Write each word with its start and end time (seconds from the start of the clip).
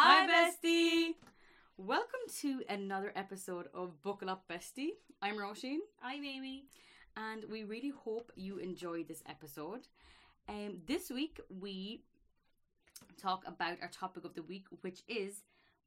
Hi, 0.00 0.28
bestie. 0.28 1.14
Welcome 1.76 2.20
to 2.40 2.62
another 2.68 3.12
episode 3.16 3.66
of 3.74 4.00
Buckle 4.00 4.30
Up, 4.30 4.44
Bestie. 4.48 4.90
I'm 5.20 5.34
Roisin, 5.34 5.78
I'm 6.00 6.24
Amy. 6.24 6.66
and 7.16 7.44
we 7.50 7.64
really 7.64 7.90
hope 8.04 8.30
you 8.36 8.58
enjoyed 8.58 9.08
this 9.08 9.24
episode. 9.28 9.88
Um, 10.48 10.82
this 10.86 11.10
week 11.10 11.40
we 11.48 12.04
talk 13.20 13.42
about 13.44 13.78
our 13.82 13.88
topic 13.88 14.24
of 14.24 14.34
the 14.34 14.44
week, 14.44 14.66
which 14.82 15.00
is 15.08 15.42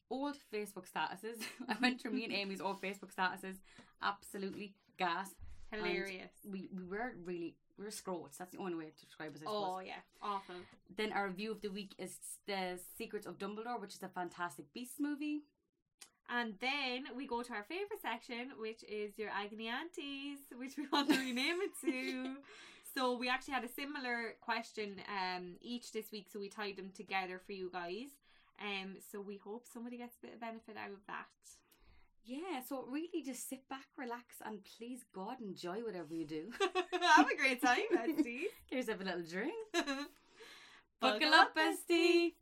old 0.10 0.36
Facebook 0.54 0.92
statuses. 0.92 1.40
I 1.70 1.78
went 1.82 2.02
through 2.02 2.12
me 2.18 2.26
and 2.26 2.34
Amy's 2.34 2.60
old 2.60 2.82
Facebook 2.82 3.16
statuses. 3.16 3.60
Absolutely 4.04 4.74
gas. 4.98 5.30
And 5.72 5.82
Hilarious. 5.82 6.32
We 6.50 6.70
we 6.76 6.84
were 6.84 7.14
really 7.24 7.56
we 7.78 7.86
were 7.86 7.92
scroats. 7.92 8.38
That's 8.38 8.52
the 8.52 8.60
only 8.60 8.76
way 8.76 8.86
to 8.86 9.06
describe 9.06 9.34
us. 9.36 9.42
I 9.42 9.46
suppose. 9.46 9.76
Oh 9.78 9.80
yeah, 9.80 10.02
awful. 10.22 10.56
Then 10.96 11.14
our 11.14 11.28
review 11.28 11.52
of 11.52 11.62
the 11.62 11.70
week 11.70 11.94
is 11.98 12.18
the 12.46 12.80
Secrets 12.98 13.26
of 13.26 13.38
Dumbledore, 13.38 13.80
which 13.80 13.96
is 13.96 14.04
a 14.04 14.10
Fantastic 14.10 14.66
Beasts 14.74 15.00
movie. 15.00 15.44
And 16.30 16.54
then 16.62 17.06
we 17.16 17.28
go 17.28 17.42
to 17.44 17.54
our 17.54 17.64
favorite 17.64 18.02
section, 18.02 18.52
which 18.58 18.84
is 18.84 19.18
your 19.18 19.30
agony 19.30 19.68
aunties, 19.68 20.40
which 20.56 20.78
we 20.78 20.88
want 20.92 21.10
to 21.10 21.18
rename 21.18 21.58
it 21.62 21.72
to. 21.86 22.36
So 22.94 23.16
we 23.16 23.30
actually 23.30 23.54
had 23.54 23.64
a 23.64 23.70
similar 23.70 24.36
question 24.42 24.98
um 25.08 25.56
each 25.62 25.94
this 25.94 26.12
week, 26.12 26.28
so 26.30 26.40
we 26.40 26.50
tied 26.50 26.76
them 26.76 26.92
together 26.94 27.40
for 27.46 27.54
you 27.54 27.70
guys. 27.72 28.10
Um, 28.60 28.98
so 29.12 29.22
we 29.22 29.38
hope 29.38 29.66
somebody 29.72 29.98
gets 29.98 30.18
a 30.18 30.26
bit 30.26 30.34
of 30.34 30.42
benefit 30.42 30.76
out 30.78 30.92
of 30.92 31.00
that. 31.08 31.26
Yeah, 32.24 32.62
so 32.68 32.86
really 32.88 33.24
just 33.26 33.50
sit 33.50 33.68
back, 33.68 33.88
relax, 33.98 34.36
and 34.46 34.60
please 34.78 35.04
God 35.14 35.42
enjoy 35.42 35.84
whatever 35.84 36.14
you 36.14 36.26
do. 36.26 36.52
Have 37.16 37.30
a 37.30 37.36
great 37.36 37.62
time, 37.62 37.80
bestie. 37.92 38.46
Give 38.70 38.80
yourself 38.80 39.02
a 39.02 39.04
little 39.04 39.24
drink. 39.24 39.54
Buckle 41.02 41.34
up, 41.34 41.56
bestie. 41.56 42.34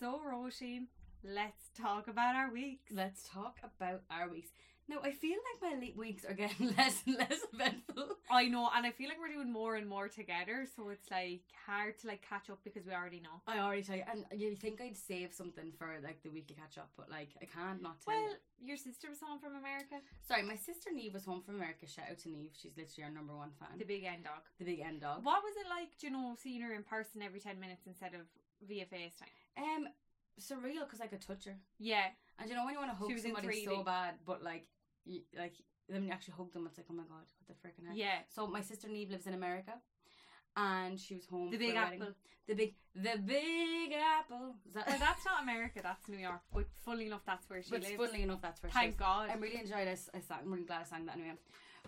So, 0.00 0.20
Roisin, 0.26 0.86
let's 1.22 1.70
talk 1.80 2.08
about 2.08 2.34
our 2.34 2.52
weeks. 2.52 2.90
Let's 2.90 3.28
talk 3.28 3.58
about 3.62 4.02
our 4.10 4.28
weeks. 4.28 4.50
Now, 4.88 4.96
I 5.02 5.12
feel 5.12 5.36
like 5.48 5.72
my 5.72 5.78
late 5.80 5.96
weeks 5.96 6.24
are 6.24 6.34
getting 6.34 6.74
less 6.76 7.02
and 7.06 7.16
less 7.16 7.38
eventful. 7.52 8.16
I 8.30 8.48
know, 8.48 8.68
and 8.74 8.84
I 8.84 8.90
feel 8.90 9.08
like 9.08 9.18
we're 9.20 9.32
doing 9.32 9.50
more 9.52 9.76
and 9.76 9.88
more 9.88 10.08
together, 10.08 10.66
so 10.76 10.88
it's 10.90 11.10
like 11.10 11.42
hard 11.66 11.98
to 12.00 12.08
like 12.08 12.22
catch 12.28 12.50
up 12.50 12.58
because 12.64 12.84
we 12.86 12.92
already 12.92 13.20
know. 13.20 13.40
I 13.46 13.58
already 13.60 13.82
tell 13.82 13.96
you, 13.96 14.04
and 14.10 14.24
you 14.38 14.54
think 14.56 14.80
I'd 14.80 14.96
save 14.96 15.32
something 15.32 15.72
for 15.78 15.88
like 16.02 16.22
the 16.22 16.30
weekly 16.30 16.56
catch 16.56 16.78
up, 16.78 16.90
but 16.96 17.08
like 17.10 17.30
I 17.40 17.46
can't 17.46 17.80
not 17.82 18.00
tell 18.00 18.14
Well, 18.14 18.30
you. 18.60 18.68
your 18.68 18.76
sister 18.76 19.08
was 19.08 19.20
home 19.20 19.38
from 19.38 19.54
America, 19.56 19.96
Sorry, 20.26 20.42
my 20.42 20.56
sister 20.56 20.90
Neve 20.92 21.14
was 21.14 21.24
home 21.24 21.42
from 21.42 21.54
America. 21.56 21.86
Shout 21.86 22.06
out 22.10 22.18
to 22.18 22.28
Neve. 22.28 22.50
She's 22.60 22.76
literally 22.76 23.04
our 23.04 23.10
number 23.14 23.36
one 23.36 23.50
fan. 23.58 23.78
the 23.78 23.84
big 23.84 24.04
end 24.04 24.24
dog. 24.24 24.42
the 24.58 24.64
big 24.64 24.80
end 24.80 25.00
dog. 25.00 25.24
What 25.24 25.42
was 25.42 25.54
it 25.56 25.68
like, 25.70 25.96
do 25.98 26.06
you 26.08 26.12
know, 26.12 26.34
seeing 26.42 26.60
her 26.62 26.74
in 26.74 26.82
person 26.82 27.22
every 27.22 27.40
10 27.40 27.58
minutes 27.60 27.86
instead 27.86 28.14
of 28.14 28.22
via 28.66 28.84
FaceTime? 28.86 29.30
Um, 29.58 29.86
surreal 30.40 30.84
because 30.84 31.00
I 31.00 31.06
could 31.06 31.20
touch 31.20 31.44
her. 31.46 31.56
Yeah, 31.78 32.06
And 32.38 32.48
you 32.48 32.54
know 32.56 32.64
when 32.64 32.74
you 32.74 32.80
want 32.80 32.90
to 32.92 32.96
hug 32.96 33.18
somebody 33.18 33.48
3D. 33.48 33.64
so 33.64 33.82
bad, 33.82 34.14
but 34.26 34.42
like, 34.42 34.66
you, 35.04 35.20
like 35.38 35.54
then 35.88 36.04
you 36.04 36.10
actually 36.10 36.34
hug 36.36 36.52
them, 36.52 36.66
it's 36.66 36.78
like, 36.78 36.86
oh 36.90 36.94
my 36.94 37.02
god, 37.04 37.24
what 37.38 37.48
the 37.48 37.54
freaking 37.68 37.86
heck. 37.88 37.96
yeah. 37.96 38.18
So 38.34 38.46
my 38.46 38.60
sister 38.62 38.88
Neve 38.88 39.10
lives 39.10 39.26
in 39.26 39.34
America, 39.34 39.72
and 40.56 40.98
she 40.98 41.14
was 41.14 41.26
home. 41.26 41.50
The 41.50 41.56
Big 41.58 41.70
a 41.70 41.74
wedding. 41.74 42.02
Apple. 42.02 42.14
The 42.48 42.54
big, 42.54 42.74
the 42.94 43.18
big 43.24 43.92
apple. 43.92 44.56
That, 44.74 44.86
Well, 44.88 44.98
that's 45.06 45.24
not 45.24 45.42
America, 45.44 45.78
that's 45.82 46.08
New 46.08 46.18
York. 46.18 46.40
But 46.52 46.64
funnily 46.84 47.06
enough, 47.06 47.22
that's 47.24 47.48
where 47.48 47.62
she 47.62 47.70
but 47.70 47.82
lives. 47.82 47.94
funnily 47.96 48.22
enough, 48.22 48.42
that's 48.42 48.60
where 48.62 48.70
she 48.72 48.78
lives. 48.78 48.96
Thank. 48.96 48.98
God. 48.98 49.30
I'm 49.32 49.40
really 49.40 49.60
enjoyed 49.60 49.86
this. 49.86 50.10
I 50.12 50.18
sang, 50.20 50.38
I'm 50.42 50.52
really 50.52 50.64
glad 50.64 50.80
I 50.80 50.84
sang 50.84 51.06
that 51.06 51.14
anyway. 51.16 51.36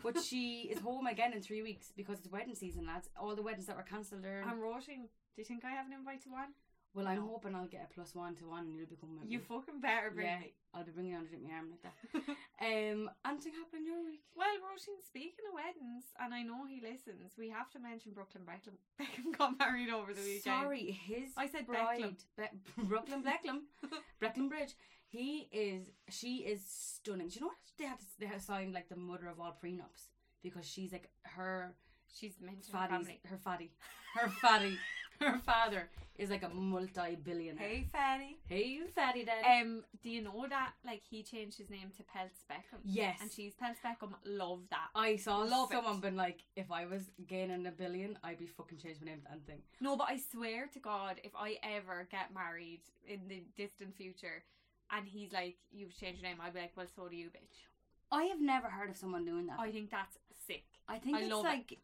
But 0.02 0.22
she 0.22 0.62
is 0.70 0.78
home 0.78 1.08
again 1.08 1.32
in 1.32 1.42
three 1.42 1.62
weeks 1.62 1.92
because 1.96 2.20
it's 2.20 2.28
wedding 2.30 2.54
season, 2.54 2.86
lads. 2.86 3.08
All 3.20 3.34
the 3.34 3.42
weddings 3.42 3.66
that 3.66 3.76
were 3.76 3.82
cancelled 3.82 4.24
are. 4.24 4.44
I'm 4.46 4.60
Roisin. 4.60 5.08
Do 5.34 5.38
you 5.42 5.44
think 5.44 5.64
I 5.64 5.70
have 5.70 5.86
an 5.86 5.92
invite 5.92 6.22
to 6.22 6.28
one? 6.30 6.50
Well, 6.94 7.08
I'm 7.08 7.16
no. 7.18 7.28
hoping 7.32 7.54
I'll 7.54 7.66
get 7.66 7.88
a 7.90 7.94
plus 7.94 8.14
one 8.14 8.34
to 8.36 8.44
one, 8.46 8.66
and 8.66 8.74
you'll 8.76 8.86
become 8.86 9.18
with 9.18 9.28
You 9.28 9.40
fucking 9.40 9.80
better 9.80 10.10
bring 10.14 10.26
yeah, 10.26 10.38
me. 10.38 10.52
I'll 10.72 10.84
be 10.84 10.92
bringing 10.92 11.12
you 11.12 11.18
on 11.18 11.24
to 11.24 11.28
drink 11.28 11.44
my 11.44 11.54
arm 11.54 11.70
like 11.70 11.82
that. 11.82 11.96
Um, 12.62 13.10
anything 13.26 13.52
happened 13.52 13.82
in 13.82 13.86
your 13.86 14.04
week? 14.04 14.22
Well, 14.36 14.46
Roisin, 14.62 15.02
speaking 15.04 15.44
of 15.50 15.54
weddings, 15.58 16.04
and 16.20 16.32
I 16.32 16.42
know 16.42 16.64
he 16.66 16.80
listens, 16.80 17.34
we 17.36 17.50
have 17.50 17.68
to 17.72 17.80
mention 17.80 18.12
Brooklyn 18.12 18.44
Beckham. 18.46 18.78
Beckham 19.00 19.36
got 19.36 19.58
married 19.58 19.90
over 19.90 20.14
the 20.14 20.22
weekend. 20.22 20.44
Sorry, 20.44 20.92
his 20.92 21.30
I 21.36 21.48
said 21.48 21.66
bride, 21.66 22.14
Be- 22.38 22.44
Brooklyn 22.84 23.22
Beckham, 23.24 23.66
Brecklin 24.22 24.48
Bridge. 24.48 24.74
He 25.08 25.48
is, 25.52 25.90
she 26.10 26.38
is 26.38 26.62
stunning. 26.64 27.28
Do 27.28 27.34
you 27.34 27.40
know 27.42 27.48
what 27.48 27.56
they 27.76 27.84
had? 27.86 27.98
To, 27.98 28.04
they 28.20 28.26
had 28.26 28.40
signed 28.40 28.72
like 28.72 28.88
the 28.88 28.96
mother 28.96 29.26
of 29.26 29.40
all 29.40 29.56
prenups 29.62 30.08
because 30.42 30.64
she's 30.64 30.92
like 30.92 31.10
her 31.22 31.74
She's 32.14 32.34
mentioned 32.40 32.66
fatty's, 32.66 32.96
family. 32.98 33.20
her 33.28 33.36
fatty, 33.36 33.70
her 34.16 34.28
fatty, 34.28 34.78
her 35.20 35.38
father 35.44 35.88
is 36.16 36.30
like 36.30 36.42
a 36.44 36.48
multi-billionaire. 36.48 37.66
Hey, 37.68 37.86
Fatty. 37.90 38.36
hey, 38.46 38.64
you 38.64 38.86
fatty 38.94 39.24
Then. 39.24 39.44
Um, 39.62 39.84
do 40.02 40.10
you 40.10 40.22
know 40.22 40.46
that 40.48 40.72
like 40.86 41.02
he 41.08 41.22
changed 41.22 41.58
his 41.58 41.70
name 41.70 41.90
to 41.96 42.02
Peltz 42.04 42.44
Beckham? 42.50 42.78
yes, 42.84 43.18
And 43.20 43.30
she's 43.32 43.52
Peltz 43.54 43.76
Beckham. 43.84 44.12
Love 44.24 44.60
that. 44.70 44.88
I 44.94 45.16
saw 45.16 45.38
Love 45.38 45.70
it. 45.70 45.74
someone 45.74 45.98
been 46.00 46.16
like, 46.16 46.40
if 46.54 46.70
I 46.70 46.86
was 46.86 47.10
gaining 47.26 47.66
a 47.66 47.72
billion, 47.72 48.16
I'd 48.22 48.38
be 48.38 48.46
fucking 48.46 48.78
changing 48.78 49.04
my 49.04 49.10
name 49.12 49.22
to 49.22 49.32
anything. 49.32 49.62
No, 49.80 49.96
but 49.96 50.08
I 50.08 50.18
swear 50.32 50.68
to 50.72 50.78
God, 50.78 51.20
if 51.24 51.32
I 51.34 51.56
ever 51.64 52.06
get 52.10 52.32
married 52.32 52.82
in 53.08 53.20
the 53.28 53.42
distant 53.56 53.96
future, 53.96 54.44
and 54.92 55.06
he's 55.08 55.32
like, 55.32 55.56
"You've 55.72 55.96
changed 55.98 56.20
your 56.22 56.30
name," 56.30 56.38
I'd 56.40 56.54
be 56.54 56.60
like, 56.60 56.72
"Well, 56.76 56.86
so 56.94 57.08
do 57.08 57.16
you, 57.16 57.26
bitch." 57.26 57.64
I 58.12 58.24
have 58.24 58.40
never 58.40 58.68
heard 58.68 58.90
of 58.90 58.96
someone 58.96 59.24
doing 59.24 59.46
that. 59.46 59.58
I 59.58 59.72
think 59.72 59.90
that's 59.90 60.16
sick. 60.46 60.64
I 60.86 60.98
think 60.98 61.16
I 61.16 61.22
it's 61.22 61.32
love 61.32 61.44
it. 61.46 61.48
like 61.48 61.78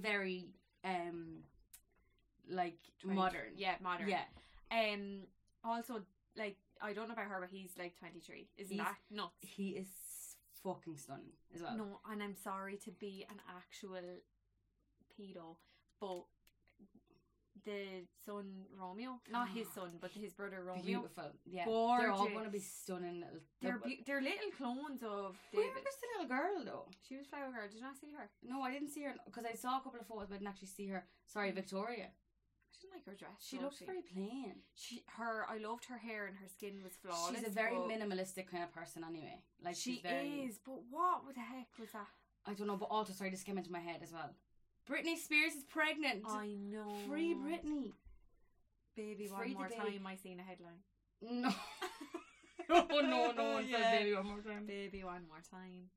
very 0.00 0.46
um 0.84 1.38
like 2.48 2.78
Trendy. 3.04 3.14
modern. 3.14 3.52
Yeah, 3.56 3.74
modern. 3.82 4.08
Yeah. 4.08 4.24
Um. 4.70 5.22
Also, 5.64 6.02
like, 6.36 6.56
I 6.82 6.92
don't 6.92 7.08
know 7.08 7.14
about 7.14 7.26
her, 7.26 7.38
but 7.40 7.50
he's 7.50 7.72
like 7.78 7.96
twenty 7.98 8.20
three. 8.20 8.48
Isn't 8.58 8.74
He's- 8.76 8.86
that 8.86 8.98
nuts? 9.14 9.32
He 9.40 9.70
is 9.70 9.88
fucking 10.62 10.96
stunning 10.96 11.32
as 11.54 11.62
well. 11.62 11.76
No, 11.76 12.00
and 12.10 12.22
I'm 12.22 12.34
sorry 12.36 12.76
to 12.84 12.90
be 12.90 13.24
an 13.30 13.36
actual 13.56 14.00
pedo, 15.18 15.56
but 16.00 16.24
the 17.64 18.04
son 18.26 18.64
Romeo, 18.78 19.20
not 19.30 19.48
his 19.48 19.66
son, 19.74 19.92
but 20.00 20.10
his 20.10 20.34
brother 20.34 20.62
Romeo. 20.64 20.82
Beautiful. 20.84 21.30
Yeah. 21.46 21.64
They're 21.64 22.10
all 22.12 22.28
going 22.28 22.44
to 22.44 22.50
be 22.50 22.58
Gorgeous. 22.58 22.70
stunning 22.82 23.20
little 23.20 23.38
They're 23.62 23.70
they're- 23.72 23.78
be- 23.88 24.02
they're 24.06 24.20
little 24.20 24.50
clones 24.58 25.02
of 25.02 25.36
Where 25.52 25.64
David. 25.68 25.82
was 25.84 25.94
the 26.00 26.06
little 26.22 26.36
girl 26.36 26.64
though? 26.64 26.88
She 27.08 27.16
was 27.16 27.26
Flower 27.26 27.50
Girl. 27.52 27.66
Did 27.68 27.76
you 27.76 27.80
not 27.82 27.96
see 27.98 28.12
her? 28.12 28.28
No, 28.42 28.60
I 28.60 28.70
didn't 28.70 28.90
see 28.90 29.02
her 29.04 29.14
because 29.24 29.44
I 29.46 29.54
saw 29.54 29.78
a 29.78 29.80
couple 29.80 30.00
of 30.00 30.06
photos, 30.06 30.28
but 30.28 30.34
I 30.34 30.38
didn't 30.38 30.48
actually 30.48 30.68
see 30.68 30.88
her. 30.88 31.06
Sorry, 31.26 31.52
Victoria. 31.52 32.08
I 32.74 32.80
didn't 32.80 32.94
like 32.94 33.06
her 33.06 33.14
dress. 33.14 33.38
She 33.40 33.56
looked 33.56 33.80
looks 33.80 33.82
very 33.86 34.02
plain. 34.02 34.54
She 34.74 35.04
her. 35.16 35.46
I 35.48 35.58
loved 35.58 35.84
her 35.86 35.98
hair 35.98 36.26
and 36.26 36.36
her 36.36 36.48
skin 36.48 36.80
was 36.82 36.92
flawless. 36.94 37.38
she's 37.38 37.46
a 37.46 37.50
very 37.50 37.76
minimalistic 37.76 38.48
kind 38.50 38.64
of 38.64 38.72
person, 38.72 39.04
anyway. 39.06 39.38
Like 39.64 39.76
She 39.76 39.94
she's 39.94 40.02
very. 40.02 40.28
is, 40.46 40.58
but 40.64 40.78
what 40.90 41.22
the 41.34 41.40
heck 41.40 41.68
was 41.78 41.90
that? 41.92 42.06
I 42.46 42.54
don't 42.54 42.66
know, 42.66 42.76
but 42.76 42.86
also 42.90 43.12
sorry, 43.12 43.30
this 43.30 43.42
came 43.42 43.56
into 43.58 43.72
my 43.72 43.78
head 43.80 44.00
as 44.02 44.12
well. 44.12 44.30
Britney 44.90 45.16
Spears 45.16 45.54
is 45.54 45.64
pregnant. 45.64 46.24
I 46.28 46.48
know. 46.60 46.94
Free 47.08 47.34
Britney. 47.34 47.92
baby. 48.96 49.28
One 49.30 49.40
Free 49.40 49.48
the 49.50 49.54
more 49.58 49.68
baby. 49.68 49.80
time. 49.98 50.06
I 50.06 50.16
seen 50.16 50.40
a 50.40 50.42
headline. 50.42 50.82
No. 51.22 51.50
no, 52.68 53.00
no, 53.00 53.32
no 53.32 53.50
one 53.54 53.66
Yeah. 53.68 53.98
baby 53.98 54.14
one 54.14 54.26
more 54.26 54.40
time. 54.40 54.66
Baby, 54.66 55.04
one 55.04 55.22
more 55.28 55.42
time. 55.50 55.88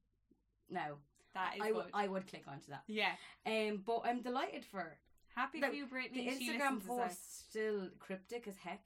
No, 0.69 0.97
That 1.33 1.55
is 1.55 1.61
I 1.63 1.71
would 1.71 1.85
I 1.93 2.07
would 2.07 2.27
click 2.27 2.43
onto 2.47 2.69
that. 2.71 2.83
yeah. 2.87 3.11
Um, 3.45 3.83
but 3.85 4.01
I'm 4.05 4.21
delighted 4.21 4.63
for. 4.65 4.97
Happy 5.37 5.61
The- 5.61 5.67
for 5.67 5.73
you, 5.73 5.85
Britney. 5.85 6.13
The 6.25 6.37
She 6.37 6.49
Instagram 6.49 6.59
listens 6.59 6.83
as 6.83 6.89
well. 6.89 7.07
post 7.07 7.49
still 7.49 7.89
cryptic 7.99 8.47
as 8.47 8.57
heck. 8.57 8.83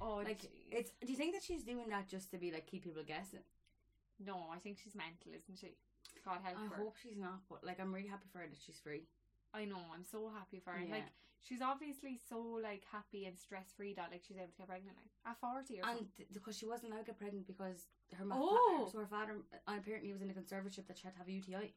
Oh, 0.00 0.16
Like 0.16 0.40
jeez. 0.40 0.48
it's. 0.78 0.90
Do 1.04 1.10
you 1.12 1.16
think 1.22 1.34
that 1.34 1.42
she's 1.42 1.62
doing 1.62 1.88
that 1.90 2.08
just 2.08 2.30
to 2.32 2.38
be 2.38 2.50
like 2.50 2.66
keep 2.66 2.84
people 2.84 3.02
guessing? 3.04 3.44
no. 4.18 4.36
I 4.50 4.58
think 4.58 4.78
she's 4.82 4.94
mental, 4.94 5.32
isn't 5.40 5.58
she? 5.58 5.76
God 6.24 6.40
help 6.42 6.58
I 6.58 6.66
her. 6.68 6.76
hope 6.82 6.96
she's 7.02 7.16
not, 7.18 7.40
but 7.50 7.62
like 7.64 7.78
I'm 7.80 7.92
really 7.94 8.08
happy 8.08 8.28
for 8.32 8.38
her 8.38 8.46
that 8.48 8.58
she's 8.66 8.80
free. 8.80 9.04
I 9.52 9.64
know. 9.66 9.80
I'm 9.94 10.04
so 10.04 10.30
happy 10.30 10.58
for 10.58 10.72
her. 10.72 10.80
Yeah. 10.80 10.94
Like 10.96 11.08
she's 11.42 11.60
obviously 11.62 12.18
so 12.30 12.38
like 12.62 12.82
happy 12.90 13.26
and 13.26 13.38
stress 13.38 13.68
free 13.76 13.92
that 13.94 14.10
like 14.10 14.22
she's 14.26 14.36
able 14.38 14.48
to 14.52 14.58
get 14.58 14.68
pregnant 14.68 14.96
now 14.96 15.30
at 15.32 15.38
forty 15.40 15.80
or 15.80 15.86
And 15.88 16.06
th- 16.16 16.28
because 16.32 16.56
she 16.56 16.66
wasn't 16.66 16.92
allowed 16.92 17.04
to 17.06 17.12
get 17.12 17.18
pregnant 17.18 17.46
because 17.46 17.88
her 18.16 18.24
ma- 18.24 18.36
Oh. 18.38 18.88
so 18.92 18.98
her 19.00 19.06
father 19.06 19.36
uh, 19.52 19.74
apparently 19.78 20.12
was 20.12 20.22
in 20.22 20.30
a 20.30 20.34
conservatorship 20.34 20.86
that 20.88 20.96
she 20.98 21.04
had 21.04 21.12
to 21.14 21.18
have 21.18 21.28
a 21.28 21.32
UTI. 21.32 21.74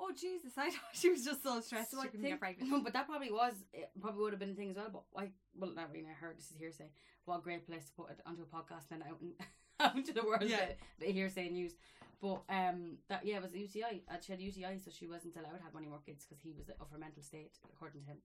Oh 0.00 0.10
Jesus! 0.16 0.52
I 0.56 0.70
thought 0.70 0.92
she 0.92 1.10
was 1.10 1.24
just 1.24 1.42
so 1.42 1.60
stressed 1.60 1.90
So 1.90 2.00
she 2.02 2.08
couldn't 2.08 2.22
think, 2.22 2.34
get 2.34 2.40
pregnant. 2.40 2.70
no, 2.70 2.80
but 2.80 2.92
that 2.92 3.06
probably 3.08 3.30
was 3.32 3.54
it 3.72 3.90
probably 4.00 4.22
would 4.22 4.32
have 4.32 4.40
been 4.40 4.50
a 4.50 4.54
thing 4.54 4.70
as 4.70 4.76
well. 4.76 5.04
But 5.14 5.20
I 5.22 5.28
well 5.54 5.72
not 5.74 5.92
really. 5.92 6.06
I 6.08 6.14
heard 6.14 6.38
this 6.38 6.50
is 6.50 6.56
hearsay. 6.58 6.90
What 7.24 7.38
a 7.38 7.42
great 7.42 7.66
place 7.66 7.86
to 7.86 7.92
put 7.92 8.10
it 8.10 8.20
onto 8.26 8.42
a 8.42 8.46
podcast 8.46 8.90
and 8.90 9.02
then 9.02 9.08
out, 9.10 9.18
in, 9.20 9.32
out 9.80 9.96
into 9.96 10.12
the 10.12 10.22
world. 10.22 10.42
Yeah. 10.46 10.66
Bit 10.98 11.10
of 11.10 11.14
hearsay 11.14 11.50
news. 11.50 11.72
But 12.20 12.42
um, 12.48 12.98
that 13.08 13.24
yeah, 13.24 13.36
it 13.36 13.42
was 13.42 13.54
a 13.54 13.58
UTI. 13.58 14.02
Uh, 14.10 14.16
she 14.24 14.32
had 14.32 14.40
a 14.40 14.42
UTI, 14.44 14.78
so 14.84 14.90
she 14.90 15.06
wasn't 15.06 15.36
allowed 15.36 15.56
to 15.58 15.62
have 15.62 15.76
any 15.76 15.86
more 15.86 16.00
kids 16.04 16.24
because 16.26 16.42
he 16.42 16.52
was 16.56 16.68
of 16.68 16.90
her 16.90 16.98
mental 16.98 17.22
state, 17.22 17.52
according 17.72 18.02
to 18.02 18.06
him. 18.08 18.16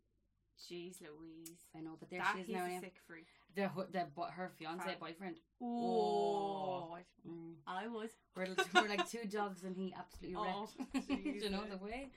Jeez 0.60 1.02
Louise. 1.02 1.60
I 1.76 1.82
know, 1.82 1.98
but 2.00 2.10
there 2.10 2.20
that 2.20 2.34
she 2.36 2.42
is 2.42 2.48
is 2.50 2.54
now. 2.54 2.66
a 2.66 2.70
yeah. 2.70 2.80
sick 2.80 2.96
freak. 3.08 3.28
The 3.56 3.70
the 3.92 4.08
but 4.16 4.32
her 4.32 4.52
fiance 4.58 4.96
boyfriend. 5.00 5.38
Oh, 5.62 6.98
Mm. 7.28 7.54
I 7.66 7.88
was. 7.88 8.10
We're, 8.36 8.48
we're 8.76 8.90
like 8.90 9.10
two 9.10 9.26
dogs 9.30 9.64
and 9.64 9.76
he 9.78 9.94
absolutely 9.98 10.36
Oh, 10.38 10.68
wrecked. 10.94 11.10
You 11.44 11.50
know 11.50 11.64
the 11.70 11.78
way? 11.78 12.10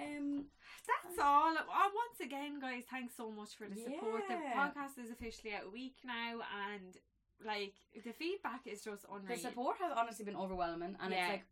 Um, 0.00 0.44
That's 0.86 1.18
all. 1.20 1.56
Uh, 1.56 1.62
once 1.92 2.20
again, 2.22 2.60
guys, 2.60 2.84
thanks 2.90 3.14
so 3.16 3.30
much 3.32 3.56
for 3.56 3.66
the 3.68 3.74
support. 3.80 4.22
The 4.28 4.34
podcast 4.56 5.02
is 5.02 5.10
officially 5.10 5.54
out 5.54 5.64
a 5.66 5.70
week 5.70 5.96
now, 6.04 6.38
and 6.72 6.96
like 7.44 7.74
the 8.04 8.12
feedback 8.12 8.60
is 8.66 8.82
just 8.84 9.04
unreal. 9.12 9.34
the 9.36 9.42
support 9.42 9.76
has 9.80 9.92
honestly 9.96 10.24
been 10.24 10.36
overwhelming, 10.36 10.96
and 11.02 11.12
Yeah. 11.12 11.18
it's 11.24 11.30
like 11.32 11.44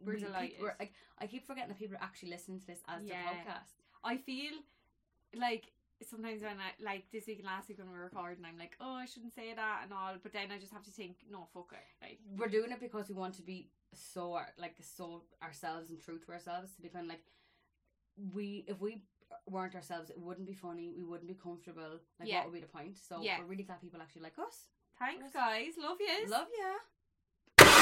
We're 0.00 0.14
we- 0.14 0.20
delighted. 0.20 0.60
we're- 0.60 0.74
like 0.80 0.94
I 1.18 1.26
keep 1.26 1.46
forgetting 1.46 1.68
that 1.68 1.78
people 1.78 1.96
are 1.96 2.02
actually 2.02 2.30
listening 2.30 2.60
to 2.60 2.66
this 2.66 2.80
as 2.88 3.04
Yeah. 3.04 3.22
the 3.22 3.50
podcast. 3.50 3.74
I 4.02 4.16
feel 4.16 4.52
like 5.38 5.64
sometimes 6.02 6.42
when 6.42 6.58
I 6.58 6.72
like 6.84 7.04
this 7.12 7.26
week 7.26 7.38
and 7.38 7.46
last 7.46 7.68
week 7.68 7.78
when 7.78 7.88
we 7.90 7.94
were 7.96 8.04
recording, 8.04 8.44
I'm 8.44 8.58
like, 8.58 8.76
oh, 8.80 8.94
I 8.94 9.06
shouldn't 9.06 9.34
say 9.34 9.54
that 9.54 9.80
and 9.84 9.92
all, 9.92 10.14
but 10.22 10.32
then 10.32 10.50
I 10.52 10.58
just 10.58 10.72
have 10.72 10.84
to 10.84 10.90
think, 10.90 11.16
no, 11.30 11.46
fuck 11.54 11.72
it. 11.72 12.04
Like, 12.04 12.18
We're 12.36 12.48
doing 12.48 12.70
it 12.70 12.80
because 12.80 13.08
we 13.08 13.14
want 13.14 13.34
to 13.36 13.42
be 13.42 13.70
so 13.94 14.38
like 14.58 14.74
so 14.82 15.22
ourselves 15.42 15.88
and 15.90 15.98
true 15.98 16.18
to 16.18 16.32
ourselves 16.32 16.74
to 16.74 16.82
be 16.82 16.88
kind 16.88 17.06
of 17.06 17.10
like 17.10 17.22
we 18.34 18.64
if 18.68 18.80
we 18.80 19.02
weren't 19.48 19.74
ourselves, 19.74 20.10
it 20.10 20.18
wouldn't 20.18 20.46
be 20.46 20.52
funny. 20.54 20.92
We 20.96 21.04
wouldn't 21.04 21.28
be 21.28 21.34
comfortable. 21.34 22.00
Like 22.20 22.28
Yeah. 22.28 22.38
what 22.40 22.46
would 22.52 22.54
be 22.54 22.60
the 22.60 22.66
point? 22.66 22.96
So 22.98 23.20
Yeah. 23.22 23.38
we're 23.40 23.46
really 23.46 23.62
glad 23.64 23.80
people 23.80 24.00
actually 24.02 24.22
like 24.22 24.38
us. 24.38 24.68
thanks, 24.98 25.24
Yes. 25.24 25.32
guys. 25.34 25.72
Love 25.78 25.98
you. 26.00 26.26
Love 26.28 26.48
ya. 26.58 27.76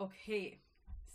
Okay, 0.00 0.58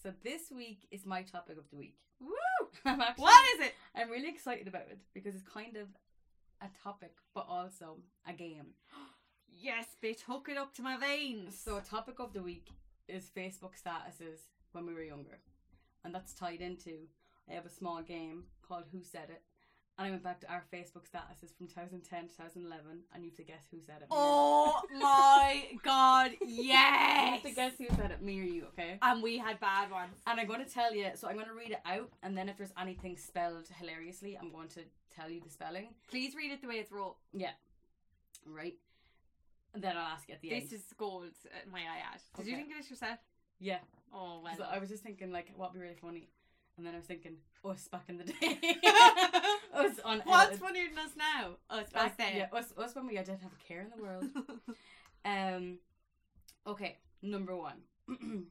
so 0.06 0.13
this 0.24 0.52
week 0.56 0.88
is 0.92 1.04
my 1.04 1.24
topic 1.24 1.57
of 1.57 1.68
the 1.72 1.78
week. 1.78 1.98
Woo! 2.22 2.30
I'm 2.86 3.02
actually, 3.02 3.24
What 3.24 3.44
is 3.56 3.66
it? 3.66 3.74
I'm 3.96 4.12
really 4.12 4.30
excited 4.30 4.68
about 4.68 4.84
it 4.84 5.00
because 5.16 5.34
it's 5.34 5.44
kind 5.44 5.75
of 5.78 5.88
a 6.62 6.68
topic, 6.84 7.13
but 7.34 7.48
also 7.50 7.98
a 8.28 8.34
game. 8.34 8.75
Yes, 9.57 9.86
bitch, 10.04 10.19
hook 10.28 10.50
it 10.52 10.57
up 10.57 10.74
to 10.75 10.81
my 10.81 10.98
veins. 10.98 11.57
So, 11.57 11.80
topic 11.80 12.19
of 12.19 12.34
the 12.34 12.44
week 12.44 12.68
is 13.07 13.31
Facebook 13.36 13.72
statuses 13.81 14.40
when 14.74 14.86
we 14.86 14.94
were 14.94 15.02
younger, 15.02 15.40
and 16.04 16.13
that's 16.13 16.34
tied 16.34 16.60
into. 16.60 17.07
I 17.50 17.54
have 17.54 17.66
a 17.66 17.69
small 17.69 18.02
game 18.02 18.44
called 18.68 18.84
Who 18.92 19.02
Said 19.02 19.30
It, 19.30 19.44
and 19.97 20.07
I 20.07 20.09
went 20.12 20.24
back 20.24 20.39
to 20.42 20.51
our 20.51 20.63
Facebook 20.74 21.03
statuses 21.09 21.56
from 21.57 21.68
2010 21.68 22.27
2011, 22.27 22.86
and 23.13 23.24
you 23.24 23.30
have 23.30 23.38
to 23.38 23.44
guess 23.44 23.63
who 23.71 23.77
said 23.80 23.97
it. 23.97 24.01
you. 24.01 24.07
Oh 24.12 24.81
my 25.00 25.68
god, 25.83 26.31
You 26.42 26.63
yes! 26.63 27.30
have 27.30 27.44
to 27.44 27.51
guess 27.51 27.74
who 27.77 27.88
said 27.95 28.12
it, 28.12 28.21
me 28.21 28.39
or 28.39 28.44
you, 28.44 28.65
okay? 28.77 28.97
And 29.01 29.24
we 29.24 29.38
had 29.38 29.59
bad 29.59 29.92
ones. 29.92 30.15
And 30.27 30.39
I'm 30.39 30.47
going 30.47 30.63
to 30.63 30.69
tell 30.69 30.94
you, 30.94 31.07
so 31.15 31.27
I'm 31.27 31.36
going 31.36 31.47
to 31.47 31.53
read 31.53 31.71
it 31.71 31.81
out, 31.86 32.09
and 32.24 32.38
then 32.38 32.50
if 32.50 32.57
there's 32.57 32.74
anything 32.80 33.15
spelled 33.18 33.68
hilariously, 33.80 34.38
I'm 34.42 34.51
going 34.51 34.68
to 34.69 34.81
tell 35.15 35.30
you 35.30 35.39
the 35.42 35.50
spelling. 35.50 35.88
Please 36.09 36.36
read 36.36 36.51
it 36.51 36.62
the 36.62 36.68
way 36.68 36.75
it's 36.75 36.92
wrote. 36.92 37.15
Yeah. 37.33 37.51
Right? 38.45 38.75
And 39.74 39.83
then 39.83 39.95
I'll 39.97 40.07
ask 40.07 40.27
you 40.27 40.36
at 40.36 40.42
the 40.42 40.50
This 40.50 40.63
end. 40.63 40.69
This 40.71 40.80
is 40.81 40.86
gold, 40.97 41.25
my 41.71 41.80
eye 41.80 42.03
add. 42.13 42.21
Did 42.38 42.47
you 42.47 42.56
think 42.57 42.71
of 42.71 42.77
this 42.77 42.89
yourself? 42.89 43.19
Yeah. 43.59 43.80
Oh, 44.13 44.42
well. 44.44 44.69
I 44.69 44.80
was 44.80 44.89
just 44.89 45.03
thinking, 45.03 45.31
like, 45.31 45.51
what'd 45.56 45.74
be 45.74 45.80
really 45.80 45.95
funny? 46.01 46.27
And 46.77 46.86
then 46.86 46.94
I 46.94 46.98
was 46.98 47.06
thinking, 47.06 47.38
us 47.63 47.88
back 47.88 48.04
in 48.10 48.18
the 48.18 48.25
day. 48.25 48.60
us 49.74 50.00
on 50.04 50.22
What's 50.25 50.60
funnier 50.60 50.89
than 50.89 51.00
us 51.00 51.12
now? 51.18 51.51
Us 51.69 51.89
back 51.89 52.18
then. 52.18 52.36
Yeah, 52.36 52.48
us, 52.51 52.74
us 52.77 52.95
when 52.95 53.07
we 53.07 53.16
didn't 53.16 53.42
have 53.42 53.51
a 53.51 53.68
care 53.68 53.81
in 53.81 53.89
the 53.95 54.01
world. 54.01 54.25
Um, 55.25 55.80
okay, 56.68 57.00
number 57.24 57.56
one. 57.56 57.77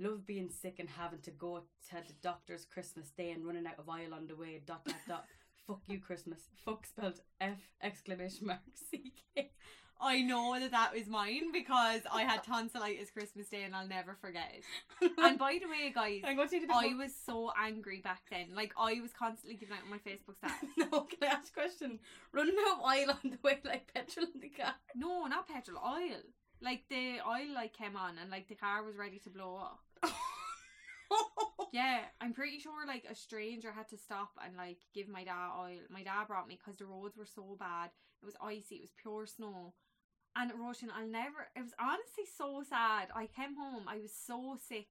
Love 0.00 0.26
being 0.26 0.50
sick 0.50 0.80
and 0.80 0.88
having 0.88 1.20
to 1.20 1.30
go 1.30 1.62
to 1.90 1.94
the 1.94 2.14
doctor's 2.22 2.64
Christmas 2.64 3.10
day 3.10 3.30
and 3.30 3.46
running 3.46 3.66
out 3.66 3.78
of 3.78 3.88
oil 3.88 4.12
on 4.12 4.26
the 4.26 4.34
way. 4.34 4.60
Dot 4.66 4.84
dot 4.84 4.96
dot. 5.06 5.24
Fuck 5.66 5.82
you, 5.86 6.00
Christmas. 6.00 6.40
Fuck 6.64 6.86
spelled 6.86 7.20
F 7.40 7.60
exclamation 7.82 8.48
mark 8.48 8.58
C 8.90 9.12
K. 9.36 9.52
I 10.02 10.22
know 10.22 10.58
that 10.58 10.70
that 10.70 10.94
was 10.94 11.06
mine 11.06 11.52
because 11.52 12.02
I 12.10 12.22
had 12.22 12.42
tonsillitis 12.42 13.10
Christmas 13.10 13.48
Day 13.48 13.64
and 13.64 13.74
I'll 13.74 13.86
never 13.86 14.16
forget 14.20 14.52
it. 14.54 15.12
And 15.18 15.38
by 15.38 15.58
the 15.60 15.68
way, 15.68 15.92
guys, 15.94 16.22
I'm 16.26 16.36
going 16.36 16.48
to 16.48 16.66
I 16.72 16.94
was 16.94 17.12
so 17.26 17.52
angry 17.58 18.00
back 18.00 18.22
then. 18.30 18.48
Like, 18.54 18.72
I 18.78 19.00
was 19.00 19.12
constantly 19.12 19.56
giving 19.56 19.76
out 19.76 19.82
on 19.84 19.90
my 19.90 19.98
Facebook 19.98 20.36
status. 20.38 20.68
No, 20.76 21.02
can 21.02 21.18
I 21.22 21.32
ask 21.32 21.50
a 21.50 21.60
question? 21.60 21.98
Running 22.32 22.54
out 22.66 22.78
of 22.78 22.84
oil 22.84 23.18
on 23.24 23.30
the 23.30 23.38
way 23.42 23.58
like 23.64 23.92
petrol 23.92 24.26
in 24.34 24.40
the 24.40 24.48
car. 24.48 24.74
No, 24.94 25.26
not 25.26 25.48
petrol, 25.48 25.80
oil. 25.84 26.20
Like, 26.62 26.82
the 26.88 27.18
oil 27.26 27.54
like 27.54 27.72
came 27.72 27.96
on 27.96 28.16
and, 28.20 28.30
like, 28.30 28.48
the 28.48 28.54
car 28.54 28.82
was 28.82 28.96
ready 28.96 29.18
to 29.18 29.30
blow 29.30 29.56
up. 29.56 29.80
Yeah, 31.72 32.00
I'm 32.20 32.32
pretty 32.32 32.58
sure 32.58 32.86
like 32.86 33.04
a 33.08 33.14
stranger 33.14 33.72
had 33.72 33.88
to 33.90 33.96
stop 33.96 34.30
and 34.44 34.56
like 34.56 34.78
give 34.92 35.08
my 35.08 35.24
dad 35.24 35.50
oil. 35.58 35.78
My 35.88 36.02
dad 36.02 36.26
brought 36.26 36.48
me 36.48 36.58
because 36.58 36.78
the 36.78 36.86
roads 36.86 37.16
were 37.16 37.26
so 37.26 37.56
bad. 37.58 37.90
It 38.22 38.26
was 38.26 38.34
icy. 38.42 38.76
It 38.76 38.80
was 38.82 38.92
pure 39.00 39.26
snow. 39.26 39.74
And 40.36 40.52
Roshan, 40.58 40.90
I'll 40.94 41.06
never. 41.08 41.48
It 41.56 41.62
was 41.62 41.74
honestly 41.80 42.24
so 42.24 42.62
sad. 42.68 43.08
I 43.14 43.26
came 43.26 43.56
home. 43.56 43.84
I 43.88 43.98
was 43.98 44.12
so 44.12 44.56
sick. 44.68 44.86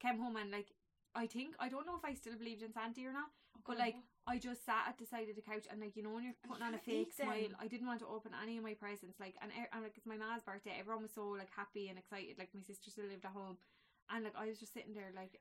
Came 0.00 0.18
home 0.18 0.36
and 0.36 0.50
like 0.50 0.72
I 1.14 1.26
think 1.26 1.54
I 1.58 1.68
don't 1.68 1.86
know 1.86 1.96
if 1.96 2.04
I 2.04 2.14
still 2.14 2.36
believed 2.36 2.62
in 2.62 2.72
Santa 2.72 3.00
or 3.06 3.12
not. 3.12 3.30
Oh, 3.56 3.60
but 3.66 3.78
like 3.78 3.96
I 4.26 4.38
just 4.38 4.64
sat 4.64 4.86
at 4.88 4.98
the 4.98 5.06
side 5.06 5.28
of 5.28 5.36
the 5.36 5.42
couch 5.42 5.66
and 5.70 5.80
like 5.80 5.96
you 5.96 6.02
know 6.02 6.10
when 6.10 6.24
you're 6.24 6.38
putting 6.46 6.62
on 6.62 6.74
a 6.74 6.78
fake 6.78 7.12
smile. 7.12 7.52
I 7.60 7.66
didn't 7.66 7.86
want 7.86 8.00
to 8.00 8.06
open 8.06 8.32
any 8.42 8.56
of 8.58 8.64
my 8.64 8.74
presents. 8.74 9.20
Like 9.20 9.34
and, 9.42 9.50
e- 9.52 9.70
and 9.72 9.82
like 9.82 9.96
it's 9.96 10.06
my 10.06 10.16
ma's 10.16 10.42
birthday. 10.42 10.74
Everyone 10.78 11.02
was 11.02 11.14
so 11.14 11.28
like 11.38 11.50
happy 11.54 11.88
and 11.88 11.98
excited. 11.98 12.38
Like 12.38 12.50
my 12.54 12.62
sister 12.62 12.90
still 12.90 13.06
lived 13.06 13.24
at 13.24 13.32
home, 13.32 13.58
and 14.10 14.24
like 14.24 14.34
I 14.38 14.46
was 14.46 14.58
just 14.58 14.72
sitting 14.74 14.94
there 14.94 15.12
like 15.14 15.38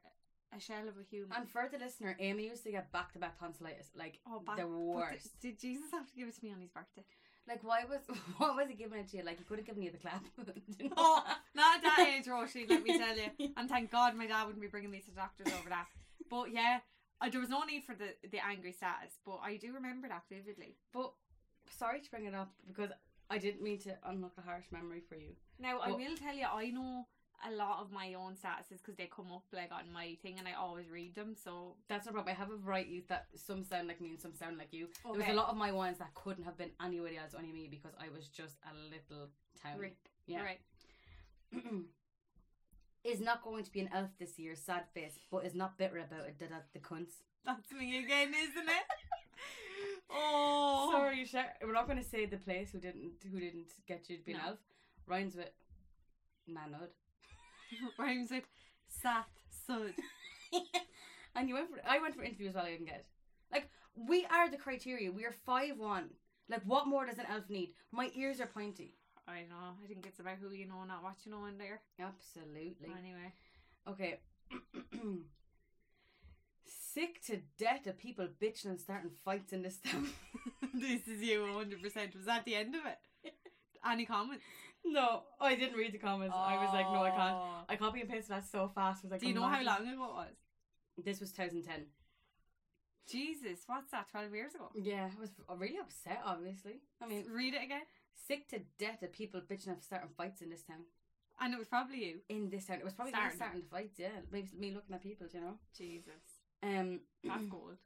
a 0.55 0.59
shell 0.59 0.87
of 0.87 0.97
a 0.97 1.05
human. 1.09 1.31
And 1.37 1.49
for 1.49 1.69
the 1.71 1.77
listener, 1.77 2.17
Amy 2.19 2.49
used 2.49 2.63
to 2.63 2.71
get 2.71 2.91
back 2.91 3.13
to 3.13 3.19
back 3.19 3.39
tonsillitis, 3.39 3.91
like 3.95 4.19
oh, 4.27 4.39
back, 4.39 4.57
the 4.57 4.67
worst. 4.67 5.39
Did 5.39 5.59
Jesus 5.59 5.91
have 5.91 6.09
to 6.09 6.15
give 6.15 6.27
it 6.27 6.35
to 6.35 6.43
me 6.43 6.51
on 6.51 6.61
his 6.61 6.69
birthday? 6.69 7.05
Like, 7.49 7.63
why 7.63 7.83
was 7.89 7.99
what 8.37 8.55
was 8.55 8.67
he 8.69 8.75
giving 8.75 8.99
it 8.99 9.09
to 9.09 9.17
you? 9.17 9.23
Like, 9.23 9.39
he 9.39 9.43
could 9.43 9.57
have 9.57 9.65
given 9.65 9.81
you 9.81 9.91
the 9.91 9.97
clap. 9.97 10.23
You 10.79 10.89
know? 10.89 10.95
Oh, 10.95 11.23
not 11.55 11.77
at 11.77 11.83
that 11.83 12.07
age, 12.07 12.25
Roshi. 12.25 12.69
Let 12.69 12.83
me 12.83 12.97
tell 12.97 13.17
you. 13.17 13.49
And 13.57 13.67
thank 13.67 13.91
God 13.91 14.15
my 14.15 14.27
dad 14.27 14.45
wouldn't 14.45 14.61
be 14.61 14.67
bringing 14.67 14.91
me 14.91 14.99
to 14.99 15.11
doctors 15.11 15.51
over 15.59 15.69
that. 15.69 15.87
But 16.29 16.51
yeah, 16.53 16.79
uh, 17.19 17.29
there 17.29 17.41
was 17.41 17.49
no 17.49 17.63
need 17.63 17.83
for 17.83 17.95
the 17.95 18.13
the 18.31 18.39
angry 18.45 18.71
status. 18.71 19.17
But 19.25 19.39
I 19.43 19.57
do 19.57 19.73
remember 19.73 20.07
that 20.07 20.23
vividly. 20.31 20.77
But 20.93 21.11
sorry 21.71 22.01
to 22.01 22.11
bring 22.11 22.25
it 22.25 22.35
up 22.35 22.51
because 22.67 22.91
I 23.29 23.39
didn't 23.39 23.63
mean 23.63 23.79
to 23.79 23.97
unlock 24.05 24.33
a 24.37 24.41
harsh 24.41 24.65
memory 24.71 25.01
for 25.09 25.15
you. 25.15 25.31
Now 25.59 25.79
I 25.79 25.89
will 25.89 26.15
tell 26.15 26.35
you, 26.35 26.45
I 26.45 26.69
know 26.69 27.07
a 27.47 27.51
lot 27.56 27.80
of 27.81 27.91
my 27.91 28.13
own 28.15 28.33
statuses 28.33 28.77
because 28.81 28.95
they 28.95 29.07
come 29.13 29.27
up 29.33 29.44
like 29.53 29.71
on 29.71 29.91
my 29.94 30.18
thing, 30.21 30.36
and 30.39 30.47
I 30.47 30.53
always 30.53 30.89
read 30.89 31.15
them. 31.15 31.36
So 31.41 31.75
That's 31.88 32.06
no 32.06 32.12
problem. 32.12 32.33
I 32.36 32.38
have 32.38 32.51
a 32.51 32.57
variety 32.57 33.03
that 33.09 33.27
some 33.36 33.63
sound 33.63 33.88
like 33.88 34.01
me 34.01 34.09
and 34.09 34.21
some 34.21 34.33
sound 34.33 34.57
like 34.57 34.74
you. 34.74 34.88
There 35.03 35.13
was 35.13 35.27
a 35.27 35.33
lot 35.33 35.50
of 35.50 35.57
my 35.57 35.71
ones 35.71 35.97
that 36.00 36.13
couldn't 36.15 36.44
have 36.44 36.57
been 36.57 36.71
anybody 36.83 37.18
else, 37.18 37.33
only 37.38 37.51
me, 37.51 37.68
because 37.69 37.94
I 38.00 38.09
was 38.15 38.27
just 38.27 38.56
a 38.65 38.74
little 38.75 39.30
town. 39.62 39.80
Yeah. 40.27 40.44
right. 40.44 40.59
is 43.03 43.19
not 43.21 43.44
going 43.44 43.63
to 43.63 43.71
be 43.71 43.80
an 43.80 43.89
elf 43.94 44.09
this 44.19 44.38
year, 44.38 44.56
sad 44.56 44.83
face, 44.94 45.18
but 45.31 45.45
is 45.45 45.56
not 45.56 45.77
bitter 45.77 46.00
about 46.00 46.27
it. 46.27 46.38
Did 46.38 46.50
the 46.74 46.80
cunts. 46.80 47.13
That's 47.45 47.71
me 47.71 48.00
again, 48.03 48.33
isn't 48.33 48.68
it? 48.69 48.85
oh, 50.12 50.90
Sorry, 50.92 51.25
Sha- 51.25 51.44
we're 51.63 51.73
not 51.73 51.87
going 51.87 51.97
to 51.97 52.04
say 52.07 52.25
the 52.25 52.37
place 52.37 52.71
who 52.71 52.80
didn't 52.80 53.13
who 53.31 53.40
didn't 53.40 53.71
get 53.87 54.09
you 54.09 54.18
to 54.18 54.23
be 54.23 54.33
an 54.33 54.40
No. 54.44 54.49
elf. 54.49 54.59
Rhymes 55.07 55.35
with 55.35 55.49
Nanud. 56.49 56.90
rhymes 57.99 58.31
with 58.31 58.44
sat 58.88 59.28
sud. 59.68 59.94
and 61.35 61.47
you 61.47 61.56
went 61.56 61.69
for 61.69 61.78
I 61.88 61.99
went 61.99 62.16
for 62.16 62.23
interview 62.23 62.49
as 62.49 62.56
well. 62.56 62.66
I 62.66 62.71
didn't 62.71 62.88
get. 62.88 63.06
Like 63.52 63.69
we 63.95 64.26
are 64.26 64.49
the 64.49 64.57
criteria. 64.57 65.11
We 65.11 65.26
are 65.26 65.35
five 65.45 65.78
one. 65.78 66.09
Like 66.49 66.64
what 66.66 66.88
more 66.88 67.06
does 67.06 67.19
an 67.19 67.26
elf 67.31 67.49
need? 67.49 67.73
My 67.92 68.09
ears 68.16 68.40
are 68.40 68.47
pointy. 68.47 68.95
I 69.28 69.42
know. 69.42 69.78
I 69.83 69.88
think 69.88 70.06
it's 70.07 70.19
about 70.19 70.38
who 70.42 70.52
you 70.52 70.68
know, 70.68 70.83
not 70.88 71.04
what 71.04 71.18
you 71.23 71.31
know 71.31 71.45
in 71.45 71.57
there. 71.57 71.81
Absolutely. 71.99 72.90
Anyway. 72.97 73.33
Okay. 73.88 74.19
Sick 76.66 77.21
to 77.28 77.42
death 77.57 77.85
of 77.85 77.99
people 77.99 78.28
bitching 78.42 78.66
and 78.66 78.81
starting 78.81 79.11
fights 79.23 79.54
in 79.54 79.61
this 79.61 79.78
town. 79.78 80.09
this 80.73 81.07
is 81.07 81.21
you 81.21 81.42
100%. 81.42 82.16
Was 82.16 82.26
that 82.26 82.45
the 82.45 82.56
end 82.56 82.73
of 82.76 82.81
it? 82.85 82.97
Any 83.88 84.06
comments? 84.06 84.44
No, 84.86 85.24
I 85.40 85.56
didn't 85.56 85.78
read 85.78 85.92
the 85.94 85.98
comments. 85.98 86.36
I 86.38 86.57
was 86.64 86.74
like, 86.74 86.86
no, 86.92 87.04
I 87.04 87.09
can't. 87.12 87.36
Oh. 87.36 87.64
I 87.68 87.76
copy 87.76 88.02
and 88.02 88.09
pasted 88.09 88.36
that 88.36 88.45
so 88.50 88.68
fast. 88.74 89.04
I 89.04 89.07
was 89.07 89.12
like, 89.12 89.21
Do 89.21 89.28
you 89.28 89.33
know 89.33 89.42
how 89.44 89.59
imagine- 89.62 89.86
long 89.86 89.94
ago 89.94 90.04
it 90.06 90.16
was? 90.16 90.36
This 91.06 91.19
was 91.19 91.31
2010. 91.31 91.86
Jesus, 93.09 93.59
what's 93.68 93.92
that? 93.92 94.07
12 94.12 94.33
years 94.36 94.54
ago? 94.56 94.69
Yeah, 94.76 95.09
I 95.16 95.19
was 95.19 95.31
really 95.57 95.78
upset. 95.80 96.21
Obviously, 96.26 96.81
I 97.02 97.07
mean, 97.07 97.26
Read 97.31 97.54
it 97.56 97.64
again. 97.64 97.81
sick 98.28 98.48
to 98.50 98.59
death 98.78 99.02
of 99.02 99.12
people 99.12 99.42
bitching 99.42 99.68
and 99.69 99.83
starting 99.83 100.09
fights 100.16 100.42
in 100.42 100.50
this 100.50 100.62
town. 100.64 100.83
And 101.42 101.54
it 101.54 101.57
was 101.57 101.68
probably 101.68 102.04
you. 102.06 102.16
In 102.30 102.50
this 102.50 102.66
town, 102.66 102.78
it 102.80 102.83
was 102.83 102.94
probably 102.94 103.14
Starting. 103.14 103.38
starting, 103.38 103.62
starting 103.62 103.62
the 103.62 103.76
fights. 103.90 103.98
Yeah, 103.98 104.21
maybe 104.31 104.50
me 104.57 104.71
looking 104.76 104.94
at 104.94 105.02
people. 105.02 105.26
You 105.33 105.40
know. 105.42 105.54
Jesus. 105.76 106.21
Um, 106.62 107.00
That's 107.24 107.45
gold. 107.50 107.78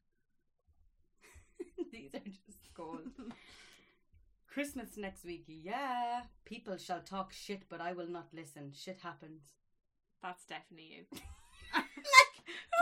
these 1.91 2.13
are 2.15 2.19
just 2.19 2.73
gold. 2.73 2.99
Christmas 4.53 4.97
next 4.97 5.25
week. 5.25 5.45
Yeah, 5.47 6.21
people 6.45 6.77
shall 6.77 7.01
talk 7.01 7.33
shit, 7.33 7.63
but 7.69 7.81
I 7.81 7.93
will 7.93 8.07
not 8.07 8.27
listen. 8.33 8.71
Shit 8.75 8.99
happens. 9.01 9.41
That's 10.21 10.45
definitely 10.45 10.89
you. 10.95 11.05
like 11.75 12.33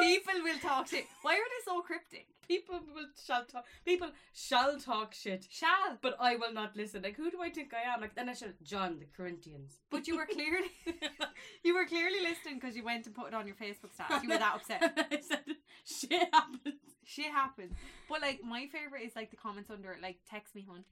People 0.02 0.34
will 0.44 0.60
talk 0.60 0.88
shit. 0.88 1.06
Why 1.22 1.34
are 1.34 1.38
they 1.38 1.64
so 1.66 1.82
cryptic? 1.82 2.28
People 2.48 2.82
will 2.94 3.08
shall 3.26 3.46
talk. 3.46 3.66
People 3.86 4.10
shall 4.34 4.80
talk 4.80 5.14
shit, 5.14 5.46
Shall. 5.50 5.98
but 6.02 6.18
I 6.20 6.36
will 6.36 6.54
not 6.54 6.76
listen. 6.76 7.04
Like, 7.04 7.16
who 7.16 7.32
do 7.32 7.42
I 7.42 7.50
think 7.50 7.72
I 7.74 7.94
am? 7.94 8.02
Like, 8.02 8.16
then 8.16 8.28
I 8.28 8.34
should 8.34 8.56
John 8.64 9.00
the 9.00 9.06
Corinthians. 9.16 9.78
But 9.90 10.08
you 10.08 10.18
were 10.18 10.26
clearly 10.26 10.72
you 11.64 11.74
were 11.74 11.86
clearly 11.86 12.20
listening 12.22 12.56
because 12.60 12.76
you 12.76 12.84
went 12.84 13.06
and 13.06 13.16
put 13.16 13.28
it 13.28 13.34
on 13.34 13.48
your 13.48 13.56
Facebook 13.56 13.94
status. 13.94 14.24
You 14.24 14.30
were 14.30 14.40
that 14.40 14.56
upset. 14.56 15.08
I 15.12 15.22
said, 15.22 15.46
shit 15.86 16.28
happens. 16.34 16.82
Shit 17.06 17.32
happens. 17.32 17.74
But 18.10 18.22
like 18.22 18.42
my 18.44 18.68
favorite 18.68 19.04
is 19.04 19.16
like 19.16 19.30
the 19.32 19.38
comments 19.38 19.70
under 19.70 19.92
it, 19.92 20.02
like 20.02 20.18
text 20.30 20.56
me 20.56 20.66
hun. 20.68 20.84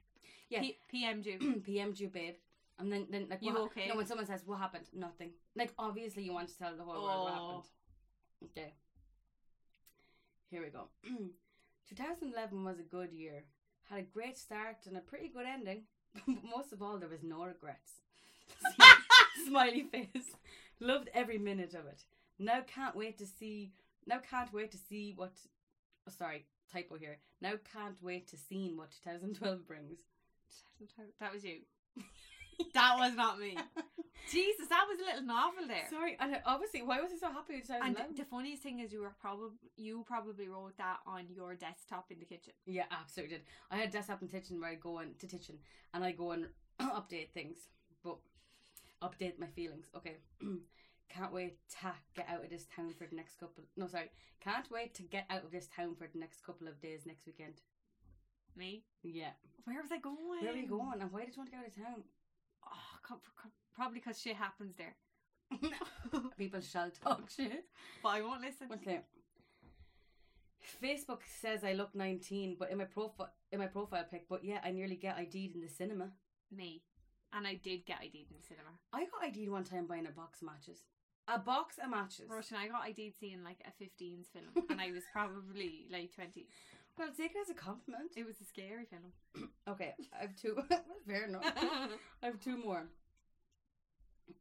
Yeah. 0.49 0.61
P- 0.61 0.77
PM 0.89 1.21
you. 1.23 1.61
PM 1.65 1.93
you, 1.95 2.07
babe. 2.07 2.35
And 2.79 2.91
then, 2.91 3.07
then 3.11 3.27
like, 3.29 3.39
You 3.41 3.53
what, 3.53 3.61
okay? 3.63 3.87
No, 3.89 3.95
when 3.97 4.05
someone 4.05 4.25
says, 4.25 4.41
what 4.45 4.57
happened? 4.59 4.85
Nothing. 4.93 5.31
Like, 5.55 5.73
obviously, 5.77 6.23
you 6.23 6.33
want 6.33 6.47
to 6.49 6.57
tell 6.57 6.75
the 6.75 6.83
whole 6.83 7.03
world 7.03 7.23
what 7.25 7.33
Oh. 7.33 7.45
happened. 7.47 8.51
Okay. 8.57 8.73
Here 10.49 10.61
we 10.63 10.69
go. 10.69 10.85
2011 11.89 12.63
was 12.63 12.79
a 12.79 12.83
good 12.83 13.11
year. 13.11 13.43
Had 13.89 13.99
a 13.99 14.03
great 14.03 14.37
start 14.37 14.77
and 14.85 14.97
a 14.97 15.01
pretty 15.01 15.27
good 15.27 15.45
ending. 15.45 15.83
but 16.25 16.43
most 16.43 16.71
of 16.73 16.81
all, 16.81 16.97
there 16.97 17.09
was 17.09 17.23
no 17.23 17.43
regrets. 17.43 17.93
Smiley 19.47 19.83
face. 19.83 20.35
Loved 20.79 21.09
every 21.13 21.37
minute 21.37 21.73
of 21.73 21.85
it. 21.85 22.03
Now 22.39 22.61
can't 22.61 22.95
wait 22.95 23.17
to 23.17 23.25
see. 23.25 23.73
Now 24.07 24.19
can't 24.19 24.53
wait 24.53 24.71
to 24.71 24.77
see 24.77 25.13
what. 25.15 25.33
Oh, 26.07 26.11
sorry, 26.17 26.45
typo 26.71 26.95
here. 26.97 27.17
Now 27.41 27.53
can't 27.73 28.01
wait 28.01 28.27
to 28.29 28.37
see 28.37 28.71
what 28.73 28.91
2012 29.03 29.67
brings. 29.67 29.99
That 31.19 31.33
was 31.33 31.43
you. 31.43 31.59
that 32.73 32.95
was 32.97 33.15
not 33.15 33.39
me. 33.39 33.57
Jesus, 34.31 34.67
that 34.67 34.85
was 34.87 34.99
a 34.99 35.05
little 35.05 35.23
novel 35.23 35.67
there. 35.67 35.87
Sorry, 35.89 36.15
and 36.19 36.39
obviously, 36.45 36.81
why 36.81 37.01
was 37.01 37.11
he 37.11 37.17
so 37.17 37.31
happy 37.31 37.55
with 37.55 37.69
and 37.69 37.95
2011? 37.95 38.15
the 38.15 38.25
funniest 38.25 38.61
thing 38.61 38.79
is 38.79 38.91
you 38.91 39.01
were 39.01 39.15
probably 39.19 39.57
you 39.75 40.03
probably 40.07 40.47
wrote 40.47 40.77
that 40.77 40.97
on 41.07 41.25
your 41.33 41.55
desktop 41.55 42.11
in 42.11 42.19
the 42.19 42.25
kitchen. 42.25 42.53
Yeah, 42.65 42.83
absolutely 42.91 43.37
did. 43.37 43.45
I 43.71 43.77
had 43.77 43.89
a 43.89 43.91
desktop 43.91 44.21
in 44.21 44.27
Titchin 44.27 44.59
where 44.59 44.71
I 44.71 44.75
go 44.75 44.99
in 44.99 45.15
to 45.19 45.27
Titchin 45.27 45.57
and 45.93 46.03
I 46.03 46.11
go 46.11 46.31
and 46.31 46.47
update 46.81 47.31
things, 47.33 47.57
but 48.03 48.17
update 49.01 49.39
my 49.39 49.47
feelings. 49.47 49.87
Okay, 49.95 50.17
can't 51.09 51.33
wait 51.33 51.57
to 51.71 51.77
get 52.15 52.27
out 52.29 52.43
of 52.43 52.49
this 52.49 52.67
town 52.75 52.93
for 52.97 53.07
the 53.07 53.15
next 53.15 53.39
couple. 53.39 53.63
No, 53.77 53.87
sorry, 53.87 54.11
can't 54.41 54.69
wait 54.69 54.93
to 54.95 55.03
get 55.03 55.25
out 55.29 55.43
of 55.43 55.51
this 55.51 55.67
town 55.75 55.95
for 55.95 56.07
the 56.11 56.19
next 56.19 56.45
couple 56.45 56.67
of 56.67 56.79
days 56.81 57.01
next 57.05 57.25
weekend. 57.25 57.61
Me? 58.55 58.83
Yeah, 59.03 59.31
Where 59.65 59.81
was 59.81 59.91
I 59.91 59.99
going? 59.99 60.17
where 60.41 60.51
are 60.51 60.55
you 60.55 60.67
going 60.67 61.01
and 61.01 61.11
why 61.11 61.25
did 61.25 61.35
you 61.35 61.41
want 61.41 61.51
to 61.51 61.57
go 61.57 61.63
to 61.63 61.79
town? 61.81 62.03
Oh, 62.65 63.17
probably 63.73 63.99
because 63.99 64.19
shit 64.19 64.35
happens 64.35 64.75
there. 64.77 64.95
People 66.37 66.61
shall 66.61 66.91
talk 66.91 67.29
shit. 67.29 67.65
But 68.03 68.09
I 68.09 68.21
won't 68.21 68.41
listen. 68.41 68.67
Okay. 68.73 68.99
Facebook 70.83 71.19
says 71.41 71.63
I 71.63 71.73
look 71.73 71.95
19, 71.95 72.57
but 72.59 72.69
in 72.71 72.77
my 72.77 72.83
profile 72.83 73.31
in 73.51 73.59
my 73.59 73.67
profile 73.67 74.05
pic, 74.09 74.27
but 74.29 74.43
yeah, 74.43 74.59
I 74.63 74.71
nearly 74.71 74.95
get 74.95 75.17
ID'd 75.17 75.55
in 75.55 75.61
the 75.61 75.69
cinema. 75.69 76.11
Me. 76.55 76.83
And 77.33 77.47
I 77.47 77.55
did 77.55 77.85
get 77.85 77.97
ID'd 78.01 78.29
in 78.29 78.37
the 78.39 78.45
cinema. 78.47 78.69
I 78.93 79.05
got 79.05 79.23
ID'd 79.27 79.49
one 79.49 79.63
time 79.63 79.87
buying 79.87 80.05
a 80.07 80.11
box 80.11 80.41
of 80.41 80.47
matches. 80.47 80.83
A 81.27 81.37
box 81.39 81.77
of 81.83 81.89
matches. 81.89 82.29
Roisin, 82.29 82.57
I 82.57 82.67
got 82.67 82.87
ID'd 82.87 83.13
seeing 83.19 83.43
like 83.43 83.59
a 83.65 83.83
15s 83.83 84.25
film, 84.33 84.65
and 84.69 84.81
I 84.81 84.91
was 84.91 85.03
probably 85.13 85.85
like 85.91 86.13
20. 86.13 86.47
Well, 86.99 87.07
take 87.15 87.31
it 87.31 87.37
as 87.41 87.49
a 87.49 87.53
compliment. 87.53 88.11
It 88.17 88.25
was 88.25 88.35
a 88.41 88.45
scary 88.45 88.85
film. 88.85 89.49
Okay, 89.69 89.93
I 90.17 90.21
have 90.21 90.35
two. 90.35 90.57
Fair 91.07 91.25
enough. 91.25 91.43
I 92.23 92.25
have 92.25 92.39
two 92.39 92.57
more. 92.57 92.87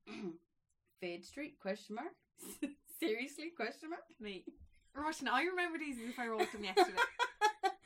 Fade 1.01 1.25
Street? 1.25 1.61
Question 1.61 1.97
mark. 1.97 2.15
Seriously? 3.01 3.51
Question 3.55 3.91
mark. 3.91 4.03
Me. 4.21 4.45
Roisin, 4.97 5.29
I 5.31 5.45
remember 5.45 5.79
these 5.79 5.97
as 6.03 6.09
if 6.09 6.19
I 6.19 6.27
wrote 6.29 6.51
them 6.51 6.65
yesterday. 6.65 6.97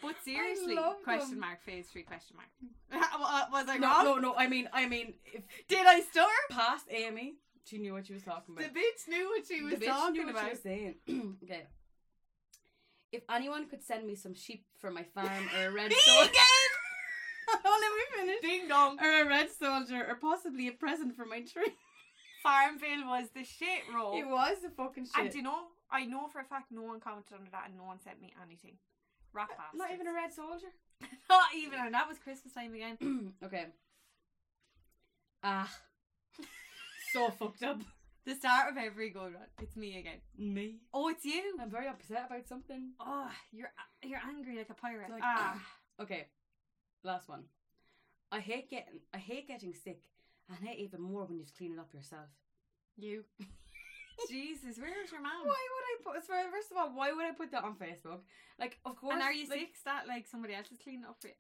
But 0.01 0.15
seriously, 0.25 0.79
question 1.05 1.31
them. 1.31 1.41
mark, 1.41 1.63
Fade 1.65 1.85
Street, 1.87 2.07
question 2.07 2.37
mark. 2.37 2.49
Was 3.53 3.67
I 3.69 3.77
No, 3.79 3.89
wrong? 3.89 4.05
no, 4.05 4.15
no. 4.19 4.35
I 4.37 4.47
mean, 4.49 4.69
I 4.73 4.89
mean, 4.89 5.15
if 5.25 5.43
Did 5.69 5.87
I 5.87 6.01
stutter? 6.01 6.31
past 6.51 6.87
Amy, 6.91 7.35
she 7.65 7.79
knew 7.79 7.93
what 7.93 8.07
she 8.07 8.13
was 8.15 8.23
talking 8.23 8.57
about. 8.57 8.73
The 8.73 8.81
bitch 8.81 9.09
knew 9.09 9.29
what 9.29 9.47
she 9.47 9.63
was 9.63 9.75
talking 9.81 10.29
about. 10.29 10.45
she 10.45 10.51
was 10.51 10.63
saying. 10.63 10.95
okay. 11.45 11.67
If 13.13 13.23
anyone 13.31 13.69
could 13.69 13.85
send 13.85 14.07
me 14.07 14.15
some 14.15 14.35
sheep 14.35 14.65
for 14.79 14.91
my 14.91 15.03
farm 15.03 15.49
or 15.59 15.67
a 15.67 15.71
red 15.73 15.93
soldier, 15.93 16.31
oh, 17.65 17.79
let 17.81 18.27
me 18.27 18.27
finish. 18.27 18.41
Ding 18.41 18.69
dong. 18.69 18.99
Or 19.01 19.23
a 19.23 19.29
red 19.29 19.51
soldier, 19.51 20.07
or 20.09 20.15
possibly 20.17 20.69
a 20.69 20.73
present 20.73 21.15
for 21.15 21.27
my 21.27 21.41
tree. 21.41 21.75
Farmville 22.43 23.07
was 23.07 23.29
the 23.35 23.45
shit, 23.45 23.83
Ro. 23.95 24.17
It 24.17 24.27
was 24.27 24.57
the 24.63 24.71
fucking 24.71 25.05
shit. 25.05 25.25
And 25.25 25.31
do 25.31 25.39
you 25.39 25.45
know, 25.45 25.69
I 25.91 26.07
know 26.07 26.27
for 26.27 26.41
a 26.41 26.45
fact 26.45 26.73
no 26.73 26.83
one 26.83 26.99
commented 27.01 27.35
under 27.39 27.51
that 27.53 27.67
and 27.69 27.77
no 27.77 27.85
one 27.85 28.01
sent 28.01 28.21
me 28.21 28.33
anything. 28.43 28.79
Rat 29.33 29.49
bastards. 29.51 29.79
Not 29.79 29.93
even 29.93 30.09
a 30.09 30.13
red 30.13 30.33
soldier. 30.33 30.73
Not 31.29 31.55
even, 31.57 31.79
and 31.79 31.95
that 31.95 32.09
was 32.09 32.19
Christmas 32.19 32.53
time 32.53 32.75
again. 32.75 33.33
okay. 33.45 33.67
Ah. 35.45 35.71
so 37.13 37.31
fucked 37.31 37.63
up. 37.63 37.81
The 38.25 38.35
start 38.37 38.71
of 38.71 38.77
every 38.77 39.11
good 39.11 39.35
run. 39.35 39.51
It's 39.61 39.77
me 39.77 39.99
again. 39.99 40.21
Me. 40.39 40.77
Oh, 40.95 41.09
it's 41.09 41.25
you. 41.25 41.57
I'm 41.61 41.71
very 41.71 41.89
upset 41.89 42.27
about 42.27 42.47
something. 42.47 42.93
Oh, 43.01 43.31
you're 43.51 43.73
you're 44.05 44.21
angry 44.29 44.57
like 44.57 44.71
a 44.71 44.75
pirate. 44.75 45.11
Like, 45.11 45.23
ah, 45.25 45.61
Okay. 46.01 46.27
Last 47.03 47.29
one. 47.29 47.45
I 48.31 48.39
hate 48.41 48.71
getting 48.71 49.01
I 49.13 49.19
hate 49.19 49.49
getting 49.49 49.75
sick 49.75 50.03
and 50.49 50.57
I 50.57 50.67
hate 50.67 50.79
even 50.79 51.01
more 51.01 51.25
when 51.25 51.37
you 51.39 51.43
have 51.43 51.49
to 51.53 51.59
clean 51.59 51.73
it 51.73 51.79
up 51.81 51.93
yourself. 51.93 52.29
you. 52.97 53.25
Jesus, 54.29 54.79
where's 54.79 55.11
your 55.11 55.21
mom? 55.21 55.43
Why 55.43 55.63
would 55.73 55.87
I 55.91 55.95
put 56.05 56.27
sorry, 56.27 56.45
first 56.53 56.71
of 56.71 56.77
all, 56.77 56.91
why 56.95 57.11
would 57.13 57.25
I 57.25 57.33
put 57.33 57.51
that 57.51 57.65
on 57.65 57.75
Facebook? 57.75 58.21
Like 58.59 58.79
of 58.85 58.97
course 58.97 59.15
And 59.15 59.23
are 59.23 59.33
you 59.33 59.49
like, 59.49 59.59
sick? 59.59 59.71
Is 59.75 59.83
that 59.85 60.07
like 60.07 60.27
somebody 60.29 60.55
else 60.55 60.71
is 60.71 60.79
cleaning 60.79 61.05
up 61.05 61.17
for 61.21 61.29
you? 61.29 61.35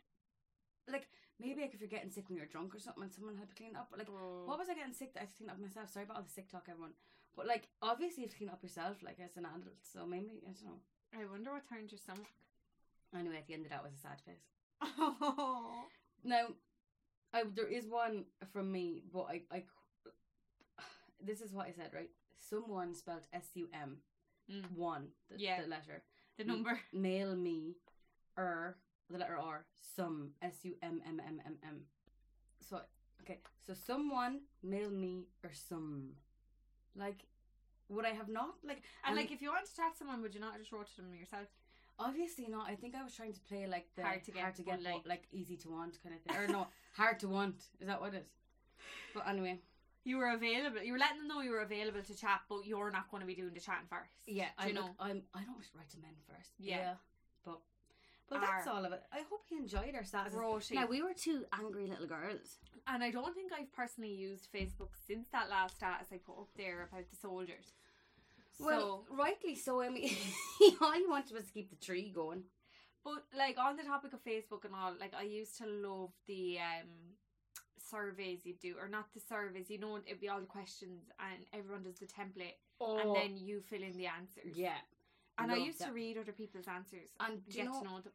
Like 0.90 1.08
maybe 1.40 1.60
like 1.62 1.74
if 1.74 1.80
you're 1.80 1.88
getting 1.88 2.10
sick 2.10 2.28
when 2.28 2.36
you're 2.36 2.46
drunk 2.46 2.74
or 2.74 2.78
something 2.80 3.02
and 3.02 3.12
someone 3.12 3.36
help 3.36 3.48
you 3.50 3.64
clean 3.66 3.76
up. 3.76 3.88
But 3.90 3.98
like 4.00 4.08
what 4.10 4.58
was 4.58 4.68
I 4.68 4.74
getting 4.74 4.92
sick 4.94 5.14
that 5.14 5.20
I 5.20 5.22
had 5.24 5.30
to 5.30 5.36
clean 5.36 5.50
up 5.50 5.60
myself? 5.60 5.90
Sorry 5.90 6.04
about 6.04 6.16
all 6.18 6.22
the 6.22 6.30
sick 6.30 6.48
talk 6.50 6.66
everyone. 6.70 6.92
But 7.36 7.46
like 7.46 7.68
obviously 7.80 8.22
you 8.22 8.26
have 8.26 8.32
to 8.32 8.38
clean 8.38 8.50
up 8.50 8.62
yourself 8.62 8.96
like 9.02 9.18
as 9.22 9.36
an 9.36 9.46
adult. 9.46 9.80
So 9.82 10.06
maybe 10.06 10.42
I 10.46 10.52
don't 10.52 10.64
know. 10.64 10.80
I 11.14 11.24
wonder 11.30 11.52
what 11.52 11.68
turned 11.68 11.90
your 11.92 11.98
stomach. 11.98 12.26
Anyway, 13.14 13.36
at 13.36 13.46
the 13.46 13.54
end 13.54 13.64
of 13.66 13.70
that 13.70 13.82
was 13.84 13.92
a 13.92 14.00
sad 14.00 14.20
face. 14.24 14.46
Oh. 14.98 15.84
Now, 16.24 16.46
I 17.34 17.42
there 17.54 17.66
is 17.66 17.86
one 17.88 18.26
from 18.52 18.70
me, 18.70 19.02
but 19.12 19.26
I 19.28 19.42
I 19.50 19.64
this 21.24 21.40
is 21.40 21.52
what 21.52 21.66
I 21.66 21.72
said 21.72 21.90
right. 21.94 22.10
Someone 22.38 22.94
spelled 22.94 23.26
S 23.32 23.50
U 23.54 23.68
M 23.74 23.98
Mm. 24.50 24.72
one 24.76 25.08
the, 25.30 25.38
Yeah. 25.38 25.62
the 25.62 25.68
letter 25.68 26.02
The 26.36 26.44
number. 26.44 26.80
mail 26.92 27.36
me 27.36 27.76
er 28.36 28.76
the 29.10 29.18
letter 29.18 29.38
R 29.38 29.64
some 29.96 30.30
S 30.42 30.54
U 30.64 30.74
M 30.82 31.00
M 31.06 31.20
M 31.26 31.40
M 31.44 31.56
M. 31.64 31.80
So 32.68 32.80
okay, 33.22 33.38
so 33.66 33.74
someone 33.74 34.40
mail 34.62 34.90
me 34.90 35.26
or 35.44 35.50
some 35.52 36.10
like 36.96 37.24
would 37.88 38.06
I 38.06 38.10
have 38.10 38.28
not 38.28 38.54
like 38.64 38.82
And 39.04 39.16
like, 39.16 39.30
if 39.32 39.42
you 39.42 39.50
want 39.50 39.66
to 39.66 39.76
chat 39.76 39.92
to 39.92 39.98
someone, 39.98 40.22
would 40.22 40.34
you 40.34 40.40
not 40.40 40.58
just 40.58 40.72
wrote 40.72 40.86
to 40.96 41.02
them 41.02 41.14
yourself? 41.14 41.48
obviously 41.98 42.48
not. 42.48 42.68
I 42.68 42.74
think 42.74 42.94
I 42.94 43.04
was 43.04 43.14
trying 43.14 43.34
to 43.34 43.40
play 43.40 43.66
like 43.66 43.86
the 43.96 44.02
Hard 44.02 44.24
to 44.24 44.32
get, 44.32 44.42
hard 44.42 44.54
to 44.56 44.62
get 44.62 44.82
like- 44.82 45.06
like 45.06 45.24
easy 45.30 45.56
to 45.58 45.68
want 45.70 45.98
kind 46.02 46.14
of 46.14 46.22
thing 46.22 46.36
or 46.36 46.48
no 46.48 46.66
hard 46.96 47.20
to 47.20 47.28
want 47.28 47.56
is 47.80 47.86
that 47.86 48.00
what 48.00 48.14
it 48.14 48.18
is? 48.18 48.26
But 49.14 49.28
anyway. 49.28 49.60
You 50.04 50.16
were 50.16 50.30
available. 50.30 50.82
You 50.82 50.92
were 50.94 50.98
letting 50.98 51.18
them 51.18 51.28
know 51.28 51.42
you 51.42 51.52
were 51.52 51.60
available 51.60 52.02
to 52.02 52.16
chat, 52.16 52.40
but 52.48 52.66
you're 52.66 52.90
not 52.90 53.08
going 53.08 53.20
to 53.20 53.26
be 53.26 53.36
doing 53.36 53.54
the 53.54 53.60
chatting 53.60 53.86
first. 53.88 54.10
Yeah, 54.26 54.46
Do 54.58 54.64
I 54.64 54.66
you 54.66 54.74
know. 54.74 54.86
know. 54.86 54.94
I'm. 54.98 55.22
I 55.32 55.44
don't 55.44 55.62
write 55.76 55.90
to 55.90 55.98
men 56.00 56.10
first. 56.26 56.50
Yeah. 56.58 56.94
but 57.44 57.52
but 57.52 57.60
all 58.82 58.86
of 58.86 58.92
it. 58.92 59.02
I 59.12 59.20
hope 59.30 59.42
you 59.50 59.58
enjoyed 59.58 59.94
our. 59.94 60.02
Roshi. 60.30 60.72
Now 60.72 60.86
we 60.86 61.02
were 61.02 61.14
two 61.14 61.44
angry 61.58 61.86
little 61.86 62.06
girls. 62.06 62.58
And 62.86 63.02
I 63.04 63.10
don't 63.10 63.34
think 63.34 63.52
I've 63.52 63.72
personally 63.72 64.12
used 64.12 64.48
Facebook 64.52 64.90
since 65.06 65.28
that 65.30 65.48
last 65.48 65.76
status 65.76 66.08
I 66.12 66.16
put 66.16 66.38
up 66.38 66.48
there 66.56 66.88
about 66.90 67.08
the 67.10 67.16
soldiers. 67.16 67.72
Well, 68.58 69.04
so, 69.08 69.16
rightly 69.16 69.54
so. 69.54 69.80
I 69.80 69.88
mean, 69.88 70.10
all 70.80 70.96
you 70.98 71.08
wanted 71.08 71.32
was 71.34 71.46
to 71.46 71.52
keep 71.52 71.70
the 71.70 71.84
tree 71.84 72.12
going. 72.14 72.42
but 73.04 73.24
like 73.36 73.56
on 73.58 73.76
the 73.76 73.82
topic 73.84 74.12
of 74.12 74.24
Facebook 74.24 74.64
and 74.64 74.74
all, 74.74 74.94
like 75.00 75.14
I 75.18 75.22
used 75.22 75.56
to 75.58 75.66
love 75.66 76.10
the 76.26 76.58
um 76.58 76.88
surveys 77.90 78.44
you 78.44 78.54
do, 78.60 78.74
or 78.80 78.88
not 78.88 79.06
the 79.14 79.20
surveys. 79.20 79.70
You 79.70 79.78
know, 79.78 79.98
it'd 80.04 80.20
be 80.20 80.28
all 80.28 80.40
the 80.40 80.46
questions, 80.46 81.10
and 81.20 81.44
everyone 81.52 81.82
does 81.84 81.98
the 81.98 82.06
template, 82.06 82.58
and 82.80 83.14
then 83.14 83.36
you 83.36 83.60
fill 83.60 83.82
in 83.82 83.96
the 83.96 84.06
answers. 84.06 84.52
Oh. 84.54 84.56
yeah, 84.56 84.78
and 85.38 85.50
I 85.52 85.56
used 85.56 85.80
to 85.80 85.92
read 85.92 86.18
other 86.18 86.32
people's 86.32 86.68
answers 86.68 87.08
And 87.20 87.40
you 87.46 87.54
get 87.54 87.64
know- 87.66 87.78
to 87.80 87.84
know 87.84 88.00
them. 88.00 88.12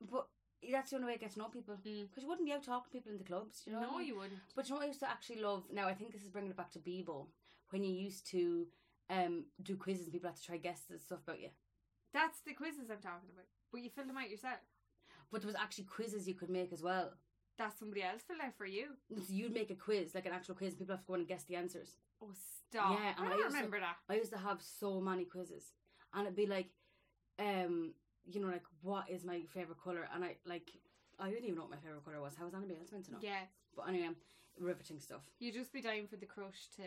But 0.00 0.28
that's 0.72 0.90
the 0.90 0.96
only 0.96 1.06
way 1.08 1.14
to 1.14 1.20
get 1.20 1.32
to 1.32 1.38
know 1.38 1.48
people. 1.48 1.74
Mm. 1.86 2.08
Because 2.08 2.22
you 2.22 2.28
wouldn't 2.28 2.46
be 2.46 2.52
out 2.52 2.62
talking 2.64 2.90
to 2.90 2.96
people 2.98 3.12
in 3.12 3.18
the 3.18 3.24
clubs. 3.24 3.62
You 3.66 3.72
know. 3.72 3.78
I 3.80 3.82
no, 3.82 3.98
mean? 3.98 4.06
you 4.06 4.16
wouldn't. 4.16 4.40
But 4.56 4.66
you 4.68 4.74
know 4.74 4.78
what 4.78 4.84
I 4.84 4.88
used 4.88 5.00
to 5.00 5.10
actually 5.10 5.40
love? 5.40 5.64
Now 5.72 5.86
I 5.88 5.94
think 5.94 6.12
this 6.12 6.22
is 6.22 6.28
bringing 6.30 6.50
it 6.50 6.56
back 6.56 6.70
to 6.72 6.78
Bebo 6.78 7.26
when 7.70 7.84
you 7.84 7.92
used 7.92 8.26
to 8.30 8.66
um 9.10 9.44
do 9.62 9.76
quizzes 9.76 10.04
and 10.06 10.12
people 10.12 10.28
had 10.30 10.36
to 10.36 10.42
try 10.42 10.56
guesses 10.56 10.90
and 10.90 11.00
stuff 11.00 11.20
about 11.26 11.40
you. 11.40 11.48
That's 12.12 12.40
the 12.46 12.54
quizzes 12.54 12.90
I'm 12.90 12.98
talking 13.02 13.30
about. 13.32 13.46
But 13.72 13.82
you 13.82 13.90
fill 13.90 14.06
them 14.06 14.16
out 14.16 14.30
yourself. 14.30 14.60
But 15.30 15.42
there 15.42 15.48
was 15.48 15.56
actually 15.60 15.84
quizzes 15.84 16.28
you 16.28 16.34
could 16.34 16.50
make 16.50 16.72
as 16.72 16.82
well. 16.82 17.12
That's 17.58 17.78
somebody 17.78 18.02
else 18.02 18.22
filled 18.26 18.40
out 18.40 18.54
for 18.56 18.66
you. 18.66 18.86
So 19.16 19.32
you'd 19.32 19.54
make 19.54 19.70
a 19.70 19.74
quiz, 19.74 20.14
like 20.14 20.26
an 20.26 20.32
actual 20.32 20.54
quiz, 20.54 20.70
and 20.72 20.78
people 20.78 20.94
have 20.94 21.02
to 21.02 21.06
go 21.06 21.14
in 21.14 21.20
and 21.20 21.28
guess 21.28 21.44
the 21.44 21.56
answers. 21.56 21.96
Oh, 22.22 22.30
stop. 22.32 22.98
Yeah, 22.98 23.12
and 23.18 23.24
I 23.24 23.26
I 23.26 23.28
don't 23.30 23.38
used 23.38 23.50
to- 23.50 23.54
remember 23.56 23.80
that. 23.80 23.96
I 24.08 24.14
used 24.14 24.32
to 24.32 24.38
have 24.38 24.60
so 24.62 25.00
many 25.00 25.24
quizzes. 25.24 25.72
and 26.14 26.22
it'd 26.26 26.36
be 26.36 26.46
like, 26.46 26.68
um, 27.38 27.94
you 28.26 28.40
know, 28.40 28.48
like 28.48 28.64
what 28.82 29.08
is 29.10 29.24
my 29.24 29.40
favorite 29.52 29.78
color, 29.82 30.08
and 30.14 30.24
I 30.24 30.36
like, 30.46 30.70
I 31.18 31.28
didn't 31.30 31.44
even 31.44 31.56
know 31.56 31.62
what 31.62 31.70
my 31.70 31.76
favorite 31.78 32.04
color 32.04 32.20
was. 32.20 32.34
How 32.38 32.44
was 32.44 32.54
anybody 32.54 32.78
else 32.80 32.92
meant 32.92 33.04
to 33.06 33.12
know? 33.12 33.18
Yeah, 33.20 33.40
But 33.76 33.88
anyway, 33.88 34.10
riveting 34.58 35.00
stuff. 35.00 35.22
you'd 35.38 35.54
just 35.54 35.72
be 35.72 35.80
dying 35.80 36.06
for 36.06 36.16
the 36.16 36.26
crush 36.26 36.68
to. 36.76 36.82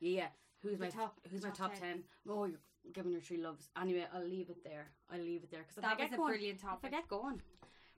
Yeah, 0.00 0.22
yeah. 0.22 0.28
Who's 0.62 0.78
my 0.78 0.88
top- 0.90 1.18
Who's 1.30 1.42
my 1.42 1.48
top 1.50 1.72
top 1.72 1.72
10. 1.74 1.80
ten? 1.80 2.04
Oh, 2.28 2.44
you're 2.44 2.58
giving 2.92 3.12
your 3.12 3.20
three 3.22 3.38
loves. 3.38 3.70
Anyway, 3.80 4.06
I'll 4.12 4.22
leave 4.26 4.50
it 4.50 4.62
there. 4.62 4.88
I'll 5.10 5.18
leave 5.18 5.42
it 5.42 5.50
there 5.50 5.60
because 5.60 5.76
That 5.76 5.98
I 5.98 6.02
was 6.02 6.12
a 6.12 6.16
going, 6.16 6.28
brilliant 6.32 6.58
if 6.58 6.64
I 6.64 6.68
topic. 6.68 6.90
get 6.90 7.08
going. 7.08 7.40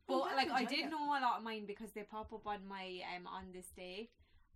But 0.07 0.21
like 0.37 0.51
I 0.51 0.65
did 0.65 0.87
it. 0.87 0.91
know 0.91 1.05
a 1.07 1.21
lot 1.21 1.39
of 1.39 1.43
mine 1.45 1.65
because 1.67 1.93
they 1.93 2.03
pop 2.03 2.33
up 2.33 2.47
on 2.47 2.67
my 2.69 3.01
um 3.17 3.27
on 3.27 3.45
this 3.53 3.71
day, 3.71 4.11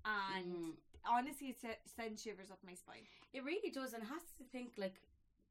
and 0.04 0.52
Mhm. 0.54 0.76
honestly, 1.04 1.48
it 1.50 1.60
se- 1.60 1.78
sends 1.96 2.22
shivers 2.22 2.50
up 2.50 2.62
my 2.64 2.74
spine. 2.74 3.06
It 3.32 3.42
really 3.44 3.70
does, 3.70 3.92
and 3.94 4.02
has 4.04 4.22
to 4.38 4.44
think 4.44 4.74
like 4.76 5.00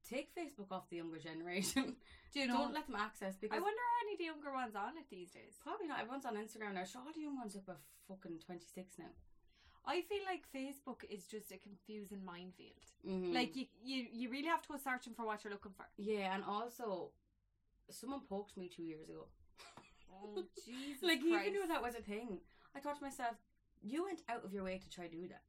take 0.10 0.30
Facebook 0.36 0.72
off 0.72 0.90
the 0.90 0.98
younger 0.98 1.20
generation. 1.20 1.96
Do 2.34 2.40
you 2.40 2.48
know? 2.48 2.58
Don't 2.58 2.74
let 2.74 2.88
them 2.88 2.96
access 2.98 3.36
because 3.40 3.56
I 3.58 3.62
wonder 3.62 3.80
how 3.80 4.06
any 4.06 4.14
of 4.14 4.20
the 4.20 4.26
younger 4.26 4.52
ones 4.54 4.76
on 4.76 4.98
it 4.98 5.06
these 5.10 5.32
days. 5.32 5.56
probably 5.64 5.88
not. 5.88 6.00
Everyone's 6.00 6.26
on 6.26 6.36
Instagram 6.36 6.74
now. 6.76 6.84
Sure, 6.84 7.02
all 7.06 7.14
the 7.14 7.22
young 7.22 7.38
ones 7.38 7.56
up 7.56 7.70
at 7.70 7.78
fucking 8.08 8.40
twenty 8.46 8.66
six 8.74 8.98
now. 9.00 9.12
I 9.88 10.02
feel 10.02 10.24
like 10.26 10.44
Facebook 10.54 11.04
is 11.10 11.26
just 11.28 11.52
a 11.52 11.58
confusing 11.58 12.26
minefield. 12.26 12.82
Mm-hmm. 13.08 13.34
Like 13.34 13.56
you, 13.56 13.66
you, 13.84 14.06
you 14.12 14.30
really 14.32 14.48
have 14.48 14.64
to 14.64 14.70
go 14.70 14.78
searching 14.84 15.14
for 15.14 15.26
what 15.28 15.44
you're 15.44 15.54
looking 15.54 15.74
for. 15.78 15.86
yeah, 15.98 16.34
and 16.34 16.44
also 16.44 17.12
someone 17.92 18.22
poked 18.28 18.58
me 18.58 18.68
two 18.68 18.84
years 18.84 19.10
ago. 19.10 19.28
Oh 20.12 20.44
Jesus! 20.66 21.04
like 21.04 21.22
you 21.24 21.32
Christ. 21.34 21.48
even 21.50 21.54
knew 21.62 21.68
that 21.68 21.84
was 21.84 21.96
a 21.96 22.02
thing. 22.02 22.40
I 22.76 22.80
thought 22.80 22.98
to 22.98 23.04
myself, 23.04 23.36
you 23.82 24.04
went 24.06 24.22
out 24.28 24.44
of 24.44 24.54
your 24.54 24.64
way 24.64 24.80
to 24.80 24.90
try 24.90 25.06
to 25.08 25.16
do 25.16 25.28
that. 25.28 25.44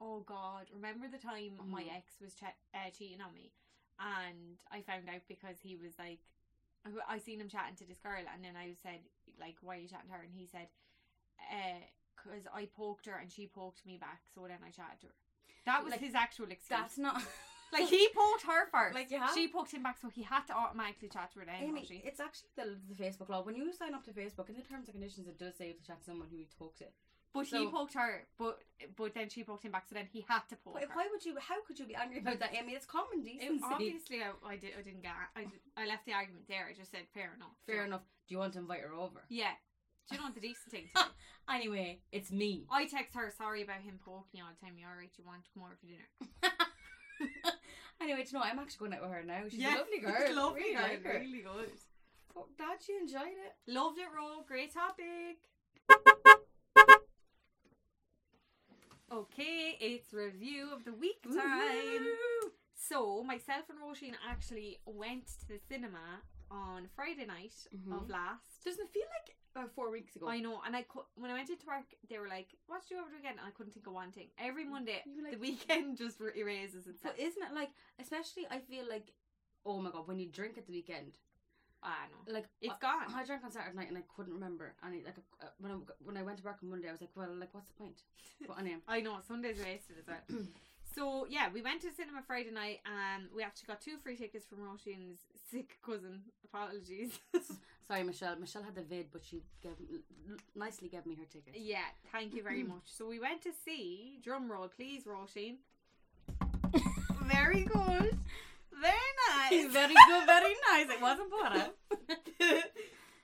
Oh 0.00 0.20
God! 0.20 0.66
Remember 0.74 1.06
the 1.08 1.18
time 1.18 1.58
my 1.66 1.82
Mhm. 1.84 1.96
ex 1.96 2.20
was 2.20 2.34
che- 2.34 2.54
uh, 2.74 2.90
cheating 2.96 3.20
on 3.22 3.32
me, 3.34 3.52
and 4.00 4.58
I 4.70 4.82
found 4.82 5.08
out 5.08 5.22
because 5.28 5.56
he 5.62 5.76
was 5.76 5.92
like, 5.98 6.20
I, 6.84 7.16
I 7.16 7.18
seen 7.18 7.40
him 7.40 7.48
chatting 7.48 7.76
to 7.76 7.86
this 7.86 7.98
girl, 7.98 8.22
and 8.22 8.44
then 8.44 8.56
I 8.56 8.74
said 8.82 9.00
like, 9.38 9.56
"Why 9.62 9.76
are 9.76 9.80
you 9.80 9.88
chatting 9.88 10.08
to 10.10 10.16
her?" 10.16 10.22
And 10.22 10.34
he 10.34 10.46
said, 10.46 10.68
"Uh, 11.50 11.82
cause 12.16 12.46
I 12.52 12.68
poked 12.76 13.06
her 13.06 13.16
and 13.16 13.30
she 13.30 13.46
poked 13.46 13.86
me 13.86 13.98
back, 13.98 14.22
so 14.34 14.42
then 14.42 14.58
I 14.64 14.70
chatted 14.70 15.00
to 15.02 15.06
her." 15.08 15.18
That 15.66 15.84
was 15.84 15.92
Like, 15.92 16.00
his 16.00 16.14
actual 16.14 16.50
excuse. 16.50 16.78
That's 16.80 16.98
not 16.98 17.22
like 17.72 17.88
he 17.88 18.08
poked 18.14 18.42
her 18.42 18.66
first. 18.70 18.94
Like, 18.94 19.10
yeah. 19.10 19.28
she 19.34 19.46
poked 19.48 19.70
him 19.72 19.82
back, 19.82 19.98
so 20.00 20.08
he 20.08 20.22
had 20.22 20.42
to 20.48 20.54
automatically 20.54 21.08
chat 21.08 21.32
to 21.32 21.40
her 21.40 21.46
then. 21.46 21.62
Amy, 21.62 22.02
it's 22.04 22.20
actually 22.20 22.50
the, 22.56 22.76
the 22.90 22.98
Facebook 22.98 23.28
law. 23.28 23.42
When 23.42 23.54
you 23.54 23.72
sign 23.72 23.94
up 23.94 24.04
to 24.06 24.10
Facebook, 24.10 24.48
in 24.48 24.56
the 24.56 24.62
terms 24.62 24.88
and 24.88 24.94
conditions, 24.94 25.28
it 25.28 25.38
does 25.38 25.54
say 25.56 25.66
you 25.66 25.72
have 25.72 25.80
to 25.80 25.86
chat 25.86 25.98
to 26.00 26.04
someone 26.04 26.28
who 26.30 26.42
pokes 26.58 26.80
it. 26.80 26.92
But 27.34 27.44
he 27.46 27.50
So- 27.50 27.70
poked 27.70 27.94
her, 27.94 28.26
but 28.38 28.60
but 28.96 29.14
then 29.14 29.28
she 29.30 29.42
poked 29.44 29.64
him 29.64 29.72
back, 29.72 29.86
so 29.88 29.94
then 29.94 30.06
he 30.12 30.20
had 30.28 30.40
to 30.50 30.56
poke 30.56 30.74
But 30.74 30.82
her. 30.82 30.94
why 30.94 31.06
would 31.10 31.24
you? 31.24 31.34
How 31.40 31.62
could 31.66 31.78
you 31.78 31.86
be 31.86 31.94
angry 31.94 32.18
about 32.18 32.38
that, 32.40 32.54
Amy? 32.54 32.72
It's 32.74 32.84
common 32.84 33.20
It- 33.20 33.38
decency. 33.40 33.64
obviously, 33.64 34.22
I, 34.22 34.32
I, 34.46 34.56
did, 34.56 34.72
I 34.78 34.82
didn't 34.82 35.02
get. 35.02 35.12
I, 35.36 35.46
I 35.76 35.86
left 35.86 36.04
the 36.04 36.12
argument 36.12 36.46
there. 36.48 36.66
I 36.68 36.74
just 36.74 36.90
said 36.90 37.06
fair 37.14 37.32
enough. 37.34 37.56
Fair 37.66 37.82
So- 37.82 37.84
enough. 37.86 38.02
Do 38.28 38.34
you 38.34 38.38
want 38.38 38.52
to 38.54 38.58
invite 38.58 38.80
her 38.82 38.92
over? 38.92 39.24
Yeah. 39.28 39.52
Do 40.08 40.16
you 40.16 40.20
know 40.20 40.26
what 40.26 40.34
the 40.34 40.40
decent 40.40 40.70
thing 40.70 40.88
to 40.94 41.02
do? 41.02 41.08
Anyway, 41.48 42.00
it's 42.12 42.30
me. 42.30 42.66
I 42.70 42.86
text 42.86 43.14
her 43.16 43.28
sorry 43.36 43.62
about 43.62 43.80
him 43.80 43.98
poking 44.04 44.38
you 44.40 44.44
all 44.44 44.50
the 44.54 44.64
time. 44.64 44.76
You 44.78 44.86
alright? 44.86 45.10
Do 45.14 45.22
you 45.22 45.26
want 45.26 45.42
to 45.44 45.50
come 45.52 45.64
over 45.64 45.74
for 45.74 45.86
dinner? 45.86 46.08
anyway, 48.00 48.22
do 48.22 48.28
you 48.28 48.32
know, 48.34 48.40
what? 48.40 48.48
I'm 48.52 48.58
actually 48.60 48.88
going 48.88 48.94
out 48.94 49.02
with 49.02 49.10
her 49.10 49.22
now. 49.24 49.42
She's 49.48 49.58
Yeah, 49.58 49.76
a 49.76 49.78
lovely 49.78 49.98
girl. 50.04 50.36
lovely 50.36 50.60
really 50.62 50.74
girl, 50.74 50.82
like 50.82 51.04
her. 51.04 51.18
really 51.18 51.40
good. 51.42 51.70
Oh, 52.36 52.46
Dad, 52.56 52.78
she 52.84 52.94
enjoyed 52.96 53.34
it. 53.42 53.54
Loved 53.72 53.98
it, 53.98 54.06
Ro. 54.14 54.42
Great 54.46 54.72
topic. 54.72 55.38
Okay, 59.12 59.76
it's 59.80 60.12
review 60.14 60.70
of 60.72 60.84
the 60.84 60.92
week 60.92 61.22
time. 61.22 61.36
Woohoo! 61.36 62.48
So, 62.74 63.22
myself 63.22 63.64
and 63.68 63.78
Roisin 63.78 64.14
actually 64.28 64.80
went 64.86 65.26
to 65.40 65.48
the 65.48 65.58
cinema 65.68 66.22
on 66.50 66.88
Friday 66.96 67.26
night 67.26 67.52
Mhm. 67.74 67.92
of 67.94 68.08
last. 68.08 68.64
Doesn't 68.64 68.86
it 68.86 68.90
feel 68.92 69.06
like 69.20 69.36
about 69.54 69.70
four 69.74 69.90
weeks 69.90 70.16
ago? 70.16 70.28
I 70.28 70.40
know, 70.40 70.62
and 70.62 70.74
I 70.74 70.84
cou- 70.84 71.04
when 71.16 71.30
I 71.30 71.34
went 71.34 71.50
into 71.50 71.66
work, 71.66 71.94
they 72.08 72.18
were 72.18 72.28
like, 72.28 72.54
"What 72.66 72.80
did 72.82 72.90
you 72.92 72.98
ever 73.00 73.08
do 73.10 73.10
over 73.10 73.10
the 73.10 73.16
weekend?" 73.18 73.38
And 73.38 73.46
I 73.46 73.50
couldn't 73.50 73.72
think 73.72 73.86
of 73.86 73.92
one 73.92 74.12
thing. 74.12 74.30
Every 74.38 74.64
Monday, 74.64 75.02
like- 75.22 75.32
the 75.32 75.38
weekend 75.38 75.98
just 75.98 76.18
er- 76.20 76.34
erases 76.34 76.86
itself. 76.86 77.14
But 77.14 77.22
isn't 77.22 77.42
it 77.42 77.52
like, 77.52 77.70
especially 77.98 78.46
I 78.48 78.60
feel 78.60 78.86
like, 78.88 79.12
oh 79.66 79.78
my 79.82 79.90
god, 79.90 80.08
when 80.08 80.18
you 80.18 80.28
drink 80.28 80.56
at 80.56 80.64
the 80.66 80.72
weekend, 80.72 81.18
I 81.82 82.06
know 82.10 82.32
like 82.34 82.46
it's 82.60 82.72
I, 82.72 82.76
gone. 82.80 83.14
I 83.14 83.24
drank 83.24 83.44
on 83.44 83.50
Saturday 83.50 83.76
night 83.76 83.88
and 83.88 83.98
I 83.98 84.02
couldn't 84.16 84.32
remember 84.32 84.74
any. 84.86 85.02
Like 85.04 85.16
uh, 85.42 85.46
when 85.58 85.72
I 85.72 85.76
when 86.04 86.16
I 86.16 86.22
went 86.22 86.38
to 86.38 86.44
work 86.44 86.58
on 86.62 86.70
Monday, 86.70 86.88
I 86.88 86.92
was 86.92 87.00
like, 87.00 87.10
well, 87.16 87.34
like 87.38 87.52
what's 87.52 87.68
the 87.68 87.74
point? 87.74 88.02
But 88.46 88.58
anyway, 88.58 88.78
I 88.88 89.00
know 89.00 89.18
Sunday's 89.26 89.58
wasted 89.58 89.96
as 90.00 90.06
well. 90.06 90.42
so 90.94 91.26
yeah, 91.28 91.48
we 91.52 91.62
went 91.62 91.82
to 91.82 91.92
cinema 91.92 92.22
Friday 92.26 92.50
night, 92.50 92.80
and 92.86 93.24
we 93.34 93.42
actually 93.42 93.66
got 93.66 93.80
two 93.80 93.96
free 94.02 94.16
tickets 94.16 94.46
from 94.46 94.58
Roisin's 94.58 95.20
sick 95.50 95.78
cousin. 95.84 96.22
Apologies. 96.44 97.18
sorry, 97.88 98.02
Michelle. 98.02 98.36
Michelle 98.36 98.62
had 98.62 98.74
the 98.74 98.82
vid, 98.82 99.06
but 99.12 99.22
she 99.24 99.42
gave, 99.62 99.72
nicely 100.56 100.88
gave 100.88 101.06
me 101.06 101.14
her 101.14 101.24
ticket. 101.24 101.54
yeah, 101.60 101.78
thank 102.10 102.34
you 102.34 102.42
very 102.42 102.62
much. 102.74 102.86
So 102.86 103.06
we 103.06 103.18
went 103.20 103.42
to 103.42 103.50
see 103.64 104.18
drum 104.22 104.50
roll, 104.50 104.68
please, 104.68 105.04
Roisin. 105.04 105.56
very 107.24 107.62
good, 107.62 108.18
nice. 109.50 109.72
very 109.72 109.94
good, 110.08 110.26
very 110.26 110.54
nice. 110.70 110.86
It 110.90 111.00
wasn't 111.00 111.30
butter. 111.30 111.70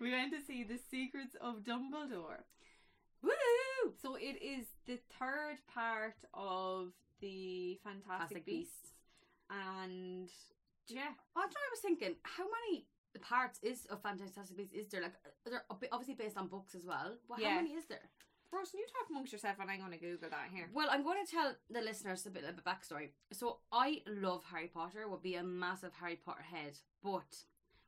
we 0.00 0.10
went 0.12 0.32
to 0.32 0.40
see 0.40 0.64
The 0.64 0.78
Secrets 0.90 1.36
of 1.40 1.62
Dumbledore. 1.64 2.42
Woo! 3.22 3.92
So 4.00 4.14
it 4.16 4.40
is 4.42 4.66
the 4.86 4.98
third 5.18 5.58
part 5.72 6.14
of 6.34 6.88
the 7.20 7.78
Fantastic 7.82 8.06
Fantastic 8.08 8.46
Beasts, 8.46 8.72
Beasts. 8.80 8.92
and 9.50 10.28
yeah, 10.86 11.08
Oh, 11.36 11.40
know 11.40 11.46
what 11.46 11.50
I 11.50 11.70
was 11.72 11.80
thinking? 11.80 12.14
How 12.22 12.44
many 12.44 12.86
parts 13.20 13.58
is 13.62 13.86
of 13.90 14.00
Fantastic 14.02 14.56
Beasts 14.56 14.72
is 14.74 14.88
there? 14.88 15.02
Like, 15.02 15.14
they're 15.44 15.64
ob- 15.70 15.84
obviously 15.90 16.14
based 16.14 16.36
on 16.36 16.46
books 16.46 16.74
as 16.76 16.84
well. 16.86 17.16
Well, 17.28 17.40
Yeah. 17.40 17.50
How 17.50 17.56
many 17.56 17.70
is 17.74 17.86
there? 17.88 18.08
Rosen, 18.52 18.80
you 18.80 18.86
talk 18.86 19.10
amongst 19.10 19.32
yourself, 19.32 19.56
and 19.60 19.70
I'm 19.70 19.78
going 19.78 19.92
to 19.92 19.98
Google 19.98 20.30
that 20.30 20.48
here. 20.52 20.70
Well, 20.72 20.88
I'm 20.90 21.02
going 21.02 21.24
to 21.24 21.30
tell 21.30 21.54
the 21.70 21.80
listeners 21.80 22.24
a 22.26 22.30
bit 22.30 22.44
of 22.44 22.56
a 22.56 22.62
backstory. 22.62 23.10
So, 23.32 23.58
I 23.70 24.02
love 24.06 24.42
Harry 24.50 24.68
Potter, 24.68 25.06
would 25.06 25.22
be 25.22 25.34
a 25.34 25.42
massive 25.42 25.92
Harry 26.00 26.16
Potter 26.16 26.42
head, 26.42 26.78
but 27.02 27.36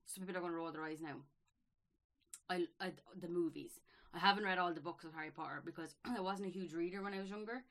some 0.05 0.25
people 0.25 0.37
are 0.37 0.41
going 0.41 0.53
to 0.53 0.59
roll 0.59 0.73
their 0.73 0.85
eyes 0.85 1.01
now. 1.01 1.17
I, 2.51 2.67
I 2.81 2.93
the 3.19 3.29
movies. 3.29 3.81
I 4.13 4.19
haven't 4.19 4.45
read 4.45 4.59
all 4.59 4.75
the 4.75 4.81
books 4.81 5.05
of 5.05 5.15
Harry 5.15 5.31
Potter 5.31 5.63
because 5.65 5.95
I 6.05 6.21
wasn't 6.21 6.49
a 6.49 6.53
huge 6.53 6.75
reader 6.75 7.01
when 7.03 7.15
I 7.15 7.21
was 7.21 7.31
younger. 7.31 7.63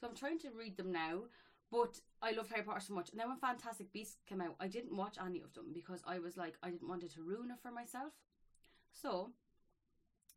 So 0.00 0.06
I'm 0.06 0.14
trying 0.14 0.38
to 0.40 0.50
read 0.56 0.76
them 0.76 0.92
now. 0.92 1.22
But 1.70 2.00
I 2.22 2.30
loved 2.30 2.48
Harry 2.50 2.62
Potter 2.62 2.80
so 2.80 2.94
much. 2.94 3.10
And 3.10 3.20
then 3.20 3.28
when 3.28 3.36
Fantastic 3.36 3.92
Beasts 3.92 4.16
came 4.26 4.40
out, 4.40 4.54
I 4.58 4.68
didn't 4.68 4.96
watch 4.96 5.16
any 5.22 5.42
of 5.42 5.52
them 5.52 5.66
because 5.74 6.00
I 6.06 6.18
was 6.18 6.36
like, 6.36 6.54
I 6.62 6.70
didn't 6.70 6.88
want 6.88 7.02
it 7.02 7.12
to 7.14 7.22
ruin 7.22 7.50
it 7.50 7.58
for 7.60 7.70
myself. 7.70 8.12
So 8.94 9.32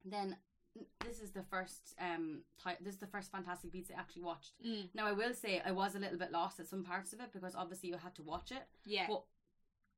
then 0.04 0.36
this 1.06 1.20
is 1.22 1.32
the 1.32 1.44
first 1.44 1.94
um 2.00 2.42
this 2.82 2.94
is 2.94 3.00
the 3.00 3.08
first 3.08 3.32
Fantastic 3.32 3.72
Beasts 3.72 3.92
I 3.96 4.00
actually 4.00 4.24
watched. 4.24 4.54
Mm, 4.66 4.90
Now 4.94 5.08
I 5.08 5.12
will 5.12 5.34
say 5.34 5.62
I 5.66 5.72
was 5.72 5.96
a 5.96 6.00
little 6.00 6.18
bit 6.18 6.32
lost 6.32 6.60
at 6.60 6.68
some 6.68 6.84
parts 6.84 7.14
of 7.14 7.20
it 7.20 7.32
because 7.34 7.56
obviously 7.56 7.90
you 7.90 7.98
had 7.98 8.16
to 8.16 8.24
watch 8.24 8.52
it. 8.52 8.64
yeah, 8.86 9.06
But 9.08 9.24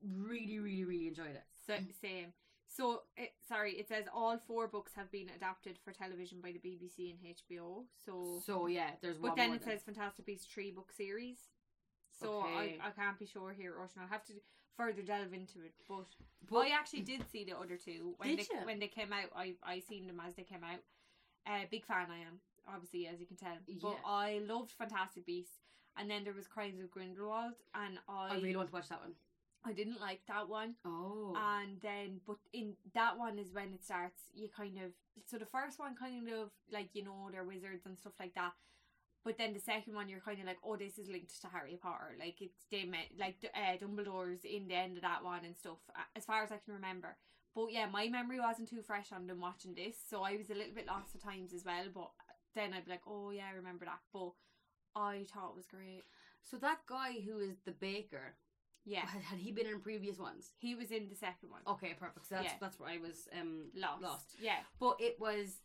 really, 0.02 0.60
really, 0.60 0.84
really 0.84 1.08
enjoyed 1.08 1.36
it. 1.36 1.44
so, 1.68 1.76
same. 2.02 2.34
So, 2.68 3.04
it, 3.16 3.34
sorry, 3.48 3.74
it 3.74 3.88
says 3.88 4.06
all 4.12 4.40
four 4.48 4.68
books 4.68 4.94
have 4.96 5.12
been 5.12 5.30
adapted 5.36 5.78
for 5.86 5.92
television 5.92 6.40
by 6.42 6.54
the 6.54 6.58
BBC 6.60 7.12
and 7.12 7.20
HBO. 7.36 7.84
So, 8.04 8.42
So 8.44 8.66
yeah, 8.66 8.92
there's 9.00 9.18
but 9.20 9.30
one 9.30 9.38
then 9.38 9.48
more 9.50 9.56
it 9.58 9.64
says 9.64 9.84
Fantastic 9.84 10.26
Beasts 10.26 10.48
three 10.52 10.72
book 10.72 10.92
series. 10.92 11.38
So 12.20 12.40
Okay. 12.42 12.80
I, 12.82 12.88
I 12.88 12.92
can't 12.92 13.20
be 13.20 13.28
sure 13.28 13.54
here, 13.54 13.76
Rosen. 13.78 14.02
I'll 14.02 14.08
have 14.08 14.26
to 14.26 14.34
further 14.78 15.02
delve 15.02 15.34
into 15.34 15.62
it. 15.64 15.74
But, 15.88 16.06
But- 16.50 16.68
I 16.68 16.70
actually 16.70 17.02
did 17.02 17.30
see 17.32 17.44
the 17.44 17.58
other 17.58 17.78
two 17.78 18.14
when 18.18 18.30
Did 18.36 18.40
they 18.40 18.56
you? 18.60 18.66
when 18.66 18.80
they 18.80 18.88
came 18.88 19.14
out. 19.14 19.30
I 19.36 19.56
I 19.64 19.80
seen 19.80 20.08
them 20.08 20.20
as 20.26 20.36
they 20.36 20.44
came 20.44 20.64
out. 20.64 20.80
Uh, 21.46 21.66
big 21.70 21.86
fan 21.86 22.08
I 22.10 22.20
am, 22.20 22.40
obviously 22.68 23.08
as 23.08 23.20
you 23.20 23.26
can 23.26 23.38
tell. 23.38 23.58
But 23.68 23.90
Yeah. 23.90 24.00
I 24.06 24.40
loved 24.40 24.72
Fantastic 24.72 25.26
Beasts, 25.26 25.60
and 25.98 26.10
then 26.10 26.24
there 26.24 26.34
was 26.34 26.48
Crimes 26.48 26.82
of 26.82 26.90
Grindelwald, 26.92 27.54
and 27.76 28.00
I 28.08 28.30
I 28.30 28.36
really 28.36 28.56
want 28.56 28.70
to 28.70 28.74
watch 28.76 28.90
that 28.90 29.02
one. 29.02 29.16
I 29.66 29.72
didn't 29.72 30.02
like 30.02 30.26
that 30.28 30.50
one. 30.50 30.76
Oh. 30.84 31.34
And 31.38 31.80
then, 31.80 32.20
but 32.28 32.36
in 32.52 32.76
that 32.94 33.18
one 33.18 33.40
is 33.40 33.54
when 33.54 33.74
it 33.74 33.84
starts. 33.84 34.24
You 34.34 34.50
kind 34.50 34.78
of 34.80 34.92
so 35.26 35.38
the 35.38 35.46
first 35.46 35.80
one 35.80 35.96
kind 35.96 36.28
of 36.30 36.52
like 36.70 36.90
you 36.94 37.04
know 37.04 37.30
they're 37.32 37.46
wizards 37.46 37.86
and 37.86 37.98
stuff 37.98 38.14
like 38.20 38.34
that. 38.36 38.54
But 39.26 39.38
then 39.38 39.54
the 39.54 39.60
second 39.60 39.96
one, 39.96 40.10
you're 40.10 40.20
kind 40.20 40.40
of 40.40 40.46
like, 40.46 40.58
oh, 40.66 40.76
this 40.76 40.98
is 40.98 41.08
linked 41.08 41.40
to 41.42 41.48
Harry 41.48 41.78
Potter. 41.82 42.16
Like 42.20 42.42
it's 42.42 42.66
they 42.72 42.84
met 42.84 43.08
like 43.18 43.38
uh, 43.56 43.78
Dumbledore's 43.78 44.44
in 44.44 44.68
the 44.68 44.76
end 44.76 44.98
of 44.98 45.04
that 45.04 45.24
one 45.24 45.46
and 45.46 45.56
stuff. 45.56 45.78
As 46.16 46.26
far 46.26 46.44
as 46.44 46.52
I 46.52 46.58
can 46.58 46.74
remember. 46.74 47.16
But 47.56 47.72
yeah, 47.72 47.86
my 47.86 48.08
memory 48.10 48.40
wasn't 48.40 48.70
too 48.70 48.82
fresh 48.82 49.12
on 49.14 49.28
them 49.28 49.40
watching 49.40 49.76
this, 49.76 49.96
so 50.10 50.24
I 50.24 50.36
was 50.38 50.50
a 50.50 50.56
little 50.56 50.74
bit 50.74 50.88
lost 50.88 51.16
at 51.16 51.22
times 51.24 51.54
as 51.54 51.64
well. 51.64 51.86
But 51.94 52.10
then 52.56 52.74
I'd 52.74 52.86
be 52.86 52.92
like, 52.92 53.08
oh 53.08 53.30
yeah, 53.32 53.46
I 53.52 53.56
remember 53.56 53.86
that. 53.86 54.00
But 54.12 54.32
I 54.96 55.26
thought 55.34 55.52
it 55.52 55.56
was 55.58 55.68
great. 55.68 56.04
so 56.44 56.58
that 56.58 56.80
guy 56.90 57.14
who 57.26 57.40
is 57.40 57.58
the 57.66 57.72
baker, 57.72 58.36
Yeah, 58.86 59.06
had, 59.06 59.40
he 59.40 59.52
been 59.52 59.68
in 59.68 59.80
previous 59.80 60.18
ones? 60.18 60.52
he 60.58 60.76
was 60.76 60.92
in 60.92 61.08
the 61.10 61.16
second 61.16 61.50
one. 61.50 61.62
Okay, 61.68 61.94
perfect. 61.98 62.28
So 62.28 62.36
that's 62.36 62.46
Yeah. 62.48 62.54
that's 62.60 62.80
where 62.80 62.90
I 62.90 62.98
was 62.98 63.30
um 63.40 63.68
lost. 63.76 64.02
lost. 64.04 64.36
Yeah. 64.42 64.58
But 64.80 64.98
it 65.00 65.18
was 65.20 65.60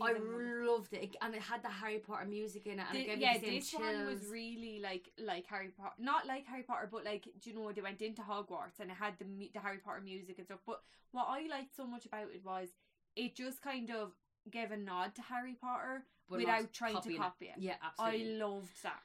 I 0.00 0.12
loved 0.12 0.92
it, 0.92 1.02
It- 1.04 1.16
and 1.22 1.34
it 1.34 1.40
had 1.42 1.62
the 1.62 1.68
Harry 1.70 1.98
Potter 1.98 2.26
music 2.26 2.66
in 2.66 2.78
it, 2.78 2.86
and 2.88 2.92
Thi- 2.92 3.00
it 3.02 3.06
gave 3.06 3.16
me 3.18 3.22
yeah, 3.24 3.38
the 3.38 3.50
this 3.58 3.72
one 3.72 4.06
was 4.06 4.26
really 4.26 4.80
like 4.80 5.10
like 5.18 5.46
Harry 5.46 5.68
Potter, 5.68 5.94
not 5.98 6.26
like 6.26 6.46
Harry 6.46 6.62
Potter, 6.62 6.88
but 6.90 7.04
like 7.04 7.24
do 7.40 7.50
you 7.50 7.56
know 7.56 7.72
they 7.72 7.80
went 7.80 8.02
into 8.02 8.22
Hogwarts 8.22 8.78
and 8.80 8.90
it 8.90 8.94
had 8.96 9.14
the 9.18 9.24
the 9.54 9.60
Harry 9.60 9.78
Potter 9.78 10.00
music 10.02 10.38
and 10.38 10.46
stuff. 10.46 10.60
But 10.66 10.82
what 11.12 11.26
I 11.28 11.46
liked 11.48 11.74
so 11.74 11.86
much 11.86 12.04
about 12.06 12.28
it 12.34 12.44
was 12.44 12.68
it 13.14 13.34
just 13.34 13.62
kind 13.62 13.90
of 13.90 14.12
gave 14.50 14.70
a 14.70 14.76
nod 14.76 15.14
to 15.14 15.22
Harry 15.22 15.54
Potter 15.60 16.04
but 16.28 16.38
without 16.38 16.72
trying 16.72 17.00
to 17.00 17.14
copy 17.16 17.46
it. 17.46 17.54
Yeah, 17.58 17.76
absolutely. 17.82 18.34
I 18.34 18.38
loved 18.38 18.82
that. 18.82 19.02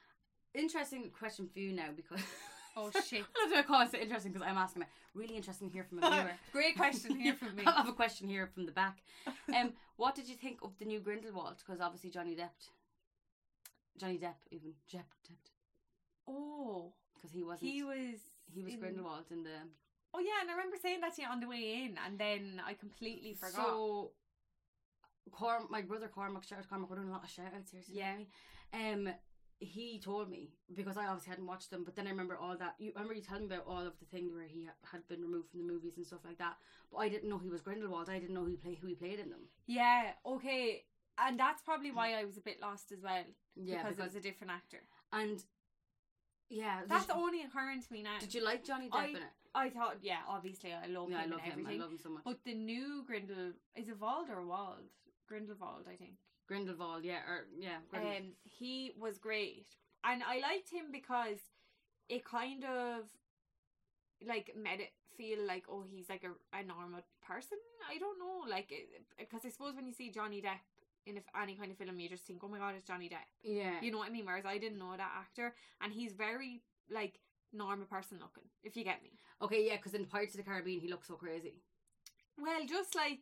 Interesting 0.54 1.10
question 1.10 1.48
for 1.48 1.58
you 1.60 1.72
now 1.72 1.88
because 1.96 2.20
Oh 2.76 2.90
shit! 3.06 3.22
I 3.36 3.38
don't 3.38 3.50
know 3.50 3.62
call 3.62 3.82
it 3.82 3.90
so 3.90 3.98
interesting 3.98 4.32
because 4.32 4.46
I'm 4.48 4.56
asking 4.56 4.82
it. 4.82 4.88
Really 5.14 5.36
interesting 5.36 5.68
to 5.68 5.72
hear 5.74 5.84
from 5.84 6.02
a 6.02 6.10
viewer. 6.10 6.30
Great 6.52 6.76
question 6.76 7.16
here 7.20 7.34
from 7.34 7.54
me. 7.54 7.64
I 7.66 7.72
have 7.72 7.88
a 7.88 7.92
question 7.92 8.28
here 8.28 8.46
from 8.46 8.66
the 8.66 8.72
back. 8.72 8.98
Um, 9.54 9.72
what 9.96 10.14
did 10.14 10.28
you 10.28 10.34
think 10.36 10.58
of 10.62 10.70
the 10.78 10.84
new 10.86 10.98
Grindelwald? 11.00 11.56
Because 11.58 11.80
obviously 11.82 12.08
Johnny 12.10 12.34
Depp, 12.34 12.50
Johnny 13.98 14.16
Depp, 14.18 14.36
even 14.50 14.70
Depp, 14.92 15.04
Depp, 15.28 15.50
Oh, 16.26 16.92
because 17.14 17.30
he 17.32 17.42
wasn't. 17.42 17.70
he 17.70 17.82
was 17.82 18.18
he 18.54 18.62
was 18.62 18.72
in- 18.74 18.80
Grindelwald 18.80 19.24
in 19.30 19.42
the. 19.42 19.50
Oh 20.14 20.20
yeah, 20.20 20.40
and 20.40 20.50
I 20.50 20.54
remember 20.54 20.76
saying 20.80 21.00
that 21.02 21.14
to 21.16 21.22
you 21.22 21.28
on 21.28 21.40
the 21.40 21.48
way 21.48 21.84
in, 21.84 21.98
and 22.06 22.18
then 22.18 22.60
I 22.66 22.74
completely 22.74 23.34
forgot. 23.34 23.52
So, 23.54 24.10
Corm, 25.30 25.70
my 25.70 25.82
brother 25.82 26.08
Cormac, 26.08 26.44
shout 26.44 26.58
out 26.58 26.62
to 26.64 26.68
Cormac, 26.68 26.90
we're 26.90 26.96
doing 26.96 27.08
a 27.08 27.12
lot 27.12 27.24
of 27.24 27.30
shout 27.30 27.46
outs 27.56 27.70
here. 27.70 27.80
today, 27.82 28.26
Yeah. 28.72 28.92
Um, 28.92 29.08
he 29.62 29.98
told 29.98 30.28
me 30.30 30.50
because 30.74 30.96
I 30.96 31.06
obviously 31.06 31.30
hadn't 31.30 31.46
watched 31.46 31.70
them, 31.70 31.84
but 31.84 31.94
then 31.96 32.06
I 32.06 32.10
remember 32.10 32.36
all 32.36 32.56
that. 32.58 32.74
You 32.78 32.92
remember 32.94 33.14
you 33.14 33.22
telling 33.22 33.48
me 33.48 33.54
about 33.54 33.66
all 33.66 33.86
of 33.86 33.98
the 34.00 34.06
things 34.06 34.34
where 34.34 34.46
he 34.46 34.64
ha- 34.64 34.72
had 34.92 35.06
been 35.08 35.22
removed 35.22 35.48
from 35.50 35.60
the 35.66 35.72
movies 35.72 35.94
and 35.96 36.06
stuff 36.06 36.20
like 36.24 36.38
that. 36.38 36.56
But 36.90 36.98
I 36.98 37.08
didn't 37.08 37.28
know 37.28 37.38
he 37.38 37.48
was 37.48 37.62
Grindelwald. 37.62 38.08
I 38.10 38.18
didn't 38.18 38.34
know 38.34 38.44
who 38.44 38.56
play 38.56 38.74
who 38.80 38.88
he 38.88 38.94
played 38.94 39.18
in 39.20 39.30
them. 39.30 39.48
yeah, 39.66 40.12
okay, 40.26 40.84
and 41.18 41.38
that's 41.38 41.62
probably 41.62 41.90
why 41.92 42.14
I 42.14 42.24
was 42.24 42.36
a 42.36 42.40
bit 42.40 42.60
lost 42.60 42.90
as 42.92 43.02
well 43.02 43.24
Yeah, 43.56 43.76
because, 43.82 43.96
because, 43.96 43.98
it 43.98 44.02
was 44.02 44.16
a 44.16 44.20
different 44.28 44.50
actor. 44.52 44.82
and 45.12 45.42
yeah, 46.48 46.80
That's 46.88 47.06
did, 47.06 47.16
only 47.16 47.42
occurring 47.42 47.80
to 47.82 47.92
me 47.92 48.02
now. 48.02 48.18
Did 48.20 48.34
you 48.34 48.44
like 48.44 48.64
Johnny 48.64 48.88
Depp 48.88 48.94
I- 48.98 49.06
in 49.08 49.16
it? 49.16 49.22
I 49.54 49.68
thought, 49.68 49.96
yeah, 50.00 50.20
obviously 50.28 50.72
I 50.72 50.86
love 50.86 51.10
Yeah, 51.10 51.18
I 51.18 51.22
him 51.24 51.30
love 51.32 51.40
and 51.40 51.46
him. 51.46 51.52
everything. 51.60 51.80
I 51.80 51.82
love 51.84 51.92
him 51.92 51.98
so 51.98 52.08
much. 52.08 52.22
But 52.24 52.38
the 52.44 52.54
new 52.54 53.04
Grindel 53.08 53.52
is 53.76 53.88
it 53.88 54.00
Wald 54.00 54.28
or 54.30 54.46
Wald? 54.46 54.88
Grindelwald, 55.28 55.84
I 55.86 55.96
think. 55.96 56.14
Grindelwald, 56.46 57.04
yeah, 57.04 57.20
or 57.28 57.46
yeah, 57.58 57.78
Um, 57.94 58.32
he 58.42 58.92
was 58.98 59.18
great, 59.18 59.66
and 60.04 60.22
I 60.22 60.38
liked 60.40 60.70
him 60.70 60.86
because 60.92 61.38
it 62.08 62.24
kind 62.24 62.64
of 62.64 63.04
like 64.26 64.52
made 64.56 64.80
it 64.80 64.92
feel 65.16 65.38
like 65.46 65.64
oh 65.68 65.84
he's 65.88 66.08
like 66.08 66.24
a, 66.24 66.32
a 66.58 66.62
normal 66.62 67.00
person. 67.26 67.58
I 67.92 67.98
don't 67.98 68.18
know, 68.18 68.48
like 68.48 68.72
because 69.18 69.44
I 69.44 69.50
suppose 69.50 69.74
when 69.74 69.86
you 69.86 69.92
see 69.92 70.10
Johnny 70.10 70.40
Depp 70.42 70.60
in 71.06 71.18
any 71.40 71.54
kind 71.54 71.70
of 71.70 71.78
film, 71.78 71.98
you 71.98 72.08
just 72.08 72.24
think 72.24 72.40
oh 72.42 72.48
my 72.48 72.58
god, 72.58 72.74
it's 72.76 72.86
Johnny 72.86 73.08
Depp. 73.08 73.26
yeah, 73.42 73.80
You 73.80 73.90
know 73.90 73.98
what 73.98 74.08
I 74.08 74.12
mean? 74.12 74.26
Whereas 74.26 74.44
I 74.46 74.58
didn't 74.58 74.78
know 74.78 74.94
that 74.96 75.12
actor, 75.18 75.54
and 75.80 75.92
he's 75.92 76.12
very 76.12 76.62
like 76.90 77.18
normal 77.52 77.86
person 77.86 78.18
looking. 78.20 78.44
If 78.62 78.76
you 78.76 78.84
get 78.84 79.02
me. 79.02 79.10
okay, 79.40 79.66
yeah, 79.66 79.76
because 79.76 79.94
in 79.94 80.06
Pirates 80.06 80.34
of 80.34 80.38
the 80.38 80.44
Caribbean 80.50 80.80
he 80.80 80.88
looks 80.88 81.08
so 81.08 81.14
crazy. 81.14 81.54
Well, 82.38 82.60
just 82.68 82.94
like 82.94 83.20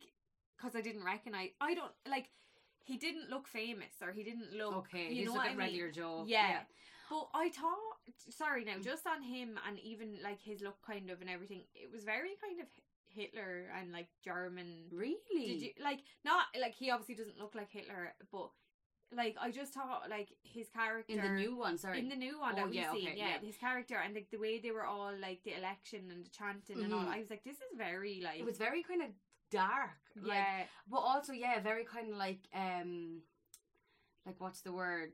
because 0.57 0.75
I 0.75 0.81
didn't 0.81 1.03
recognize, 1.03 1.49
I 1.61 1.73
don't 1.73 1.91
like. 2.09 2.29
He 2.83 2.97
didn't 2.97 3.29
look 3.29 3.47
famous, 3.47 3.93
or 4.01 4.11
he 4.11 4.23
didn't 4.23 4.53
look. 4.53 4.75
Okay, 4.77 5.09
you 5.09 5.15
he's 5.15 5.25
know 5.27 5.33
what 5.33 5.45
a 5.47 5.49
I 5.49 5.49
mean? 5.49 5.57
regular 5.59 5.91
Joe. 5.91 6.23
Yeah. 6.27 6.61
But 7.09 7.27
I 7.33 7.49
thought, 7.49 7.97
sorry 8.29 8.63
Mm. 8.63 8.67
now, 8.67 8.77
just 8.79 9.05
on 9.05 9.21
him 9.21 9.59
and 9.67 9.77
even 9.79 10.17
like 10.23 10.41
his 10.41 10.61
look, 10.61 10.81
kind 10.81 11.09
of, 11.09 11.21
and 11.21 11.29
everything, 11.29 11.63
it 11.75 11.91
was 11.91 12.03
very 12.03 12.31
kind 12.41 12.59
of 12.61 12.67
Hitler 13.09 13.69
and 13.77 13.91
like 13.91 14.07
German. 14.23 14.85
really. 14.91 15.17
Did 15.47 15.61
you 15.61 15.71
like 15.83 15.99
not 16.23 16.45
like 16.59 16.73
he 16.73 16.89
obviously 16.89 17.15
doesn't 17.15 17.37
look 17.37 17.53
like 17.53 17.69
Hitler, 17.69 18.13
but 18.31 18.49
like 19.13 19.35
I 19.41 19.51
just 19.51 19.73
thought 19.73 20.09
like 20.09 20.29
his 20.43 20.69
character 20.69 21.11
in 21.13 21.21
the 21.21 21.29
new 21.41 21.57
one? 21.57 21.77
Sorry, 21.77 21.99
in 21.99 22.07
the 22.07 22.15
new 22.15 22.39
one 22.39 22.53
Oh, 22.53 22.55
that 22.55 22.65
we've 22.67 22.75
yeah, 22.75 22.93
seen, 22.93 23.09
okay, 23.09 23.17
yeah, 23.17 23.27
yeah. 23.41 23.45
his 23.45 23.57
character 23.57 23.97
and 23.97 24.15
like 24.15 24.29
the 24.31 24.37
way 24.37 24.59
they 24.59 24.71
were 24.71 24.85
all 24.85 25.11
like 25.21 25.43
the 25.43 25.57
election 25.57 26.09
and 26.09 26.25
the 26.25 26.29
chanting 26.29 26.81
and 26.81 26.93
all. 26.93 27.01
Mhm. 27.03 27.09
I 27.15 27.19
was 27.19 27.29
like, 27.29 27.43
this 27.43 27.57
is 27.57 27.77
very 27.77 28.21
like 28.23 28.39
it 28.39 28.45
was 28.45 28.57
very 28.57 28.81
kind 28.83 29.01
of 29.01 29.09
dark. 29.51 29.91
Like, 30.15 30.27
yeah, 30.37 30.63
but 30.89 30.97
also 30.99 31.33
yeah, 31.33 31.59
very 31.61 31.83
kind 31.85 32.11
of 32.11 32.17
like 32.17 32.39
um, 32.53 33.21
like 34.25 34.35
what's 34.39 34.61
the 34.61 34.73
word? 34.73 35.13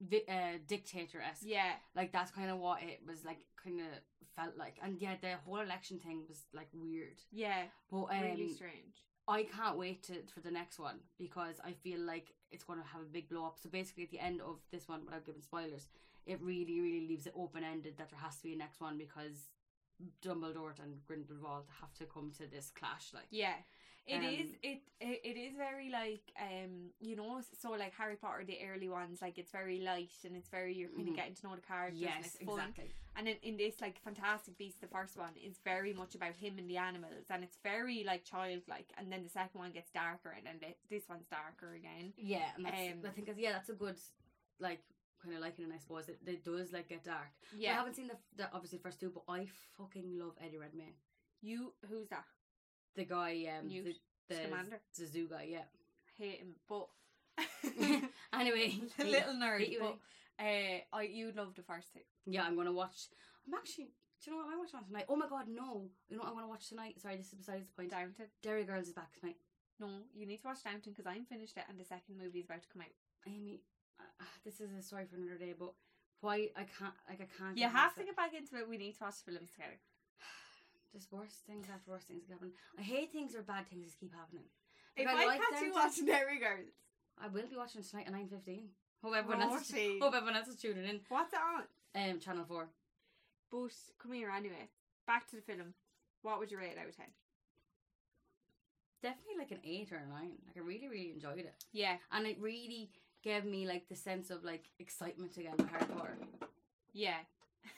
Vi- 0.00 0.24
uh, 0.28 0.58
dictator 0.66 1.20
esque. 1.20 1.44
yeah, 1.46 1.74
Like 1.94 2.10
that's 2.12 2.32
kind 2.32 2.50
of 2.50 2.58
what 2.58 2.82
it 2.82 3.00
was 3.06 3.24
like. 3.24 3.38
Kind 3.62 3.80
of 3.80 3.86
felt 4.34 4.56
like, 4.58 4.74
and 4.82 5.00
yeah, 5.00 5.14
the 5.20 5.34
whole 5.44 5.60
election 5.60 6.00
thing 6.00 6.22
was 6.28 6.40
like 6.52 6.68
weird. 6.72 7.18
yeah, 7.30 7.64
But 7.90 8.06
um, 8.10 8.22
really 8.22 8.48
strange. 8.52 9.04
I 9.28 9.44
can't 9.44 9.78
wait 9.78 10.02
to 10.04 10.14
for 10.34 10.40
the 10.40 10.50
next 10.50 10.80
one 10.80 10.96
because 11.18 11.60
I 11.64 11.72
feel 11.72 12.00
like 12.00 12.32
it's 12.50 12.64
going 12.64 12.80
to 12.80 12.86
have 12.88 13.02
a 13.02 13.12
big 13.12 13.28
blow 13.28 13.46
up. 13.46 13.58
So 13.62 13.68
basically, 13.68 14.02
at 14.04 14.10
the 14.10 14.18
end 14.18 14.40
of 14.40 14.56
this 14.72 14.88
one, 14.88 15.04
without 15.04 15.24
giving 15.24 15.42
spoilers, 15.42 15.86
it 16.26 16.40
really, 16.42 16.80
really 16.80 17.06
leaves 17.06 17.26
it 17.28 17.34
open 17.36 17.62
ended 17.62 17.94
that 17.98 18.10
there 18.10 18.18
has 18.18 18.36
to 18.38 18.42
be 18.42 18.54
a 18.54 18.56
next 18.56 18.80
one 18.80 18.98
because 18.98 19.50
Dumbledore 20.24 20.78
and 20.82 21.04
Grindelwald 21.06 21.66
have 21.80 21.92
to 21.94 22.04
come 22.04 22.30
to 22.38 22.46
this 22.46 22.70
clash. 22.70 23.12
Like, 23.14 23.28
Yeah. 23.30 23.54
it 24.06 24.16
Um, 24.18 24.24
is. 24.24 24.50
It, 24.62 24.82
it 25.00 25.20
it 25.22 25.36
is 25.38 25.54
very 25.56 25.88
like 25.90 26.32
um 26.40 26.90
you 26.98 27.14
know 27.14 27.40
so 27.60 27.70
like 27.70 27.94
Harry 27.94 28.16
Potter 28.16 28.42
the 28.44 28.58
early 28.68 28.88
ones 28.88 29.22
like 29.22 29.38
it's 29.38 29.52
very 29.52 29.78
light 29.78 30.10
and 30.24 30.34
it's 30.36 30.48
very 30.48 30.74
you're 30.74 30.88
kind 30.88 31.08
of 31.08 31.14
getting 31.14 31.34
to 31.36 31.46
know 31.46 31.54
the 31.54 31.62
characters 31.62 32.00
and 32.00 32.10
yes, 32.10 32.36
it's 32.40 32.44
fun 32.44 32.58
exactly. 32.58 32.90
and 33.16 33.28
in, 33.28 33.36
in 33.44 33.56
this 33.56 33.80
like 33.80 34.00
Fantastic 34.02 34.58
Beasts 34.58 34.80
the 34.80 34.88
first 34.88 35.16
one 35.16 35.30
is 35.36 35.58
very 35.64 35.92
much 35.92 36.16
about 36.16 36.34
him 36.34 36.58
and 36.58 36.68
the 36.68 36.78
animals 36.78 37.26
and 37.30 37.44
it's 37.44 37.58
very 37.62 38.02
like 38.04 38.24
childlike 38.24 38.90
and 38.98 39.12
then 39.12 39.22
the 39.22 39.28
second 39.28 39.60
one 39.60 39.70
gets 39.70 39.90
darker 39.92 40.34
and 40.36 40.44
then 40.46 40.56
the, 40.60 40.74
this 40.90 41.08
one's 41.08 41.28
darker 41.28 41.74
again 41.74 42.12
Yeah, 42.16 42.50
and 42.56 42.64
that's, 42.66 42.76
Um, 42.76 43.06
I 43.06 43.10
think 43.10 43.26
that's, 43.28 43.38
yeah, 43.38 43.52
that's 43.52 43.68
a 43.68 43.74
good 43.74 43.98
like 44.58 44.82
kind 45.22 45.34
of 45.34 45.40
liking, 45.40 45.64
and 45.64 45.72
I 45.72 45.78
suppose 45.78 46.08
it, 46.08 46.18
it 46.26 46.44
does 46.44 46.72
like 46.72 46.88
get 46.88 47.04
dark. 47.04 47.30
Yeah, 47.56 47.72
I 47.72 47.74
haven't 47.74 47.96
seen 47.96 48.08
the, 48.08 48.16
the 48.36 48.48
obviously 48.52 48.78
the 48.78 48.82
first 48.82 49.00
two, 49.00 49.12
but 49.14 49.24
I 49.30 49.46
fucking 49.76 50.18
love 50.18 50.34
Eddie 50.44 50.58
Redmayne, 50.58 50.94
you 51.40 51.72
who's 51.88 52.08
that 52.08 52.24
the 52.96 53.04
guy, 53.04 53.46
um, 53.58 53.68
Newt 53.68 53.96
the 54.28 54.34
the, 54.34 54.42
Scamander 54.42 54.80
the 54.98 55.06
zoo 55.06 55.28
guy. 55.28 55.48
Yeah. 55.50 55.64
hate 56.18 56.38
him 56.38 56.54
but 56.68 56.88
anyway, 58.32 58.80
a 58.98 59.04
little 59.04 59.34
nerd 59.34 59.78
but 59.80 59.96
uh 60.38 60.78
I 60.92 61.02
you 61.02 61.32
love 61.34 61.54
the 61.54 61.62
first 61.62 61.92
two 61.92 62.00
Yeah, 62.26 62.44
I'm 62.44 62.56
gonna 62.56 62.72
watch. 62.72 63.08
I'm 63.46 63.54
actually. 63.54 63.92
Do 64.22 64.30
you 64.30 64.36
know 64.36 64.44
what 64.44 64.54
I 64.54 64.58
watch 64.58 64.74
on 64.74 64.84
tonight? 64.84 65.06
Oh 65.08 65.16
my 65.16 65.26
god, 65.26 65.46
no! 65.48 65.90
You 66.08 66.16
know 66.16 66.22
what 66.22 66.30
I 66.30 66.32
want 66.32 66.44
to 66.46 66.50
watch 66.50 66.68
tonight? 66.68 67.00
Sorry, 67.00 67.16
this 67.16 67.26
is 67.32 67.42
besides 67.42 67.66
the 67.66 67.72
point. 67.74 67.90
Downton 67.90 68.26
Derry 68.40 68.62
Girls 68.62 68.86
is 68.86 68.92
back 68.94 69.10
tonight. 69.18 69.34
no 69.80 69.88
you 70.14 70.26
need 70.26 70.38
to 70.38 70.46
watch 70.46 70.62
Downton 70.62 70.92
because 70.92 71.10
I'm 71.10 71.24
finished 71.24 71.56
it 71.56 71.64
and 71.68 71.74
the 71.74 71.84
second 71.84 72.18
movie 72.22 72.38
is 72.38 72.44
about 72.46 72.62
to 72.62 72.68
come 72.68 72.82
out 72.82 72.94
Amy, 73.26 73.62
uh, 74.20 74.24
this 74.44 74.60
is 74.60 74.70
a 74.78 74.82
story 74.82 75.04
for 75.08 75.16
another 75.16 75.38
day. 75.38 75.54
But 75.58 75.72
why 76.20 76.48
I 76.56 76.64
can't 76.78 76.94
like 77.08 77.20
I 77.20 77.28
can't. 77.38 77.56
You 77.56 77.68
have 77.68 77.94
to 77.96 78.02
it. 78.02 78.06
get 78.06 78.16
back 78.16 78.34
into 78.34 78.56
it. 78.56 78.68
We 78.68 78.76
need 78.78 78.96
to 78.98 79.04
watch 79.04 79.24
the 79.24 79.32
films 79.32 79.50
together. 79.52 79.78
There's 80.92 81.08
worse 81.10 81.42
things 81.46 81.66
after 81.72 81.90
worse 81.90 82.04
things 82.04 82.24
happening. 82.28 82.52
I 82.78 82.82
hate 82.82 83.12
things 83.12 83.34
or 83.34 83.42
bad 83.42 83.68
things 83.68 83.84
just 83.86 83.98
keep 84.00 84.14
happening. 84.14 84.44
If 84.96 85.06
Like, 85.06 85.16
I, 85.16 85.26
like 85.26 85.40
catch 85.40 85.62
you 85.62 85.72
watching 85.72 86.06
Derry 86.06 86.38
Girls, 86.38 86.68
I 87.18 87.28
will 87.28 87.46
be 87.48 87.56
watching 87.56 87.82
tonight 87.82 88.06
at 88.06 88.12
nine 88.12 88.28
fifteen. 88.28 88.68
Hope 89.02 89.14
everyone 89.16 89.42
else. 89.42 89.70
Is, 89.70 90.00
hope 90.00 90.14
everyone 90.14 90.36
else 90.36 90.48
is 90.48 90.56
tuning 90.56 90.84
in. 90.84 91.00
what's 91.08 91.32
it 91.32 91.40
on? 91.40 91.64
Um, 92.10 92.20
Channel 92.20 92.44
Four. 92.46 92.68
But 93.50 93.72
come 94.00 94.12
here 94.12 94.30
anyway. 94.30 94.68
Back 95.06 95.28
to 95.30 95.36
the 95.36 95.42
film. 95.42 95.74
What 96.22 96.38
would 96.38 96.50
you 96.52 96.58
rate 96.58 96.72
it 96.76 96.78
out 96.78 96.88
of 96.88 96.96
ten? 96.96 97.06
Definitely 99.02 99.38
like 99.38 99.50
an 99.50 99.58
eight 99.64 99.90
or 99.90 99.96
a 99.96 100.06
nine. 100.08 100.38
Like 100.46 100.56
I 100.56 100.60
really, 100.60 100.86
really 100.88 101.10
enjoyed 101.10 101.38
it, 101.38 101.52
Yeah, 101.72 101.96
and 102.12 102.24
it 102.26 102.38
really 102.40 102.90
gave 103.22 103.44
me 103.44 103.66
like 103.66 103.88
the 103.88 103.96
sense 103.96 104.30
of 104.30 104.44
like 104.44 104.64
excitement 104.78 105.36
again 105.36 105.54
with 105.56 105.68
Harry 105.70 105.86
Potter. 105.96 106.16
yeah. 106.92 107.16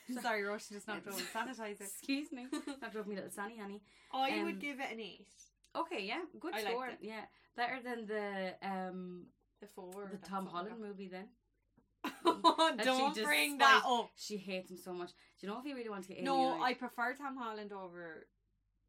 Sorry, 0.21 0.41
Rosh 0.43 0.65
just 0.67 0.87
knocked 0.87 1.07
over 1.07 1.15
the 1.17 1.23
sanitizer. 1.23 1.81
Excuse 1.81 2.31
me. 2.31 2.47
Not 2.81 2.91
drove 2.91 3.05
me 3.07 3.15
little 3.15 3.29
Sunny 3.29 3.57
honey. 3.59 3.81
I 4.11 4.31
Um, 4.39 4.45
would 4.45 4.59
give 4.59 4.79
it 4.79 4.91
an 4.91 4.99
eight. 4.99 5.27
Okay, 5.75 6.03
yeah, 6.05 6.21
good 6.39 6.55
I 6.55 6.61
score. 6.63 6.89
Yeah, 7.01 7.21
better 7.55 7.79
than 7.83 8.07
the 8.07 8.55
um 8.67 9.25
The 9.61 9.67
four. 9.67 10.09
the 10.11 10.27
Tom 10.27 10.47
Holland 10.47 10.79
movie. 10.79 11.07
Then. 11.09 11.27
Don't 12.83 13.15
bring 13.23 13.57
that 13.59 13.83
up. 13.85 14.09
she 14.15 14.37
hates 14.37 14.69
him 14.71 14.77
so 14.77 14.93
much. 14.93 15.09
Do 15.39 15.47
you 15.47 15.53
know 15.53 15.59
if 15.59 15.65
you 15.65 15.75
really 15.75 15.89
want 15.89 16.03
to 16.07 16.13
get 16.13 16.23
No, 16.23 16.61
I 16.61 16.73
prefer 16.73 17.13
Tom 17.15 17.35
Holland 17.37 17.71
over 17.71 18.27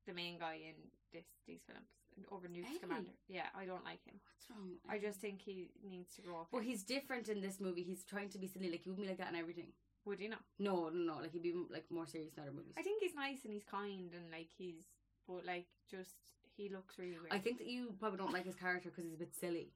the 0.07 0.13
main 0.15 0.39
guy 0.39 0.55
in 0.69 0.75
this 1.13 1.25
these 1.47 1.61
films. 1.67 1.89
Over 2.31 2.49
Newt 2.49 2.65
Really? 2.65 2.79
Scamander. 2.79 3.11
Yeah, 3.29 3.47
I 3.55 3.65
don't 3.67 3.85
like 3.85 4.05
him. 4.05 4.15
What's 4.25 4.51
wrong? 4.51 4.71
with 4.71 4.81
I 4.89 4.99
just 4.99 5.21
think 5.21 5.41
he 5.41 5.71
needs 5.89 6.15
to 6.17 6.23
grow 6.23 6.41
up. 6.41 6.49
Well, 6.53 6.63
he's 6.63 6.83
different 6.83 7.29
in 7.29 7.41
this 7.41 7.61
movie. 7.61 7.83
He's 7.83 8.05
trying 8.05 8.29
to 8.31 8.39
be 8.39 8.47
silly, 8.47 8.71
like 8.71 8.83
he 8.83 8.91
wouldn't 8.91 9.05
be 9.05 9.09
like 9.09 9.19
that 9.19 9.31
in 9.33 9.37
everything. 9.37 9.69
Would 10.07 10.21
you 10.21 10.31
know? 10.31 10.43
No, 10.59 10.89
no, 10.89 11.15
no. 11.15 11.21
Like 11.21 11.33
he'd 11.33 11.43
be 11.43 11.55
like 11.71 11.85
more 11.91 12.07
serious 12.07 12.35
in 12.37 12.43
other 12.43 12.53
movies. 12.53 12.75
I 12.79 12.83
think 12.83 13.03
he's 13.03 13.15
nice 13.15 13.45
and 13.45 13.53
he's 13.53 13.65
kind 13.65 14.13
and 14.15 14.31
like 14.31 14.49
he's, 14.57 14.87
but 15.27 15.45
like 15.45 15.67
just 15.91 16.15
he 16.57 16.69
looks 16.69 16.99
really 16.99 17.19
weird. 17.19 17.33
I 17.33 17.39
think 17.39 17.59
that 17.59 17.67
you 17.67 17.95
probably 17.99 18.19
don't 18.19 18.33
like 18.33 18.47
his 18.47 18.55
character 18.55 18.89
because 18.89 19.05
he's 19.05 19.15
a 19.15 19.19
bit 19.19 19.35
silly. 19.35 19.73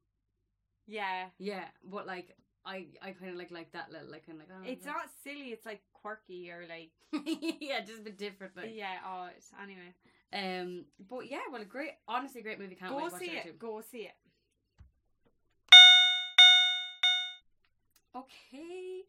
yeah, 0.87 1.25
Yeah, 1.37 1.65
but 1.83 2.07
like 2.07 2.35
I, 2.65 2.85
I 3.01 3.11
kind 3.11 3.31
of 3.31 3.37
like 3.37 3.51
like 3.51 3.71
that 3.73 3.91
little 3.91 4.09
like 4.09 4.25
kind 4.25 4.39
of 4.41 4.47
like. 4.47 4.57
Oh, 4.57 4.71
it's 4.71 4.85
not 4.85 5.09
silly. 5.23 5.49
It's 5.51 5.65
like 5.65 5.81
quirky 5.93 6.49
or 6.51 6.65
like 6.69 6.91
yeah, 7.59 7.81
just 7.81 7.99
a 7.99 8.03
bit 8.03 8.17
different. 8.17 8.55
Like. 8.55 8.71
yeah. 8.73 8.97
Oh, 9.05 9.27
it's, 9.35 9.49
anyway. 9.61 9.93
Um, 10.33 10.85
but 11.09 11.29
yeah, 11.29 11.39
well, 11.51 11.61
a 11.61 11.65
great, 11.65 11.91
honestly, 12.07 12.41
great 12.41 12.59
movie. 12.59 12.75
Can't 12.75 12.95
wait 12.95 13.05
to 13.05 13.11
watch 13.11 13.21
see 13.21 13.31
it. 13.31 13.45
it. 13.45 13.59
Go 13.59 13.81
see 13.81 14.03
it. 14.03 14.13
Okay. 18.15 19.01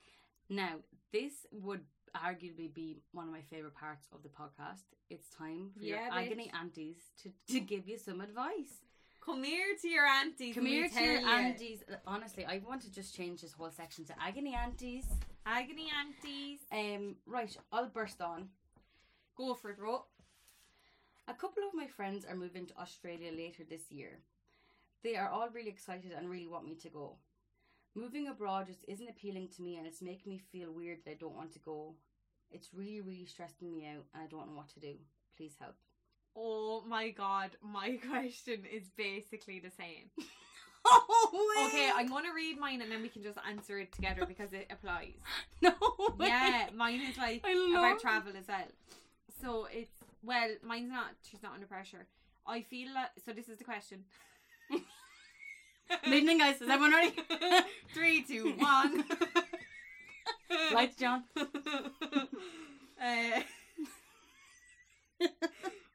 Now, 0.49 0.77
this 1.13 1.33
would 1.53 1.81
arguably 2.17 2.73
be 2.73 3.03
one 3.13 3.27
of 3.27 3.33
my 3.33 3.41
favorite 3.51 3.75
parts 3.75 4.07
of 4.13 4.23
the 4.23 4.29
podcast. 4.29 4.83
It's 5.11 5.29
time 5.31 5.71
for 5.77 5.83
Yeah, 5.83 6.05
your 6.07 6.13
agony 6.13 6.51
bitch. 6.53 6.61
aunties 6.61 6.97
to, 7.23 7.33
to 7.53 7.61
give 7.61 7.89
you 7.89 7.99
some 7.99 8.21
advice. 8.21 8.83
Come 9.25 9.45
here 9.45 9.77
to 9.81 9.89
your 9.89 10.05
aunties. 10.05 10.55
Come 10.55 10.67
here 10.67 10.89
to 10.89 11.01
your 11.03 11.21
ya. 11.21 11.29
aunties. 11.29 11.83
Honestly, 12.07 12.45
I 12.45 12.61
want 12.67 12.83
to 12.83 12.93
just 12.93 13.15
change 13.15 13.41
this 13.43 13.53
whole 13.53 13.71
section 13.71 14.05
to 14.07 14.15
agony 14.21 14.55
aunties. 14.55 15.05
Agony 15.47 15.89
aunties. 15.99 16.59
Um, 16.73 17.17
right, 17.27 17.57
I'll 17.73 17.89
burst 17.89 18.21
on. 18.21 18.49
Go 19.37 19.55
for 19.55 19.71
it, 19.71 19.79
bro. 19.79 20.05
A 21.43 21.45
couple 21.45 21.65
of 21.67 21.75
my 21.75 21.89
friends 21.89 22.25
are 22.25 22.37
moving 22.37 22.67
to 22.67 22.79
Australia 22.79 23.33
later 23.33 23.65
this 23.69 23.91
year. 23.91 24.21
They 25.03 25.17
are 25.17 25.29
all 25.29 25.49
really 25.49 25.71
excited 25.71 26.13
and 26.17 26.31
really 26.31 26.47
want 26.47 26.65
me 26.65 26.77
to 26.77 26.89
go. 26.89 27.17
Moving 27.97 28.29
abroad 28.29 28.69
just 28.69 28.85
isn't 28.87 29.09
appealing 29.09 29.49
to 29.57 29.63
me 29.63 29.77
and 29.77 29.85
it's 29.85 30.01
making 30.01 30.31
me 30.31 30.39
feel 30.39 30.71
weird 30.71 30.99
that 31.05 31.11
I 31.11 31.15
don't 31.15 31.35
want 31.35 31.53
to 31.55 31.59
go. 31.59 31.97
It's 32.53 32.69
really, 32.73 33.01
really 33.01 33.27
stressing 33.27 33.73
me 33.73 33.89
out 33.89 34.05
and 34.15 34.23
I 34.23 34.27
don't 34.29 34.47
know 34.47 34.57
what 34.57 34.69
to 34.75 34.81
do. 34.81 34.95
Please 35.37 35.57
help. 35.59 35.75
Oh 36.37 36.85
my 36.87 37.11
god, 37.11 37.51
my 37.61 37.99
question 38.09 38.63
is 38.73 38.85
basically 38.97 39.59
the 39.59 39.71
same. 39.71 40.11
Oh, 40.85 41.69
Okay, 41.69 41.91
I'm 41.95 42.09
gonna 42.09 42.35
read 42.35 42.59
mine 42.59 42.83
and 42.83 42.91
then 42.91 43.03
we 43.03 43.09
can 43.09 43.23
just 43.23 43.39
answer 43.49 43.79
it 43.79 43.93
together 43.93 44.27
because 44.27 44.53
it 44.53 44.67
applies. 44.71 45.15
No. 45.63 45.71
way. 46.19 46.27
Yeah, 46.27 46.67
mine 46.75 47.01
is 47.01 47.17
like 47.17 47.45
about 47.77 48.01
travel 48.01 48.33
as 48.37 48.49
well. 48.49 48.67
So 49.41 49.69
it's 49.73 50.02
well, 50.23 50.49
mine's 50.65 50.91
not. 50.91 51.11
She's 51.23 51.43
not 51.43 51.55
under 51.55 51.67
pressure. 51.67 52.07
I 52.47 52.63
feel 52.63 52.89
like 52.95 53.11
so. 53.25 53.33
This 53.33 53.49
is 53.49 53.59
the 53.59 53.65
question. 53.65 54.05
Evening, 56.07 56.39
guys. 56.39 56.61
Is 56.61 56.69
everyone 56.69 56.93
ready? 56.93 57.15
Three, 57.95 58.23
two, 58.23 58.55
one. 58.59 59.05
Lights, 60.75 60.97
John. 60.97 61.25
Uh, 61.37 61.47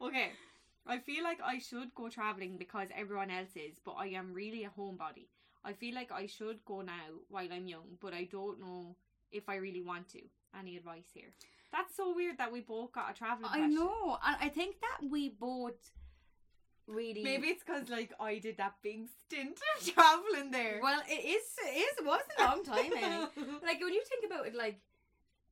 okay. 0.01 0.31
I 0.85 0.99
feel 0.99 1.23
like 1.23 1.39
I 1.43 1.59
should 1.59 1.93
go 1.95 2.09
traveling 2.09 2.57
because 2.57 2.87
everyone 2.95 3.29
else 3.29 3.55
is, 3.55 3.79
but 3.83 3.93
I 3.93 4.07
am 4.07 4.33
really 4.33 4.63
a 4.63 4.69
homebody. 4.69 5.27
I 5.65 5.73
feel 5.73 5.95
like 5.95 6.11
I 6.11 6.27
should 6.27 6.63
go 6.65 6.81
now 6.81 7.19
while 7.29 7.47
I'm 7.51 7.67
young, 7.67 7.97
but 8.01 8.13
I 8.13 8.25
don't 8.31 8.59
know 8.59 8.95
if 9.31 9.49
I 9.49 9.55
really 9.55 9.81
want 9.81 10.09
to. 10.09 10.21
Any 10.57 10.77
advice 10.77 11.09
here? 11.13 11.33
That's 11.71 11.95
so 11.95 12.13
weird 12.15 12.37
that 12.37 12.51
we 12.51 12.61
both 12.61 12.91
got 12.91 13.11
a 13.11 13.13
traveling. 13.13 13.49
I 13.51 13.57
question. 13.57 13.75
know, 13.75 14.17
and 14.25 14.37
I 14.39 14.49
think 14.49 14.75
that 14.81 15.09
we 15.09 15.29
both 15.29 15.91
really. 16.87 17.23
Maybe 17.23 17.47
it's 17.47 17.63
because 17.63 17.89
like 17.89 18.13
I 18.19 18.39
did 18.39 18.57
that 18.57 18.75
big 18.81 19.07
stint 19.25 19.59
of 19.77 19.93
traveling 19.93 20.51
there. 20.51 20.79
Well, 20.81 21.01
it 21.07 21.25
is. 21.25 21.43
It 21.65 21.77
is. 21.77 21.97
It 21.99 22.05
was 22.05 22.21
a 22.37 22.43
long 22.43 22.63
time, 22.63 22.91
Annie. 22.97 23.27
like 23.63 23.81
when 23.81 23.93
you 23.93 24.03
think 24.07 24.25
about 24.25 24.47
it, 24.47 24.55
like 24.55 24.79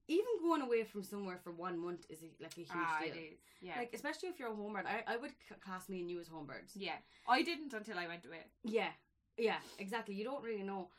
even 0.07 0.25
going 0.41 0.61
away 0.61 0.83
from 0.83 1.03
somewhere 1.03 1.39
for 1.43 1.51
one 1.51 1.79
month 1.79 2.05
is 2.09 2.19
a, 2.21 2.43
like 2.43 2.53
a 2.53 2.61
huge 2.61 2.69
ah, 2.71 2.99
deal. 3.01 3.13
Yeah. 3.61 3.73
Like 3.77 3.91
especially 3.93 4.29
if 4.29 4.39
you're 4.39 4.51
a 4.51 4.55
homebird, 4.55 4.85
I, 4.85 5.13
I 5.13 5.17
would 5.17 5.31
class 5.61 5.89
me 5.89 6.01
and 6.01 6.09
you 6.09 6.19
as 6.19 6.29
homebirds. 6.29 6.71
yeah. 6.75 6.97
I 7.27 7.41
didn't 7.41 7.73
until 7.73 7.97
I 7.97 8.07
went 8.07 8.25
away. 8.25 8.45
Yeah, 8.63 8.89
yeah, 9.37 9.57
exactly. 9.79 10.15
You 10.15 10.23
don't 10.23 10.43
really 10.43 10.63
know, 10.63 10.89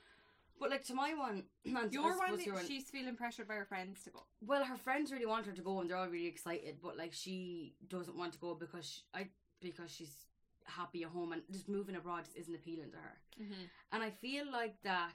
but 0.59 0.71
like 0.71 0.85
to 0.87 0.95
my 0.95 1.15
one, 1.15 1.45
and 1.65 1.93
Your 1.93 2.17
one, 2.19 2.41
your 2.41 2.55
one- 2.55 2.67
she's 2.67 2.89
feeling 2.91 3.17
pressured 3.17 3.49
by 3.49 3.55
her 3.55 3.65
friends 3.65 4.03
to 4.05 4.11
go. 4.11 4.23
well, 4.41 4.65
her 4.65 4.77
friends 4.77 5.13
really 5.13 5.27
want 5.27 5.47
her 5.47 5.53
to 5.53 5.63
go, 5.63 5.81
and 5.81 5.91
they're 5.91 5.97
all 5.97 6.09
really 6.09 6.27
excited, 6.27 6.79
but 6.83 6.97
like 6.97 7.13
she 7.13 7.75
doesn't 7.89 8.17
want 8.17 8.33
to 8.35 8.39
go 8.39 8.55
because 8.55 8.87
she, 8.87 9.01
I 9.15 9.29
because 9.61 9.91
she's 9.91 10.27
happy 10.65 11.03
at 11.05 11.11
home 11.11 11.33
and 11.33 11.43
just 11.53 11.69
moving 11.69 11.95
abroad 11.97 12.25
just 12.25 12.37
isn't 12.37 12.55
appealing 12.55 12.91
to 12.91 12.97
her. 12.97 13.19
Mm-hmm. 13.41 13.65
And 13.93 14.03
I 14.03 14.11
feel 14.11 14.45
like 14.51 14.77
that. 14.83 15.13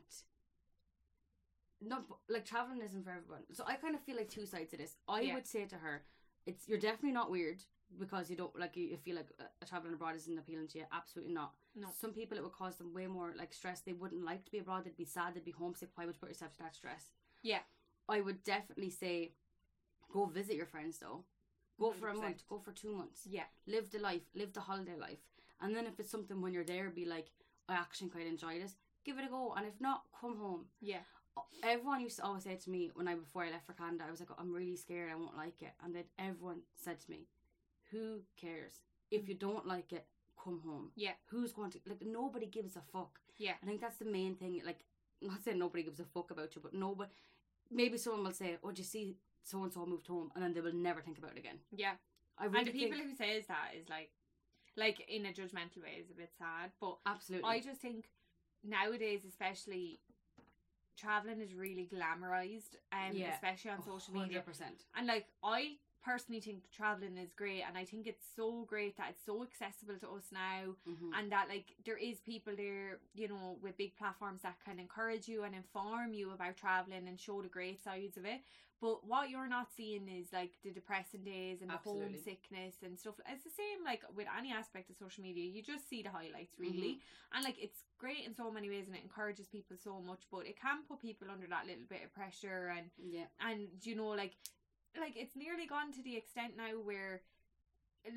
Not 1.83 2.03
like 2.29 2.45
traveling 2.45 2.81
isn't 2.81 3.03
for 3.03 3.09
everyone. 3.09 3.41
So 3.53 3.63
I 3.65 3.75
kind 3.75 3.95
of 3.95 4.01
feel 4.03 4.15
like 4.15 4.29
two 4.29 4.45
sides 4.45 4.69
to 4.71 4.77
this. 4.77 4.97
I 5.07 5.21
Yeah. 5.21 5.33
would 5.33 5.47
say 5.47 5.65
to 5.65 5.75
her, 5.77 6.03
"It's 6.45 6.67
you're 6.67 6.77
definitely 6.77 7.11
not 7.13 7.31
weird 7.31 7.63
because 7.99 8.29
you 8.29 8.35
don't 8.35 8.57
like 8.59 8.75
you, 8.77 8.85
you 8.85 8.97
feel 8.97 9.15
like 9.15 9.29
uh, 9.39 9.43
traveling 9.67 9.93
abroad 9.93 10.15
isn't 10.15 10.37
appealing 10.37 10.67
to 10.69 10.79
you. 10.79 10.85
Absolutely 10.91 11.33
not. 11.33 11.53
No. 11.75 11.87
Some 11.99 12.11
people 12.13 12.37
it 12.37 12.43
would 12.43 12.53
cause 12.53 12.75
them 12.77 12.93
way 12.93 13.07
more 13.07 13.33
like 13.37 13.53
stress. 13.53 13.81
They 13.81 13.93
wouldn't 13.93 14.23
like 14.23 14.45
to 14.45 14.51
be 14.51 14.59
abroad. 14.59 14.85
They'd 14.85 14.97
be 14.97 15.05
sad. 15.05 15.33
They'd 15.35 15.45
be 15.45 15.51
homesick. 15.51 15.89
Why 15.95 16.05
would 16.05 16.15
you 16.15 16.19
put 16.19 16.29
yourself 16.29 16.53
to 16.53 16.59
that 16.63 16.75
stress? 16.75 17.05
Yeah. 17.41 17.59
I 18.09 18.21
would 18.21 18.43
definitely 18.43 18.89
say, 18.89 19.33
go 20.11 20.25
visit 20.25 20.55
your 20.55 20.65
friends 20.65 20.97
though. 20.99 21.23
Go 21.79 21.91
for 21.91 22.09
a 22.09 22.13
month. 22.13 22.43
Go 22.47 22.59
for 22.59 22.71
two 22.71 22.91
months 22.95 23.21
Yeah. 23.29 23.45
live 23.65 23.89
the 23.91 23.99
life, 23.99 24.21
live 24.35 24.53
the 24.53 24.61
holiday 24.61 24.95
life. 24.99 25.19
And 25.61 25.75
then 25.75 25.85
if 25.87 25.99
it's 25.99 26.11
something 26.11 26.41
when 26.41 26.53
you're 26.53 26.63
there, 26.63 26.89
be 26.89 27.05
like, 27.05 27.27
I 27.69 27.73
actually 27.75 28.09
quite 28.09 28.27
enjoy 28.27 28.59
this. 28.59 28.75
Give 29.03 29.17
it 29.17 29.25
a 29.25 29.29
go, 29.29 29.53
and 29.57 29.65
if 29.65 29.79
not, 29.79 30.03
come 30.19 30.37
home. 30.37 30.65
Yeah. 30.79 30.99
Everyone 31.63 32.01
used 32.01 32.17
to 32.17 32.25
always 32.25 32.43
say 32.43 32.55
to 32.55 32.69
me 32.69 32.91
when 32.93 33.07
I 33.07 33.15
before 33.15 33.43
I 33.43 33.51
left 33.51 33.65
for 33.65 33.73
Canada, 33.73 34.03
I 34.07 34.11
was 34.11 34.19
like, 34.19 34.29
I'm 34.37 34.53
really 34.53 34.75
scared, 34.75 35.09
I 35.11 35.15
won't 35.15 35.37
like 35.37 35.61
it. 35.61 35.71
And 35.83 35.95
then 35.95 36.03
everyone 36.19 36.61
said 36.75 36.99
to 36.99 37.09
me, 37.09 37.27
Who 37.91 38.21
cares? 38.39 38.73
If 39.09 39.27
you 39.27 39.35
don't 39.35 39.67
like 39.67 39.91
it, 39.91 40.05
come 40.41 40.61
home. 40.65 40.91
Yeah. 40.95 41.11
Who's 41.27 41.51
going 41.53 41.71
to 41.71 41.79
like? 41.87 42.05
Nobody 42.05 42.45
gives 42.45 42.75
a 42.75 42.81
fuck. 42.91 43.19
Yeah. 43.37 43.53
I 43.61 43.65
think 43.65 43.81
that's 43.81 43.97
the 43.97 44.05
main 44.05 44.35
thing. 44.35 44.61
Like, 44.65 44.85
not 45.21 45.43
saying 45.43 45.59
nobody 45.59 45.83
gives 45.83 45.99
a 45.99 46.05
fuck 46.05 46.31
about 46.31 46.55
you, 46.55 46.61
but 46.61 46.73
nobody. 46.73 47.09
Maybe 47.69 47.97
someone 47.97 48.23
will 48.23 48.31
say, 48.33 48.57
"Oh, 48.63 48.71
do 48.71 48.81
you 48.81 48.85
see 48.85 49.17
so 49.43 49.63
and 49.63 49.71
so 49.73 49.85
moved 49.85 50.07
home?" 50.07 50.31
and 50.35 50.43
then 50.43 50.53
they 50.53 50.61
will 50.61 50.73
never 50.73 51.01
think 51.01 51.17
about 51.17 51.31
it 51.31 51.39
again. 51.39 51.59
Yeah. 51.75 51.93
I 52.37 52.45
really 52.45 52.59
and 52.59 52.67
the 52.67 52.71
people 52.71 52.97
think, 52.97 53.09
who 53.09 53.15
says 53.15 53.45
that 53.47 53.71
is 53.77 53.89
like, 53.89 54.11
like 54.77 55.01
in 55.07 55.25
a 55.25 55.29
judgmental 55.29 55.83
way, 55.83 55.99
is 55.99 56.09
a 56.09 56.13
bit 56.13 56.31
sad. 56.37 56.71
But 56.79 56.97
absolutely. 57.05 57.49
I 57.49 57.59
just 57.59 57.81
think 57.81 58.09
nowadays, 58.63 59.21
especially, 59.27 59.99
traveling 60.97 61.41
is 61.41 61.53
really 61.53 61.87
glamorized, 61.91 62.75
um, 62.91 63.13
Yeah. 63.13 63.33
especially 63.33 63.71
on 63.71 63.83
social 63.83 64.13
media. 64.13 64.41
100%. 64.41 64.85
And 64.95 65.07
like, 65.07 65.27
I 65.43 65.77
personally 66.03 66.41
think 66.41 66.69
traveling 66.71 67.17
is 67.17 67.31
great, 67.33 67.63
and 67.67 67.77
I 67.77 67.85
think 67.85 68.07
it's 68.07 68.25
so 68.35 68.65
great 68.67 68.97
that 68.97 69.11
it's 69.11 69.25
so 69.25 69.43
accessible 69.43 69.97
to 69.99 70.09
us 70.09 70.31
now, 70.31 70.75
Mhm. 70.87 71.13
and 71.13 71.31
that 71.31 71.47
like 71.47 71.75
there 71.85 71.97
is 71.97 72.19
people 72.21 72.55
there, 72.55 72.99
you 73.13 73.27
know, 73.27 73.57
with 73.61 73.77
big 73.77 73.95
platforms 73.95 74.41
that 74.41 74.59
can 74.65 74.79
encourage 74.79 75.27
you 75.27 75.43
and 75.43 75.55
inform 75.55 76.13
you 76.13 76.31
about 76.31 76.57
traveling 76.57 77.07
and 77.07 77.19
show 77.19 77.41
the 77.41 77.49
great 77.49 77.79
sides 77.83 78.17
of 78.17 78.25
it. 78.25 78.41
But 78.79 79.03
what 79.05 79.29
you're 79.29 79.47
not 79.47 79.71
seeing 79.71 80.07
is 80.09 80.33
like 80.33 80.53
the 80.63 80.71
depressing 80.71 81.23
days 81.23 81.61
and 81.61 81.69
the 81.69 81.75
Absolutely. 81.75 82.13
homesickness 82.13 82.81
and 82.81 82.97
stuff. 82.99 83.19
It's 83.27 83.43
the 83.43 83.51
same 83.51 83.83
like 83.83 84.01
with 84.15 84.27
any 84.35 84.51
aspect 84.51 84.89
of 84.89 84.97
social 84.97 85.21
media. 85.23 85.45
You 85.45 85.61
just 85.61 85.87
see 85.87 86.01
the 86.01 86.09
highlights 86.09 86.57
really, 86.57 86.99
and 87.31 87.43
like 87.43 87.59
it's 87.59 87.83
great 87.99 88.25
in 88.25 88.33
so 88.33 88.49
many 88.49 88.69
ways 88.69 88.87
and 88.87 88.95
it 88.95 89.03
encourages 89.03 89.47
people 89.47 89.77
so 89.77 90.01
much. 90.01 90.25
But 90.31 90.47
it 90.47 90.59
can 90.59 90.83
put 90.87 90.99
people 90.99 91.29
under 91.29 91.45
that 91.47 91.67
little 91.67 91.85
bit 91.87 92.03
of 92.03 92.11
pressure 92.11 92.69
and 92.75 92.89
Yeah. 92.97 93.27
and 93.39 93.69
you 93.83 93.95
know 93.95 94.07
like 94.09 94.35
like 94.99 95.13
it's 95.15 95.35
nearly 95.35 95.65
gone 95.65 95.91
to 95.93 96.01
the 96.03 96.17
extent 96.17 96.53
now 96.57 96.71
where 96.83 97.21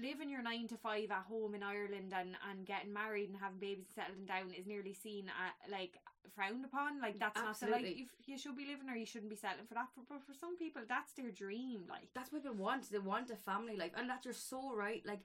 living 0.00 0.30
your 0.30 0.42
nine 0.42 0.66
to 0.66 0.76
five 0.78 1.10
at 1.10 1.24
home 1.28 1.54
in 1.54 1.62
Ireland 1.62 2.14
and 2.16 2.36
and 2.50 2.66
getting 2.66 2.92
married 2.92 3.28
and 3.28 3.38
having 3.38 3.58
babies 3.60 3.84
and 3.86 3.94
settling 3.94 4.24
down 4.26 4.50
is 4.50 4.66
nearly 4.66 4.94
seen 4.94 5.28
at 5.28 5.54
like 5.70 6.00
frowned 6.34 6.64
upon 6.64 7.00
like 7.02 7.18
that's 7.20 7.36
not 7.36 7.60
the 7.60 7.66
life 7.66 7.84
Absolutely. 7.84 8.00
you, 8.00 8.06
you 8.32 8.38
should 8.38 8.56
be 8.56 8.64
living 8.64 8.88
or 8.88 8.96
you 8.96 9.04
shouldn't 9.04 9.28
be 9.30 9.36
settling 9.36 9.66
for 9.68 9.74
that 9.74 9.88
for, 9.94 10.00
but 10.08 10.24
for 10.24 10.32
some 10.32 10.56
people 10.56 10.82
that's 10.88 11.12
their 11.12 11.30
dream 11.30 11.82
like 11.88 12.08
That's 12.14 12.32
what 12.32 12.42
people 12.42 12.56
want. 12.56 12.90
They 12.90 12.98
want 12.98 13.30
a 13.30 13.36
family 13.36 13.76
life. 13.76 13.92
And 13.96 14.08
that 14.08 14.24
you're 14.24 14.32
so 14.34 14.74
right. 14.74 15.02
Like, 15.04 15.20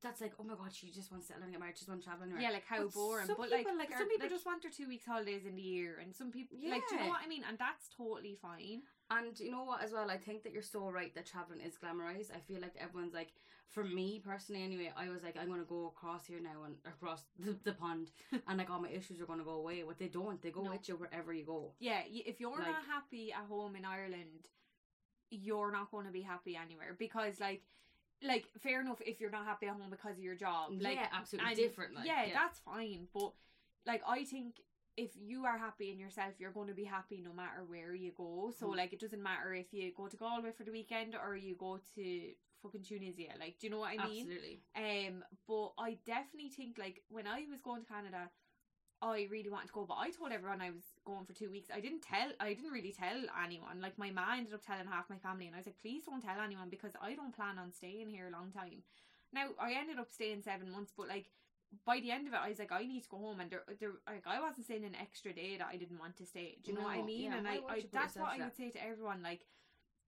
that's 0.00 0.20
like, 0.20 0.32
oh 0.38 0.44
my 0.44 0.54
god, 0.54 0.72
she 0.72 0.90
just 0.92 1.10
wants 1.10 1.26
to 1.26 1.32
settle 1.32 1.42
and 1.42 1.50
get 1.52 1.58
married. 1.60 1.74
She 1.76 1.80
just 1.80 1.88
wants 1.88 2.04
to 2.04 2.10
travel 2.10 2.22
anywhere. 2.24 2.40
yeah 2.40 2.50
like 2.54 2.64
how 2.70 2.84
But 2.84 2.94
boring 2.94 3.26
some 3.26 3.34
but 3.36 3.50
like, 3.50 3.66
people, 3.66 3.76
like, 3.76 3.90
some 3.90 4.02
are, 4.02 4.06
people 4.06 4.26
like- 4.26 4.30
just 4.30 4.46
want 4.46 4.62
their 4.62 4.70
two 4.70 4.86
weeks 4.86 5.04
holidays 5.04 5.42
in 5.44 5.56
the 5.56 5.62
year 5.62 5.98
and 6.00 6.14
some 6.14 6.30
people 6.30 6.56
like 6.70 6.86
do 6.88 6.94
you 6.94 7.00
know 7.02 7.08
what 7.08 7.20
I 7.24 7.26
mean 7.26 7.42
and 7.48 7.58
that's 7.58 7.88
totally 7.96 8.38
fine 8.40 8.82
And 9.10 9.38
you 9.40 9.50
know 9.50 9.64
what, 9.64 9.82
as 9.82 9.92
well, 9.92 10.10
I 10.10 10.18
think 10.18 10.42
that 10.42 10.52
you're 10.52 10.62
so 10.62 10.90
right 10.90 11.14
that 11.14 11.24
traveling 11.26 11.60
is 11.60 11.74
glamorized. 11.82 12.30
I 12.34 12.40
feel 12.40 12.60
like 12.60 12.74
everyone's 12.78 13.14
like, 13.14 13.32
for 13.70 13.82
me 13.82 14.20
personally, 14.22 14.62
anyway, 14.62 14.92
I 14.96 15.08
was 15.08 15.22
like, 15.22 15.36
I'm 15.40 15.48
gonna 15.48 15.62
go 15.64 15.86
across 15.86 16.26
here 16.26 16.40
now 16.42 16.64
and 16.64 16.74
across 16.86 17.22
the, 17.38 17.56
the 17.64 17.72
pond, 17.72 18.10
and 18.48 18.58
like 18.58 18.68
all 18.70 18.80
my 18.80 18.90
issues 18.90 19.20
are 19.20 19.26
gonna 19.26 19.44
go 19.44 19.52
away. 19.52 19.82
What 19.84 19.98
they 19.98 20.08
don't, 20.08 20.40
they 20.42 20.50
go 20.50 20.62
No. 20.62 20.70
with 20.72 20.88
you 20.88 20.96
wherever 20.96 21.32
you 21.32 21.44
go. 21.44 21.72
yeah 21.80 22.00
if 22.06 22.38
you're 22.40 22.50
Like- 22.50 22.66
not 22.66 22.84
happy 22.86 23.32
at 23.32 23.44
home 23.48 23.76
in 23.76 23.84
Ireland 23.84 24.48
you're 25.30 25.70
not 25.70 25.90
going 25.90 26.06
to 26.06 26.10
be 26.12 26.22
happy 26.22 26.56
anywhere 26.56 26.96
because 26.98 27.38
like 27.38 27.62
like 28.22 28.46
fair 28.62 28.80
enough 28.80 28.98
if 29.04 29.20
you're 29.20 29.30
not 29.30 29.44
happy 29.44 29.66
at 29.66 29.74
home 29.74 29.90
because 29.90 30.16
of 30.16 30.22
your 30.22 30.34
job 30.34 30.70
like 30.80 30.96
yeah, 30.96 31.06
absolutely 31.12 31.54
different. 31.54 31.94
Like, 31.94 32.06
yeah, 32.06 32.24
that's 32.32 32.58
fine 32.60 33.08
but 33.12 33.32
like 33.86 34.00
i 34.08 34.24
think 34.24 34.54
if 35.04 35.10
you 35.30 35.38
are 35.50 35.58
happy 35.66 35.88
in 35.92 35.98
yourself 36.04 36.32
you're 36.40 36.56
going 36.58 36.66
to 36.74 36.74
be 36.82 36.84
happy 36.96 37.18
no 37.28 37.32
matter 37.42 37.60
where 37.72 37.94
you 38.04 38.10
go 38.24 38.32
so 38.58 38.66
Mhm. 38.66 38.76
like 38.80 38.92
it 38.96 39.00
doesn't 39.04 39.22
matter 39.30 39.54
if 39.54 39.72
you 39.72 39.92
go 40.00 40.08
to 40.08 40.16
galway 40.22 40.52
for 40.58 40.64
the 40.64 40.72
weekend 40.78 41.14
or 41.22 41.36
you 41.36 41.54
go 41.66 41.72
to 41.94 42.04
fucking 42.62 42.82
tunisia 42.88 43.32
like 43.38 43.54
do 43.58 43.66
you 43.66 43.70
know 43.70 43.78
what 43.84 43.92
i 43.96 43.98
mean 44.08 44.26
absolutely. 44.26 44.56
um, 44.74 45.24
but 45.46 45.68
I 45.78 45.90
definitely 46.14 46.50
think 46.58 46.72
like 46.78 46.96
when 47.16 47.26
I 47.26 47.38
was 47.52 47.60
going 47.68 47.82
to 47.84 47.88
Canada, 47.96 48.22
I 49.00 49.28
really 49.30 49.48
wanted 49.54 49.68
to 49.68 49.74
go, 49.78 49.84
but 49.86 49.98
I 50.06 50.10
told 50.10 50.32
everyone 50.32 50.60
I 50.60 50.70
was 50.78 50.86
going 51.04 51.24
for 51.24 51.32
two 51.32 51.50
weeks. 51.50 51.68
I 51.72 51.80
didn't 51.80 52.02
tell. 52.02 52.30
I 52.40 52.48
didn't 52.52 52.72
really 52.78 52.92
tell 53.04 53.18
anyone. 53.46 53.80
Like 53.80 53.96
my 53.96 54.10
ma 54.10 54.34
ended 54.36 54.54
up 54.54 54.66
telling 54.66 54.88
half 54.88 55.08
my 55.08 55.18
family, 55.18 55.46
and 55.46 55.54
I 55.54 55.60
was 55.60 55.66
like, 55.70 55.78
please 55.84 56.02
don't 56.04 56.20
tell 56.28 56.40
anyone 56.48 56.68
because 56.68 56.94
I 57.00 57.14
don't 57.14 57.34
plan 57.38 57.58
on 57.58 57.72
staying 57.72 58.08
here 58.10 58.26
a 58.26 58.32
long 58.38 58.50
time. 58.50 58.82
Now 59.32 59.46
I 59.60 59.70
ended 59.74 59.98
up 60.00 60.10
staying 60.10 60.42
seven 60.42 60.68
months, 60.72 60.92
but 60.96 61.06
like 61.06 61.26
by 61.84 62.00
the 62.00 62.10
end 62.10 62.26
of 62.26 62.34
it, 62.34 62.40
I 62.42 62.48
was 62.48 62.58
like, 62.58 62.72
I 62.72 62.82
need 62.82 63.02
to 63.02 63.08
go 63.08 63.18
home, 63.18 63.40
and 63.40 63.50
there, 63.50 63.62
there, 63.80 63.92
like 64.06 64.26
I 64.26 64.40
wasn't 64.40 64.64
staying 64.64 64.84
an 64.84 64.96
extra 65.00 65.32
day 65.32 65.56
that 65.58 65.68
I 65.70 65.76
didn't 65.76 65.98
want 65.98 66.16
to 66.16 66.26
stay. 66.26 66.56
Do 66.64 66.72
you 66.72 66.78
know 66.78 66.84
what 66.84 66.98
I 66.98 67.02
mean? 67.02 67.22
yeah, 67.24 67.36
and 67.36 67.46
why 67.46 67.60
I, 67.68 67.72
I 67.74 67.84
that's 67.92 68.16
what 68.16 68.32
I 68.32 68.38
would 68.38 68.56
say 68.56 68.70
to 68.70 68.84
everyone. 68.84 69.22
Like, 69.22 69.44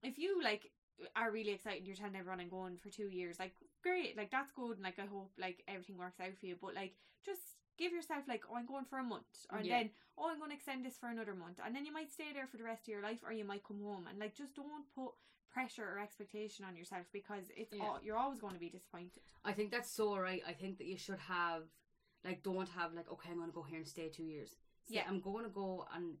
if 0.03 0.17
you 0.17 0.41
like 0.43 0.71
are 1.15 1.31
really 1.31 1.51
excited, 1.51 1.85
you're 1.85 1.95
telling 1.95 2.15
everyone 2.15 2.39
I'm 2.39 2.49
going 2.49 2.77
for 2.77 2.89
two 2.89 3.09
years. 3.09 3.39
Like, 3.39 3.53
great, 3.83 4.17
like 4.17 4.31
that's 4.31 4.51
good, 4.51 4.77
and 4.77 4.83
like 4.83 4.99
I 4.99 5.05
hope 5.05 5.31
like 5.37 5.63
everything 5.67 5.97
works 5.97 6.19
out 6.19 6.37
for 6.39 6.45
you. 6.45 6.55
But 6.59 6.75
like, 6.75 6.93
just 7.25 7.41
give 7.81 7.91
yourself 7.91 8.23
like, 8.27 8.43
oh, 8.49 8.55
I'm 8.55 8.67
going 8.67 8.85
for 8.85 8.99
a 8.99 9.03
month, 9.03 9.33
and 9.49 9.65
Yeah. 9.65 9.77
then 9.79 9.89
oh, 10.17 10.29
I'm 10.29 10.37
going 10.37 10.51
to 10.51 10.55
extend 10.55 10.85
this 10.85 10.97
for 11.01 11.09
another 11.09 11.33
month, 11.33 11.57
and 11.65 11.75
then 11.75 11.83
you 11.87 11.91
might 11.91 12.11
stay 12.11 12.31
there 12.33 12.45
for 12.45 12.57
the 12.57 12.63
rest 12.63 12.83
of 12.83 12.89
your 12.89 13.01
life, 13.01 13.21
or 13.25 13.31
you 13.33 13.43
might 13.43 13.63
come 13.63 13.81
home, 13.81 14.05
and 14.07 14.19
like 14.19 14.35
just 14.35 14.53
don't 14.55 14.85
put 14.93 15.13
pressure 15.49 15.87
or 15.91 15.99
expectation 15.99 16.63
on 16.63 16.75
yourself 16.75 17.05
because 17.11 17.45
it's 17.57 17.73
Yeah. 17.73 17.83
all, 17.83 17.99
you're 18.03 18.17
always 18.23 18.39
going 18.39 18.53
to 18.53 18.59
be 18.59 18.69
disappointed. 18.69 19.23
I 19.43 19.53
think 19.53 19.71
that's 19.71 19.91
so 19.91 20.15
right. 20.27 20.43
I 20.47 20.53
think 20.53 20.77
that 20.77 20.87
you 20.87 20.97
should 20.97 21.19
have, 21.37 21.63
like, 22.23 22.43
don't 22.43 22.69
have 22.69 22.93
like, 22.93 23.09
okay, 23.13 23.31
I'm 23.31 23.39
gonna 23.39 23.51
go 23.51 23.63
here 23.63 23.79
and 23.79 23.87
stay 23.87 24.07
two 24.09 24.23
years. 24.23 24.51
Say, 24.85 24.95
Yeah. 24.95 25.05
I'm 25.09 25.19
going 25.19 25.43
to 25.43 25.49
go 25.49 25.85
and 25.95 26.17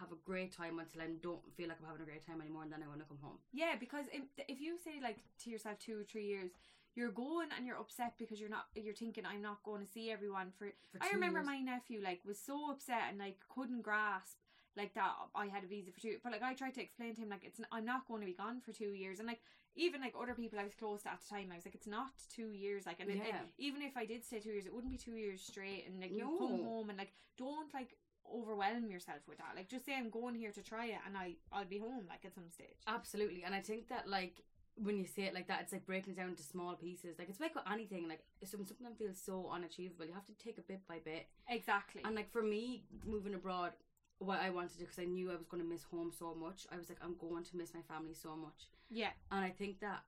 have 0.00 0.10
a 0.12 0.20
great 0.24 0.50
time 0.60 0.78
until 0.78 1.02
I 1.02 1.08
don't 1.20 1.44
feel 1.56 1.68
like 1.68 1.78
I'm 1.80 1.86
having 1.86 2.02
a 2.02 2.10
great 2.12 2.24
time 2.26 2.40
anymore, 2.40 2.62
and 2.62 2.72
then 2.72 2.82
I 2.82 2.88
want 2.88 3.00
to 3.00 3.06
come 3.06 3.18
home. 3.22 3.38
Yeah, 3.52 3.74
because 3.78 4.06
if, 4.12 4.22
if 4.48 4.58
you 4.60 4.78
say 4.78 4.94
like 5.02 5.18
to 5.42 5.50
yourself 5.50 5.78
two 5.78 6.00
or 6.00 6.04
three 6.04 6.26
years, 6.26 6.52
you're 6.94 7.10
going 7.10 7.48
and 7.56 7.66
you're 7.66 7.78
upset 7.78 8.14
because 8.18 8.40
you're 8.40 8.50
not 8.50 8.66
you're 8.74 8.94
thinking 8.94 9.24
I'm 9.26 9.42
not 9.42 9.62
going 9.64 9.84
to 9.84 9.90
see 9.90 10.10
everyone 10.10 10.52
for. 10.58 10.68
For 10.92 10.98
I 11.02 11.10
remember 11.12 11.40
years. 11.40 11.46
my 11.46 11.58
nephew 11.58 12.00
like 12.02 12.20
was 12.24 12.38
so 12.38 12.70
upset 12.70 13.02
and 13.10 13.18
like 13.18 13.36
couldn't 13.54 13.82
grasp 13.82 14.36
like 14.76 14.94
that 14.94 15.12
I 15.34 15.46
had 15.46 15.62
a 15.64 15.66
visa 15.66 15.90
for 15.92 16.00
two. 16.00 16.16
But 16.22 16.32
like 16.32 16.42
I 16.42 16.54
tried 16.54 16.74
to 16.74 16.82
explain 16.82 17.14
to 17.14 17.22
him 17.22 17.28
like 17.30 17.44
it's 17.44 17.60
I'm 17.72 17.84
not 17.84 18.06
going 18.08 18.20
to 18.20 18.26
be 18.26 18.32
gone 18.34 18.60
for 18.60 18.72
two 18.72 18.92
years 18.92 19.18
and 19.18 19.28
like 19.28 19.40
even 19.76 20.00
like 20.00 20.14
other 20.20 20.34
people 20.34 20.58
I 20.58 20.64
was 20.64 20.74
close 20.74 21.02
to 21.02 21.10
at 21.10 21.20
the 21.20 21.28
time 21.28 21.48
I 21.52 21.56
was 21.56 21.64
like 21.64 21.74
it's 21.74 21.86
not 21.86 22.12
two 22.34 22.50
years 22.50 22.86
like 22.86 23.00
and 23.00 23.08
it, 23.10 23.16
it- 23.28 23.34
even 23.58 23.82
if 23.82 23.96
I 23.96 24.04
did 24.06 24.24
stay 24.24 24.38
two 24.40 24.50
years 24.50 24.66
it 24.66 24.74
wouldn't 24.74 24.92
be 24.92 24.98
two 24.98 25.16
years 25.16 25.42
straight 25.42 25.84
and 25.88 26.00
like 26.00 26.12
you 26.12 26.24
come 26.38 26.64
home 26.64 26.88
and 26.90 26.98
like 26.98 27.12
don't 27.36 27.72
like 27.74 27.94
overwhelm 28.32 28.88
yourself 28.90 29.18
with 29.28 29.38
that 29.38 29.52
like 29.56 29.68
just 29.68 29.84
say 29.84 29.94
I'm 29.96 30.10
going 30.10 30.34
here 30.34 30.50
to 30.52 30.62
try 30.62 30.86
it 30.86 30.98
and 31.06 31.16
I 31.16 31.34
I'll 31.52 31.64
be 31.64 31.78
home 31.78 32.04
like 32.08 32.24
at 32.24 32.34
some 32.34 32.50
stage. 32.50 32.78
Absolutely, 32.86 33.42
and 33.44 33.54
I 33.54 33.60
think 33.60 33.88
that 33.88 34.08
like 34.08 34.42
when 34.76 34.96
you 34.96 35.06
say 35.06 35.22
it 35.22 35.34
like 35.34 35.48
that, 35.48 35.60
it's 35.62 35.72
like 35.72 35.86
breaking 35.86 36.14
it 36.14 36.16
down 36.16 36.30
into 36.30 36.42
small 36.42 36.74
pieces. 36.74 37.16
Like 37.18 37.28
it's 37.28 37.40
like 37.40 37.54
with 37.54 37.64
anything. 37.70 38.08
Like 38.08 38.24
some- 38.44 38.66
something 38.66 38.94
feels 38.98 39.20
so 39.20 39.48
unachievable, 39.52 40.06
you 40.06 40.12
have 40.12 40.26
to 40.26 40.34
take 40.34 40.58
a 40.58 40.62
bit 40.62 40.80
by 40.88 40.98
bit. 41.04 41.26
Exactly. 41.48 42.02
And 42.04 42.14
like 42.14 42.30
for 42.30 42.42
me, 42.42 42.84
moving 43.04 43.34
abroad, 43.34 43.72
what 44.18 44.40
I 44.40 44.50
wanted 44.50 44.72
to 44.72 44.78
do 44.78 44.84
because 44.84 44.98
I 44.98 45.04
knew 45.04 45.30
I 45.30 45.36
was 45.36 45.46
going 45.46 45.62
to 45.62 45.68
miss 45.68 45.84
home 45.84 46.12
so 46.16 46.34
much. 46.34 46.66
I 46.72 46.76
was 46.76 46.88
like, 46.88 46.98
I'm 47.02 47.16
going 47.18 47.44
to 47.44 47.56
miss 47.56 47.74
my 47.74 47.82
family 47.82 48.14
so 48.14 48.36
much, 48.36 48.68
yeah. 48.90 49.10
and 49.30 49.44
I 49.44 49.50
think 49.50 49.80
that 49.80 50.02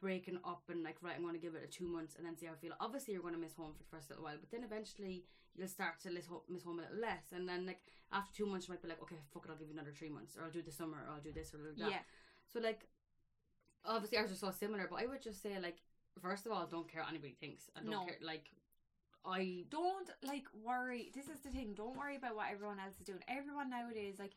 breaking 0.00 0.38
up 0.44 0.62
and 0.68 0.82
like 0.82 0.96
right, 1.02 1.14
I'm 1.16 1.22
going 1.22 1.34
to 1.34 1.40
give 1.40 1.54
it 1.54 1.64
a 1.64 1.70
two 1.70 1.86
months 1.86 2.14
and 2.16 2.26
then 2.26 2.36
see 2.36 2.46
how 2.46 2.52
I 2.52 2.56
feel. 2.56 2.72
Obviously, 2.80 3.14
you're 3.14 3.22
going 3.22 3.34
to 3.34 3.40
miss 3.40 3.54
home 3.54 3.72
for 3.72 3.82
the 3.82 3.90
first 3.90 4.08
little 4.10 4.24
while, 4.24 4.36
but 4.38 4.50
then 4.50 4.62
eventually 4.64 5.24
you'll 5.56 5.68
start 5.68 6.00
to 6.02 6.10
miss 6.10 6.26
home, 6.26 6.42
miss 6.48 6.62
home 6.62 6.78
a 6.78 6.82
little 6.82 6.98
less, 7.00 7.32
and 7.32 7.48
then 7.48 7.66
like 7.66 7.80
after 8.12 8.32
two 8.34 8.46
months, 8.46 8.68
you 8.68 8.74
might 8.74 8.82
be 8.82 8.88
like, 8.88 9.02
okay, 9.02 9.16
fuck 9.32 9.44
it, 9.46 9.50
I'll 9.50 9.56
give 9.56 9.68
you 9.68 9.74
another 9.74 9.92
three 9.96 10.10
months, 10.10 10.36
or 10.36 10.44
I'll 10.44 10.50
do 10.50 10.62
the 10.62 10.72
summer, 10.72 10.98
or 11.06 11.14
I'll 11.14 11.22
do 11.24 11.32
this, 11.32 11.52
or 11.54 11.58
I'll 11.58 11.74
do 11.74 11.82
that. 11.82 11.90
Yeah. 11.90 12.04
So 12.52 12.60
like, 12.60 12.86
obviously 13.86 14.18
ours 14.18 14.32
are 14.32 14.36
so 14.36 14.50
similar, 14.50 14.86
but 14.90 15.00
I 15.02 15.06
would 15.06 15.22
just 15.22 15.42
say 15.42 15.58
like, 15.60 15.78
first 16.20 16.46
of 16.46 16.52
all, 16.52 16.66
don't 16.66 16.90
care 16.90 17.02
what 17.02 17.10
anybody 17.10 17.36
thinks, 17.40 17.70
and 17.76 17.84
don't 17.86 18.00
No. 18.00 18.06
care 18.06 18.16
like, 18.22 18.50
I 19.24 19.64
Don't 19.70 20.10
like 20.22 20.44
worry. 20.62 21.10
This 21.14 21.28
is 21.28 21.40
the 21.40 21.48
thing. 21.50 21.72
Don't 21.74 21.96
worry 21.96 22.16
about 22.16 22.36
what 22.36 22.50
everyone 22.52 22.78
else 22.78 22.94
is 23.00 23.06
doing. 23.06 23.20
Everyone 23.26 23.70
nowadays, 23.70 24.16
like, 24.18 24.32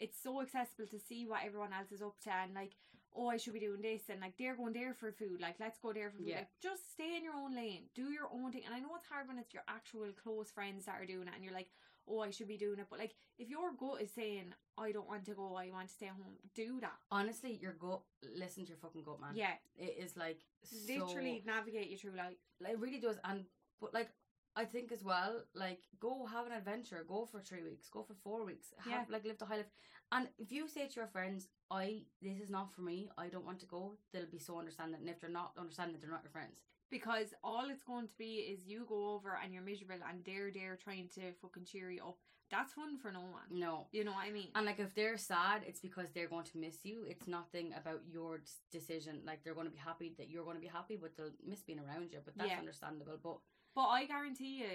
it's 0.00 0.20
so 0.20 0.40
accessible 0.40 0.86
to 0.88 0.98
see 0.98 1.26
what 1.26 1.44
everyone 1.44 1.72
else 1.72 1.92
is 1.92 2.02
up 2.02 2.18
to, 2.24 2.30
and 2.30 2.52
like, 2.54 2.72
oh, 3.14 3.28
I 3.28 3.36
should 3.36 3.52
be 3.52 3.60
doing 3.60 3.82
this, 3.82 4.08
and 4.08 4.20
like, 4.20 4.36
they're 4.38 4.56
going 4.56 4.72
there 4.72 4.94
for 4.94 5.12
food. 5.12 5.40
Like, 5.40 5.56
let's 5.60 5.78
go 5.78 5.92
there 5.92 6.10
for 6.10 6.16
food. 6.18 6.26
Yeah. 6.26 6.36
Like, 6.38 6.48
just 6.60 6.90
stay 6.90 7.16
in 7.16 7.22
your 7.22 7.34
own 7.34 7.54
lane. 7.54 7.82
Do 7.94 8.10
your 8.10 8.28
own 8.32 8.50
thing. 8.50 8.62
And 8.66 8.74
I 8.74 8.80
know 8.80 8.94
it's 8.96 9.06
hard 9.06 9.28
when 9.28 9.38
it's 9.38 9.54
your 9.54 9.62
actual 9.68 10.08
close 10.20 10.50
friends 10.50 10.86
that 10.86 11.00
are 11.00 11.06
doing 11.06 11.28
it, 11.28 11.34
and 11.34 11.44
you're 11.44 11.54
like, 11.54 11.68
oh, 12.08 12.20
I 12.20 12.30
should 12.30 12.48
be 12.48 12.56
doing 12.56 12.78
it. 12.78 12.86
But 12.90 12.98
like, 12.98 13.14
if 13.38 13.48
your 13.48 13.72
gut 13.78 14.00
is 14.02 14.12
saying, 14.12 14.54
I 14.78 14.92
don't 14.92 15.08
want 15.08 15.24
to 15.26 15.34
go, 15.34 15.54
I 15.56 15.70
want 15.70 15.88
to 15.88 15.94
stay 15.94 16.06
home, 16.06 16.36
do 16.54 16.80
that. 16.80 16.94
honestly, 17.10 17.58
your 17.60 17.72
gut, 17.74 18.02
listen 18.36 18.64
to 18.64 18.70
your 18.70 18.78
fucking 18.78 19.02
gut, 19.04 19.20
man. 19.20 19.32
Yeah, 19.34 19.52
it 19.76 19.96
is 19.98 20.16
like 20.16 20.40
so, 20.64 20.76
literally 20.94 21.42
navigate 21.46 21.90
you 21.90 21.96
through 21.98 22.16
life. 22.16 22.36
like, 22.60 22.72
it 22.72 22.78
really 22.78 23.00
does. 23.00 23.16
And 23.24 23.44
but 23.80 23.92
like, 23.94 24.10
I 24.54 24.64
think 24.66 24.92
as 24.92 25.02
well, 25.02 25.42
like, 25.54 25.80
go 25.98 26.26
have 26.26 26.46
an 26.46 26.52
adventure. 26.52 27.04
Go 27.08 27.24
for 27.24 27.40
three 27.40 27.62
weeks. 27.62 27.88
Go 27.88 28.02
for 28.02 28.14
four 28.22 28.44
weeks. 28.44 28.68
Have 28.78 28.92
Yeah. 28.92 29.04
like 29.08 29.24
live 29.24 29.38
the 29.38 29.46
high 29.46 29.56
life. 29.56 29.70
And 30.10 30.28
if 30.38 30.52
you 30.52 30.68
say 30.68 30.88
to 30.88 30.94
your 30.96 31.06
friends, 31.06 31.48
"I 31.70 32.04
this 32.20 32.38
is 32.38 32.50
not 32.50 32.70
for 32.72 32.82
me. 32.82 33.08
I 33.16 33.28
don't 33.28 33.46
want 33.46 33.60
to 33.60 33.66
go," 33.66 33.96
they'll 34.12 34.26
be 34.26 34.38
so 34.38 34.58
understanding. 34.58 35.00
And 35.00 35.08
if 35.08 35.20
they're 35.20 35.30
not 35.30 35.52
understanding, 35.56 35.98
they're 36.00 36.10
not 36.10 36.22
your 36.22 36.30
friends. 36.32 36.60
Because 36.92 37.34
all 37.42 37.66
it's 37.70 37.82
going 37.82 38.06
to 38.06 38.16
be 38.16 38.34
is 38.52 38.66
you 38.66 38.84
go 38.88 39.14
over 39.14 39.36
and 39.42 39.52
you're 39.52 39.62
miserable 39.72 39.96
and 40.08 40.24
they're 40.24 40.52
there 40.52 40.76
trying 40.76 41.08
to 41.16 41.32
fucking 41.40 41.64
cheer 41.64 41.90
you 41.90 42.02
up. 42.10 42.18
That's 42.50 42.74
fun 42.74 42.98
for 42.98 43.10
no 43.10 43.20
one. 43.20 43.48
No. 43.50 43.86
You 43.92 44.04
know 44.04 44.12
what 44.12 44.26
I 44.28 44.30
mean? 44.30 44.48
And 44.54 44.66
like 44.66 44.78
if 44.78 44.94
they're 44.94 45.16
sad, 45.16 45.62
it's 45.66 45.80
because 45.80 46.08
they're 46.14 46.28
going 46.28 46.44
to 46.52 46.58
miss 46.58 46.84
you. 46.84 47.04
It's 47.08 47.26
nothing 47.26 47.72
about 47.80 48.02
your 48.06 48.42
decision. 48.70 49.22
Like 49.26 49.42
they're 49.42 49.54
going 49.54 49.66
to 49.66 49.72
be 49.72 49.78
happy 49.78 50.12
that 50.18 50.28
you're 50.30 50.44
going 50.44 50.56
to 50.56 50.60
be 50.68 50.68
happy, 50.68 50.96
but 51.00 51.16
they'll 51.16 51.30
miss 51.48 51.62
being 51.62 51.80
around 51.80 52.12
you. 52.12 52.18
But 52.24 52.36
that's 52.36 52.50
Yeah. 52.50 52.58
understandable. 52.58 53.18
But 53.22 53.38
But 53.74 53.86
I 53.88 54.04
guarantee 54.04 54.58
you, 54.62 54.72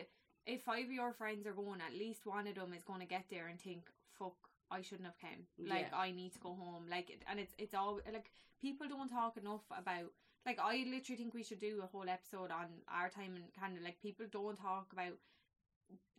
if 0.48 0.64
five 0.64 0.86
of 0.86 0.92
your 0.92 1.14
friends 1.14 1.46
are 1.46 1.54
going, 1.54 1.82
at 1.82 1.94
least 1.94 2.26
one 2.26 2.48
of 2.48 2.56
them 2.56 2.74
is 2.74 2.84
going 2.84 3.02
to 3.02 3.06
get 3.16 3.26
there 3.30 3.46
and 3.48 3.60
think, 3.62 3.84
"Fuck, 4.18 4.38
I 4.72 4.82
shouldn't 4.82 5.06
have 5.12 5.20
came. 5.20 5.46
Like 5.60 5.90
Yeah. 5.92 5.98
I 6.06 6.10
need 6.12 6.34
to 6.34 6.40
go 6.40 6.56
home." 6.56 6.88
Like, 6.90 7.08
and 7.30 7.40
it's 7.40 7.54
it's 7.60 7.76
all 7.76 7.96
like 8.12 8.32
people 8.60 8.88
don't 8.88 9.10
talk 9.20 9.38
enough 9.38 9.66
about. 9.70 10.12
Like 10.48 10.60
I 10.60 10.86
literally 10.90 11.18
think 11.18 11.34
we 11.34 11.44
should 11.44 11.60
do 11.60 11.82
a 11.84 11.88
whole 11.88 12.08
episode 12.10 12.52
on 12.52 12.68
our 12.88 13.10
time 13.10 13.36
in 13.36 13.44
Canada. 13.60 13.82
Like 13.84 14.02
people 14.02 14.26
don't 14.32 14.56
talk 14.56 14.88
about 14.94 15.14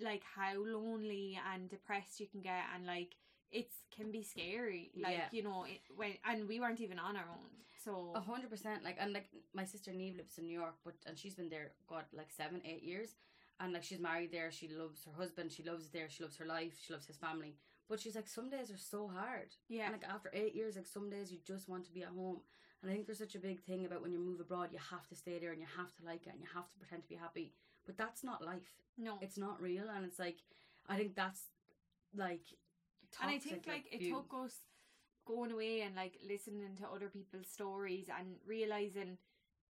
like 0.00 0.22
how 0.36 0.52
lonely 0.62 1.38
and 1.52 1.68
depressed 1.68 2.20
you 2.20 2.26
can 2.26 2.42
get, 2.42 2.62
and 2.74 2.86
like 2.86 3.16
it 3.50 3.68
can 3.96 4.12
be 4.12 4.22
scary. 4.22 4.90
Like 5.02 5.16
Yeah. 5.16 5.28
you 5.32 5.42
know 5.42 5.64
it, 5.64 5.80
when 5.96 6.12
and 6.28 6.46
we 6.46 6.60
weren't 6.60 6.80
even 6.80 6.98
on 6.98 7.16
our 7.16 7.28
own. 7.30 7.48
So 7.84 8.12
A 8.14 8.20
hundred 8.20 8.50
percent. 8.50 8.84
Like 8.84 8.96
and 9.00 9.12
like 9.14 9.28
my 9.54 9.64
sister 9.64 9.92
Neve 9.94 10.16
lives 10.16 10.36
in 10.38 10.46
New 10.46 10.58
York, 10.60 10.76
but 10.84 10.94
and 11.06 11.18
she's 11.18 11.34
been 11.34 11.48
there, 11.48 11.72
God, 11.88 12.04
like 12.12 12.30
seven, 12.30 12.60
eight 12.66 12.82
years. 12.82 13.16
And 13.60 13.72
like 13.72 13.82
she's 13.82 13.98
married 13.98 14.30
there, 14.30 14.52
she 14.52 14.68
loves 14.68 15.04
her 15.04 15.12
husband, 15.20 15.50
she 15.50 15.64
loves 15.64 15.88
there, 15.88 16.08
she 16.08 16.22
loves 16.22 16.36
her 16.36 16.46
life, 16.46 16.74
she 16.80 16.92
loves 16.92 17.06
his 17.06 17.16
family. 17.16 17.56
But 17.88 17.98
she's 17.98 18.14
like, 18.14 18.28
some 18.28 18.50
days 18.50 18.70
are 18.70 18.76
so 18.78 19.08
hard. 19.08 19.48
yeah, 19.68 19.86
And 19.86 19.94
like 19.94 20.04
after 20.08 20.30
eight 20.34 20.54
years, 20.54 20.76
like 20.76 20.86
some 20.86 21.08
days 21.10 21.32
you 21.32 21.38
just 21.44 21.68
want 21.68 21.84
to 21.86 21.90
be 21.92 22.02
at 22.02 22.10
home. 22.10 22.40
And 22.82 22.90
I 22.90 22.94
think 22.94 23.06
there's 23.06 23.18
such 23.18 23.34
a 23.34 23.40
big 23.40 23.60
thing 23.62 23.84
about 23.86 24.02
when 24.02 24.12
you 24.12 24.18
move 24.20 24.40
abroad, 24.40 24.70
you 24.72 24.78
have 24.90 25.06
to 25.08 25.16
stay 25.16 25.38
there 25.38 25.50
and 25.52 25.60
you 25.60 25.66
have 25.76 25.92
to 25.96 26.04
like 26.04 26.26
it 26.26 26.30
and 26.32 26.40
you 26.40 26.46
have 26.54 26.68
to 26.70 26.76
pretend 26.78 27.02
to 27.02 27.08
be 27.08 27.16
happy. 27.16 27.52
But 27.86 27.96
that's 27.96 28.22
not 28.22 28.44
life. 28.44 28.74
no. 28.96 29.18
It's 29.20 29.38
not 29.38 29.60
real. 29.60 29.84
And 29.94 30.04
it's 30.04 30.18
like, 30.18 30.36
I 30.88 30.96
think 30.96 31.14
that's 31.16 31.42
like, 32.16 32.42
and 33.20 33.30
I 33.30 33.34
toxic, 33.34 33.50
think 33.52 33.66
like 33.66 33.84
it 33.92 33.98
view. 34.00 34.14
took 34.14 34.32
us 34.44 34.54
going 35.26 35.50
away 35.52 35.80
and 35.82 35.94
like 35.96 36.14
listening 36.26 36.76
to 36.80 36.86
other 36.94 37.08
people's 37.08 37.48
stories 37.48 38.06
and 38.18 38.36
realizing 38.46 39.18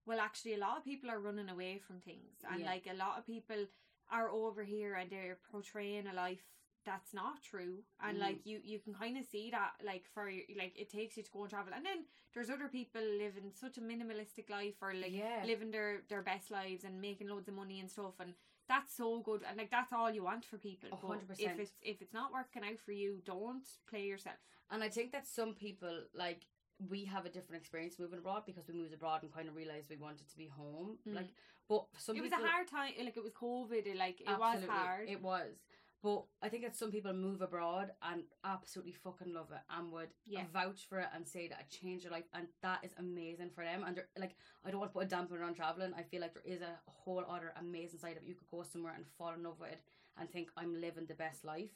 well 0.06 0.20
actually 0.20 0.54
a 0.54 0.58
lot 0.60 0.78
of 0.78 0.84
people 0.86 1.10
are 1.10 1.20
running 1.20 1.50
away 1.50 1.80
from 1.86 2.00
things 2.00 2.38
and 2.52 2.60
Yeah. 2.62 2.68
like 2.68 2.88
a 2.92 2.96
lot 2.96 3.18
of 3.18 3.26
people 3.26 3.66
are 4.12 4.30
over 4.30 4.64
here 4.64 4.94
and 4.96 5.10
they're 5.10 5.38
portraying 5.52 6.06
a 6.08 6.14
life 6.14 6.46
that's 6.88 7.14
not 7.14 7.38
true 7.52 7.76
and 8.06 8.18
Mhm. 8.18 8.26
like 8.26 8.40
you 8.50 8.58
you 8.72 8.80
can 8.86 8.94
kind 9.04 9.16
of 9.18 9.26
see 9.34 9.46
that 9.58 9.74
like 9.92 10.06
for 10.14 10.26
like 10.62 10.74
it 10.84 10.90
takes 10.98 11.18
you 11.18 11.24
to 11.24 11.32
go 11.36 11.42
and 11.42 11.50
travel 11.56 11.74
and 11.78 11.86
then 11.86 12.00
there's 12.34 12.50
other 12.56 12.70
people 12.80 13.02
living 13.26 13.52
such 13.64 13.78
a 13.78 13.82
minimalistic 13.92 14.50
life 14.50 14.78
or 14.82 14.94
like 14.94 15.12
yeah. 15.24 15.44
living 15.52 15.72
their 15.76 15.92
their 16.12 16.24
best 16.32 16.50
lives 16.60 16.86
and 16.86 17.02
making 17.10 17.28
loads 17.28 17.48
of 17.50 17.56
money 17.56 17.78
and 17.82 17.90
stuff 17.92 18.16
and 18.24 18.34
that's 18.72 18.94
so 19.02 19.10
good 19.30 19.42
and 19.48 19.58
like 19.58 19.72
that's 19.78 19.92
all 19.92 20.10
you 20.18 20.24
want 20.24 20.46
for 20.46 20.58
people 20.58 20.90
A 20.94 20.98
but 21.08 21.20
if 21.48 21.60
it's 21.64 21.76
if 21.82 22.02
it's 22.02 22.14
not 22.14 22.32
working 22.40 22.64
out 22.70 22.80
for 22.86 22.94
you 22.94 23.12
don't 23.34 23.68
play 23.92 24.06
yourself 24.14 24.40
And 24.70 24.84
I 24.84 24.90
think 24.90 25.12
that 25.12 25.26
some 25.40 25.54
people 25.66 25.96
like 26.14 26.42
we 26.90 27.06
have 27.06 27.26
a 27.26 27.30
different 27.30 27.60
experience 27.62 27.98
moving 28.00 28.20
abroad 28.20 28.44
because 28.46 28.68
we 28.68 28.74
moved 28.82 28.94
abroad 28.94 29.24
and 29.24 29.34
kind 29.34 29.48
of 29.50 29.56
realized 29.56 29.90
we 29.90 29.98
wanted 29.98 30.28
to 30.30 30.38
be 30.38 30.48
home. 30.48 30.98
Mm. 31.08 31.16
Like, 31.16 31.32
but 31.68 31.86
some 31.98 32.16
it 32.16 32.22
was 32.22 32.32
people, 32.32 32.46
a 32.46 32.48
hard 32.48 32.68
time 32.68 32.92
like 33.04 33.18
it 33.18 33.24
was 33.24 33.34
covid 33.34 33.88
it, 33.88 33.98
like 33.98 34.22
it 34.22 34.40
was 34.40 34.64
hard 34.66 35.10
It 35.10 35.22
was. 35.22 35.56
But 36.04 36.26
I 36.44 36.50
think 36.50 36.64
that 36.64 36.76
some 36.76 36.92
people 36.92 37.12
move 37.14 37.42
abroad 37.42 37.92
and 38.04 38.24
absolutely 38.44 38.94
fucking 38.94 39.34
love 39.34 39.52
it 39.52 39.62
and 39.70 39.92
would 39.92 40.10
Yeah. 40.26 40.46
vouch 40.54 40.86
for 40.88 41.00
it 41.00 41.10
and 41.14 41.28
say 41.28 41.48
that 41.48 41.60
it 41.62 41.70
changed 41.70 42.06
their 42.06 42.12
life 42.12 42.26
and 42.34 42.48
that 42.62 42.84
is 42.84 42.94
amazing 42.98 43.50
for 43.50 43.64
them. 43.64 43.84
And 43.84 44.04
like, 44.18 44.36
I 44.64 44.70
don't 44.70 44.80
want 44.80 44.92
to 44.94 45.00
put 45.00 45.12
a 45.12 45.16
dampener 45.16 45.44
on 45.46 45.56
traveling. 45.56 45.94
I 45.96 46.04
feel 46.04 46.22
like 46.22 46.34
there 46.36 46.44
is 46.46 46.62
a 46.62 46.80
whole 46.86 47.26
other 47.28 47.52
amazing 47.60 48.00
side 48.00 48.16
of 48.16 48.24
it. 48.24 48.28
You 48.30 48.36
could 48.36 48.50
go 48.52 48.64
somewhere 48.64 48.94
and 48.94 49.06
fall 49.18 49.34
in 49.34 49.44
love 49.44 49.60
with 49.60 49.72
it 49.72 49.82
and 50.18 50.30
think 50.30 50.50
I'm 50.56 50.80
living 50.80 51.08
the 51.08 51.16
best 51.16 51.44
life. 51.44 51.72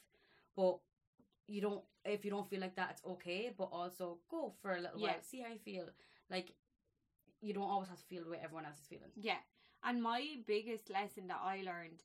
But 0.54 0.78
you 1.48 1.60
don't 1.60 1.82
if 2.04 2.24
you 2.24 2.30
don't 2.30 2.48
feel 2.48 2.60
like 2.60 2.76
that 2.76 2.90
it's 2.92 3.04
okay, 3.04 3.52
but 3.56 3.64
also 3.72 4.18
go 4.30 4.54
for 4.62 4.76
a 4.76 4.80
little 4.80 5.00
Yeah. 5.00 5.12
while, 5.14 5.22
see 5.22 5.40
how 5.40 5.48
you 5.52 5.58
feel. 5.58 5.88
Like 6.30 6.54
you 7.40 7.52
don't 7.52 7.68
always 7.68 7.88
have 7.88 7.98
to 7.98 8.04
feel 8.06 8.22
the 8.24 8.30
way 8.30 8.38
everyone 8.42 8.66
else 8.66 8.78
is 8.80 8.86
feeling. 8.86 9.10
yeah 9.16 9.38
and 9.84 10.00
my 10.02 10.36
biggest 10.46 10.88
lesson 10.90 11.26
that 11.26 11.40
i 11.42 11.60
learned 11.62 12.04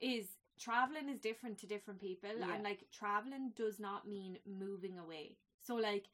is 0.00 0.26
traveling 0.58 1.08
is 1.08 1.18
different 1.20 1.58
to 1.58 1.66
different 1.66 2.00
people 2.00 2.30
Yeah. 2.38 2.54
and 2.54 2.64
like 2.64 2.84
traveling 2.92 3.52
does 3.56 3.78
not 3.78 4.08
mean 4.08 4.38
moving 4.46 4.98
away 4.98 5.36
so 5.60 5.74
like 5.76 6.06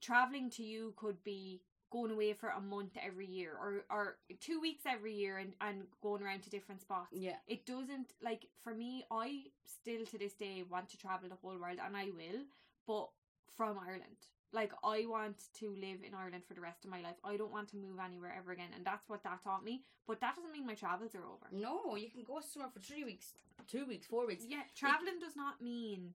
traveling 0.00 0.50
to 0.50 0.62
you 0.62 0.92
could 0.96 1.22
be 1.24 1.62
going 1.90 2.10
away 2.10 2.32
for 2.32 2.48
a 2.48 2.60
month 2.60 2.92
every 3.04 3.26
year 3.26 3.52
or 3.52 3.84
or 3.90 4.16
two 4.40 4.60
weeks 4.60 4.84
every 4.86 5.14
year 5.14 5.38
and 5.38 5.52
and 5.60 5.82
going 6.02 6.22
around 6.22 6.42
to 6.42 6.50
different 6.50 6.80
spots. 6.80 7.08
Yeah. 7.12 7.36
It 7.46 7.66
doesn't 7.66 8.14
like 8.22 8.46
for 8.64 8.74
me. 8.74 9.04
I 9.10 9.44
still 9.66 10.06
to 10.06 10.18
this 10.18 10.32
day 10.32 10.64
want 10.68 10.88
to 10.88 10.96
travel 10.96 11.28
the 11.28 11.36
whole 11.36 11.58
world, 11.58 11.78
and 11.84 11.94
I 11.94 12.06
will, 12.06 12.44
but 12.86 13.10
from 13.56 13.78
Ireland. 13.78 14.16
Like 14.52 14.72
I 14.84 15.06
want 15.06 15.36
to 15.60 15.70
live 15.70 16.00
in 16.06 16.14
Ireland 16.14 16.44
for 16.46 16.54
the 16.54 16.60
rest 16.60 16.84
of 16.84 16.90
my 16.90 17.00
life. 17.00 17.16
I 17.24 17.36
don't 17.36 17.52
want 17.52 17.68
to 17.70 17.76
move 17.76 17.98
anywhere 18.04 18.34
ever 18.36 18.52
again, 18.52 18.68
and 18.74 18.84
that's 18.84 19.08
what 19.08 19.22
that 19.24 19.42
taught 19.42 19.64
me. 19.64 19.82
But 20.06 20.20
that 20.20 20.36
doesn't 20.36 20.52
mean 20.52 20.66
my 20.66 20.74
travels 20.74 21.14
are 21.14 21.24
over. 21.24 21.46
No, 21.52 21.96
you 21.96 22.10
can 22.10 22.22
go 22.22 22.40
somewhere 22.40 22.70
for 22.72 22.80
three 22.80 23.04
weeks, 23.04 23.32
two 23.66 23.86
weeks, 23.86 24.06
four 24.06 24.26
weeks. 24.26 24.44
Yeah, 24.46 24.62
traveling 24.76 25.20
does 25.20 25.36
not 25.36 25.62
mean 25.62 26.14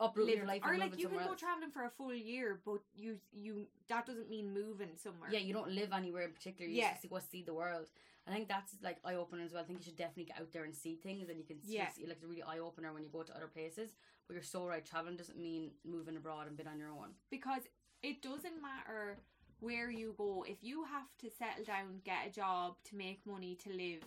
Uproot 0.00 0.26
live 0.26 0.36
your 0.36 0.46
life 0.46 0.62
or 0.64 0.78
like 0.78 0.98
you 0.98 1.08
can 1.08 1.18
go 1.18 1.24
else. 1.24 1.40
traveling 1.40 1.70
for 1.70 1.84
a 1.84 1.90
full 1.90 2.14
year, 2.14 2.60
but 2.64 2.80
you 2.94 3.18
you 3.32 3.66
that 3.88 4.06
doesn't 4.06 4.30
mean 4.30 4.52
moving 4.54 4.90
somewhere. 4.96 5.30
Yeah, 5.32 5.40
you 5.40 5.52
don't 5.52 5.70
live 5.70 5.92
anywhere 5.92 6.22
in 6.22 6.32
particular. 6.32 6.70
You 6.70 6.78
Yeah. 6.78 6.92
just 6.94 7.08
go 7.10 7.18
see 7.18 7.42
the 7.42 7.54
world. 7.54 7.88
I 8.26 8.32
think 8.32 8.48
that's 8.48 8.72
like 8.82 8.98
eye 9.04 9.16
opening 9.16 9.44
as 9.44 9.52
well. 9.52 9.62
I 9.62 9.66
think 9.66 9.80
you 9.80 9.84
should 9.84 9.96
definitely 9.96 10.24
get 10.24 10.40
out 10.40 10.52
there 10.52 10.64
and 10.64 10.74
see 10.74 10.94
things, 10.96 11.28
and 11.28 11.38
you 11.38 11.44
can 11.44 11.60
see, 11.62 11.74
Yeah. 11.74 11.90
see 11.90 12.06
like 12.06 12.16
it's 12.16 12.24
a 12.24 12.26
really 12.28 12.42
eye 12.42 12.58
opener 12.60 12.92
when 12.92 13.02
you 13.02 13.08
go 13.10 13.22
to 13.22 13.36
other 13.36 13.48
places. 13.48 13.90
But 14.26 14.34
you're 14.34 14.42
so 14.42 14.66
right. 14.66 14.84
Traveling 14.84 15.16
doesn't 15.16 15.38
mean 15.38 15.72
moving 15.84 16.16
abroad 16.16 16.46
and 16.46 16.56
being 16.56 16.68
on 16.68 16.78
your 16.78 16.90
own. 16.90 17.14
because 17.30 17.62
it 18.02 18.20
doesn't 18.22 18.60
matter 18.62 19.18
where 19.60 19.90
you 19.90 20.14
go 20.18 20.44
if 20.46 20.62
you 20.62 20.84
have 20.84 21.08
to 21.18 21.30
settle 21.30 21.64
down 21.64 22.00
get 22.04 22.26
a 22.26 22.30
job 22.30 22.76
to 22.84 22.96
make 22.96 23.24
money 23.26 23.54
to 23.56 23.70
live 23.70 24.02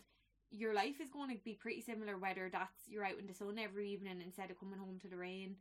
your 0.52 0.74
life 0.74 1.02
is 1.02 1.10
going 1.10 1.36
to 1.36 1.44
be 1.44 1.54
pretty 1.54 1.82
similar 1.82 2.18
whether 2.18 2.50
that's 2.52 2.88
you're 2.88 3.06
out 3.06 3.20
in 3.20 3.28
the 3.28 3.34
sun 3.34 3.60
every 3.60 3.90
evening 3.90 4.22
instead 4.24 4.50
of 4.50 4.60
coming 4.60 4.80
home 4.80 5.00
to 5.00 5.08
the 5.08 5.18
rain 5.18 5.56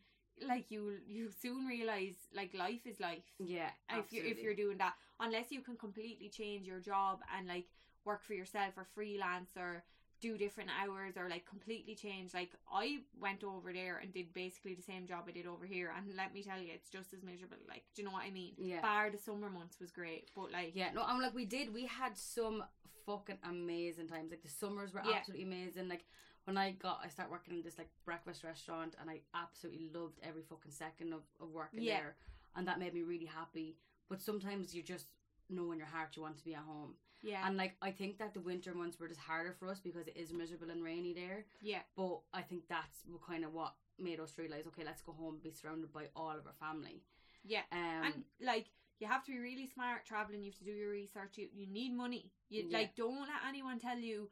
like 0.46 0.70
you 0.70 0.94
you 1.06 1.30
soon 1.30 1.66
realize 1.66 2.14
like 2.34 2.52
life 2.54 2.86
is 2.86 3.00
life 3.00 3.24
Yeah, 3.38 3.70
if 3.90 4.12
you're 4.12 4.24
if 4.24 4.42
you're 4.42 4.54
doing 4.54 4.78
that 4.78 4.94
unless 5.18 5.50
you 5.50 5.60
can 5.60 5.76
completely 5.76 6.28
change 6.28 6.66
your 6.66 6.80
job 6.80 7.20
and 7.36 7.48
like 7.48 7.66
work 8.04 8.22
for 8.22 8.34
yourself 8.34 8.74
or 8.76 8.86
freelance 8.94 9.50
or 9.56 9.82
do 10.20 10.38
different 10.38 10.70
hours 10.82 11.16
or 11.16 11.28
like 11.28 11.44
completely 11.46 11.94
change 11.94 12.32
like 12.32 12.50
I 12.72 12.98
went 13.20 13.44
over 13.44 13.72
there 13.72 13.98
and 13.98 14.12
did 14.12 14.32
basically 14.32 14.74
the 14.74 14.82
same 14.82 15.06
job 15.06 15.24
I 15.28 15.32
did 15.32 15.46
over 15.46 15.66
here 15.66 15.92
and 15.96 16.16
let 16.16 16.32
me 16.32 16.42
tell 16.42 16.58
you 16.58 16.68
it's 16.72 16.90
just 16.90 17.12
as 17.12 17.22
miserable 17.22 17.58
like 17.68 17.82
do 17.94 18.02
you 18.02 18.08
know 18.08 18.12
what 18.12 18.24
I 18.24 18.30
mean 18.30 18.52
yeah. 18.56 18.80
bar 18.80 19.10
the 19.10 19.18
summer 19.18 19.50
months 19.50 19.78
was 19.80 19.90
great 19.90 20.30
but 20.34 20.50
like 20.52 20.72
Yeah, 20.74 20.88
no, 20.94 21.02
I'm 21.02 21.20
like 21.20 21.34
we 21.34 21.44
did. 21.44 21.72
We 21.72 21.86
had 21.86 22.16
some 22.16 22.64
fucking 23.06 23.38
amazing 23.48 24.08
times. 24.08 24.30
Like 24.30 24.42
the 24.42 24.48
summers 24.48 24.92
were 24.92 25.02
Yeah. 25.04 25.16
absolutely 25.18 25.44
amazing. 25.44 25.88
Like 25.88 26.04
when 26.44 26.56
I 26.56 26.72
got, 26.72 27.00
I 27.04 27.08
started 27.08 27.30
working 27.30 27.54
in 27.54 27.62
this 27.62 27.78
like 27.78 27.88
breakfast 28.04 28.44
restaurant, 28.44 28.94
and 29.00 29.08
I 29.10 29.20
absolutely 29.34 29.88
loved 29.94 30.18
every 30.22 30.42
fucking 30.42 30.72
second 30.72 31.12
of 31.12 31.22
of 31.40 31.50
working 31.50 31.82
Yeah. 31.82 31.98
there, 32.00 32.16
and 32.54 32.66
that 32.68 32.78
made 32.78 32.94
me 32.94 33.02
really 33.02 33.26
happy. 33.26 33.76
But 34.08 34.20
sometimes 34.20 34.74
you 34.74 34.82
just 34.82 35.06
know 35.48 35.72
in 35.72 35.78
your 35.78 35.86
heart 35.88 36.16
you 36.16 36.22
want 36.22 36.36
to 36.38 36.44
be 36.44 36.54
at 36.54 36.62
home, 36.62 36.94
yeah 37.22 37.46
and 37.46 37.56
like 37.56 37.76
I 37.80 37.90
think 37.92 38.18
that 38.18 38.34
the 38.34 38.40
winter 38.40 38.74
months 38.74 38.98
were 38.98 39.08
just 39.08 39.20
harder 39.20 39.52
for 39.58 39.68
us 39.68 39.80
because 39.80 40.06
it 40.08 40.16
is 40.16 40.32
miserable 40.32 40.70
and 40.70 40.82
rainy 40.82 41.12
there. 41.14 41.46
yeah 41.60 41.82
But 41.96 42.20
I 42.32 42.42
think 42.42 42.62
that's 42.68 42.98
kind 43.26 43.44
of 43.44 43.52
what 43.52 43.74
made 43.98 44.20
us 44.20 44.36
realize, 44.38 44.66
okay, 44.66 44.84
let's 44.84 45.02
go 45.02 45.12
home 45.12 45.34
and 45.34 45.42
be 45.42 45.50
surrounded 45.50 45.92
by 45.92 46.08
all 46.14 46.36
of 46.36 46.46
our 46.46 46.52
family. 46.60 47.02
yeah 47.44 47.62
Um, 47.72 48.04
and 48.06 48.24
like 48.40 48.66
you 49.00 49.06
have 49.06 49.24
to 49.24 49.32
be 49.32 49.38
really 49.38 49.66
smart 49.66 50.04
traveling 50.06 50.42
you 50.42 50.50
have 50.50 50.58
to 50.58 50.64
do 50.64 50.70
your 50.70 50.90
research 50.90 51.36
you, 51.36 51.48
you 51.54 51.66
need 51.66 51.92
money 51.94 52.30
you 52.48 52.64
Yeah. 52.68 52.78
like 52.78 52.94
don't 52.96 53.20
let 53.28 53.44
anyone 53.48 53.78
tell 53.78 53.98
you 53.98 54.28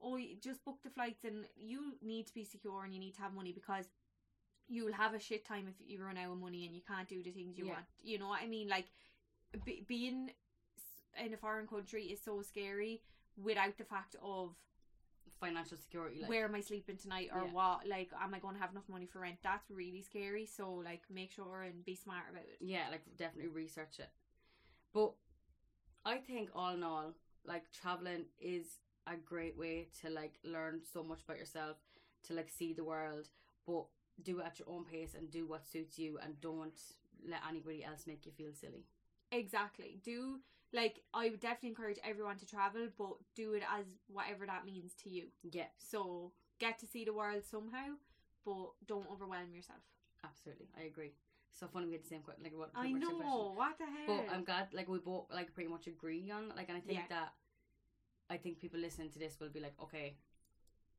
oh 0.00 0.16
you 0.16 0.36
just 0.40 0.64
book 0.64 0.78
the 0.82 0.90
flights 0.90 1.24
and 1.24 1.46
you 1.56 1.96
need 2.02 2.26
to 2.26 2.34
be 2.34 2.44
secure 2.44 2.84
and 2.84 2.92
you 2.92 3.00
need 3.00 3.14
to 3.14 3.22
have 3.22 3.32
money 3.32 3.52
because 3.52 3.86
you'll 4.68 4.92
have 4.92 5.14
a 5.14 5.18
shit 5.20 5.44
time 5.44 5.66
if 5.68 5.74
you 5.86 6.02
run 6.02 6.16
out 6.16 6.32
of 6.32 6.38
money 6.38 6.64
and 6.66 6.74
you 6.74 6.82
can't 6.86 7.08
do 7.08 7.22
the 7.22 7.30
things 7.30 7.56
you 7.56 7.66
Yeah. 7.66 7.72
want 7.72 7.86
you 8.02 8.18
know 8.18 8.28
what 8.28 8.42
i 8.42 8.46
mean 8.46 8.68
like 8.68 8.86
be, 9.64 9.84
being 9.86 10.30
in 11.24 11.34
a 11.34 11.36
foreign 11.36 11.66
country 11.66 12.04
is 12.04 12.20
so 12.22 12.42
scary 12.42 13.00
without 13.36 13.76
the 13.78 13.84
fact 13.84 14.16
of 14.22 14.54
financial 15.46 15.76
security, 15.76 16.18
like 16.20 16.30
where 16.30 16.44
am 16.48 16.54
I 16.54 16.60
sleeping 16.70 16.96
tonight 17.04 17.28
or 17.34 17.42
Yeah. 17.44 17.52
what 17.58 17.78
like 17.96 18.10
am 18.24 18.32
I 18.36 18.38
going 18.44 18.54
to 18.56 18.60
have 18.64 18.70
enough 18.74 18.88
money 18.88 19.06
for 19.12 19.20
rent 19.20 19.38
that's 19.42 19.70
really 19.70 20.02
scary 20.10 20.46
so 20.46 20.64
like 20.90 21.02
make 21.20 21.30
sure 21.38 21.62
and 21.68 21.84
be 21.84 21.96
smart 22.04 22.26
about 22.30 22.46
it 22.52 22.58
yeah, 22.74 22.86
like 22.90 23.02
definitely 23.16 23.50
research 23.62 23.94
it. 23.98 24.10
But 24.96 25.12
I 26.04 26.16
think 26.18 26.50
all 26.54 26.74
in 26.74 26.82
all, 26.82 27.14
like 27.44 27.64
traveling 27.72 28.26
is 28.40 28.66
a 29.06 29.16
great 29.16 29.56
way 29.56 29.88
to 30.00 30.10
like 30.10 30.34
learn 30.44 30.80
so 30.92 31.02
much 31.02 31.22
about 31.24 31.38
yourself, 31.38 31.76
to 32.26 32.34
like 32.34 32.50
see 32.50 32.72
the 32.72 32.84
world, 32.84 33.28
but 33.66 33.84
do 34.22 34.40
it 34.40 34.46
at 34.46 34.58
your 34.58 34.68
own 34.68 34.84
pace 34.84 35.14
and 35.16 35.30
do 35.30 35.46
what 35.46 35.66
suits 35.66 35.98
you 35.98 36.18
and 36.22 36.40
don't 36.40 36.80
let 37.28 37.40
anybody 37.48 37.84
else 37.84 38.06
make 38.06 38.26
you 38.26 38.32
feel 38.32 38.52
silly. 38.52 38.84
Exactly. 39.30 39.98
Do 40.04 40.40
like 40.72 41.02
I 41.12 41.28
would 41.30 41.40
definitely 41.40 41.70
encourage 41.70 41.98
everyone 42.04 42.36
to 42.38 42.46
travel, 42.46 42.88
but 42.98 43.14
do 43.34 43.52
it 43.54 43.62
as 43.78 43.86
whatever 44.08 44.46
that 44.46 44.64
means 44.64 44.94
to 45.04 45.10
you. 45.10 45.26
Yeah, 45.50 45.66
So 45.78 46.32
get 46.58 46.78
to 46.80 46.86
see 46.86 47.04
the 47.04 47.12
world 47.12 47.44
somehow, 47.44 47.96
but 48.44 48.70
don't 48.86 49.06
overwhelm 49.10 49.52
yourself. 49.54 49.80
absolutely. 50.24 50.68
I 50.78 50.84
agree. 50.84 51.12
So 51.52 51.66
funny 51.66 51.86
we 51.86 51.92
had 51.92 52.02
the 52.04 52.08
same 52.08 52.22
que- 52.22 52.42
like 52.42 52.56
what 52.56 52.70
I 52.74 52.80
pretty 52.80 52.94
much 52.94 53.02
same 53.02 53.16
question. 53.16 53.28
know 53.28 53.52
what 53.54 53.76
the 53.78 53.84
hell. 53.84 54.24
But 54.26 54.34
I'm 54.34 54.44
glad 54.44 54.68
like 54.72 54.88
we 54.88 54.98
both 54.98 55.26
like 55.30 55.52
pretty 55.54 55.68
much 55.68 55.86
agree 55.86 56.30
on 56.30 56.48
like 56.56 56.68
and 56.68 56.78
I 56.78 56.80
think 56.80 56.98
Yeah. 56.98 57.06
that 57.10 57.32
I 58.30 58.36
think 58.38 58.58
people 58.58 58.80
listening 58.80 59.10
to 59.10 59.18
this 59.18 59.38
will 59.38 59.50
be 59.50 59.60
like, 59.60 59.74
okay, 59.82 60.16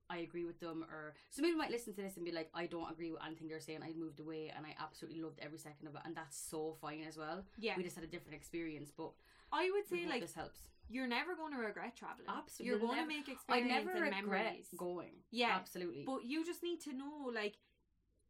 I 0.10 0.18
agree 0.18 0.46
with 0.46 0.60
them 0.60 0.84
or 0.92 1.16
some 1.32 1.44
people 1.46 1.58
might 1.58 1.72
listen 1.72 1.94
to 1.96 2.02
this 2.02 2.18
and 2.18 2.26
be 2.26 2.32
like, 2.32 2.50
I 2.54 2.68
don't 2.68 2.92
agree 2.92 3.10
with 3.10 3.22
anything 3.26 3.48
they're 3.48 3.60
saying. 3.60 3.82
I 3.82 3.94
moved 3.98 4.20
away 4.20 4.52
and 4.56 4.66
I 4.66 4.76
absolutely 4.80 5.22
loved 5.22 5.40
every 5.42 5.58
second 5.58 5.88
of 5.88 5.96
it 5.96 6.02
and 6.06 6.16
that's 6.16 6.38
so 6.38 6.76
fine 6.80 7.02
as 7.08 7.18
well. 7.18 7.44
yeah, 7.58 7.74
We 7.78 7.84
just 7.84 7.96
had 7.96 8.04
a 8.04 8.08
different 8.08 8.36
experience, 8.36 8.92
but 8.96 9.14
I 9.54 9.70
would 9.72 9.88
say 9.88 10.10
like 10.10 10.22
this 10.22 10.34
helps. 10.34 10.60
you're 10.90 11.08
never 11.08 11.36
going 11.36 11.54
to 11.54 11.60
regret 11.60 11.96
traveling. 11.96 12.28
Absolutely. 12.28 12.68
you're 12.70 12.80
going 12.80 13.00
to 13.02 13.08
make 13.08 13.30
I 13.50 13.60
never 13.62 13.92
and 13.92 14.02
regret 14.02 14.26
memories. 14.26 14.68
going. 14.78 15.14
Yeah, 15.32 15.52
Absolutely. 15.56 16.04
But 16.06 16.26
you 16.26 16.44
just 16.46 16.64
need 16.64 16.82
to 16.82 16.94
know, 16.94 17.32
like, 17.34 17.56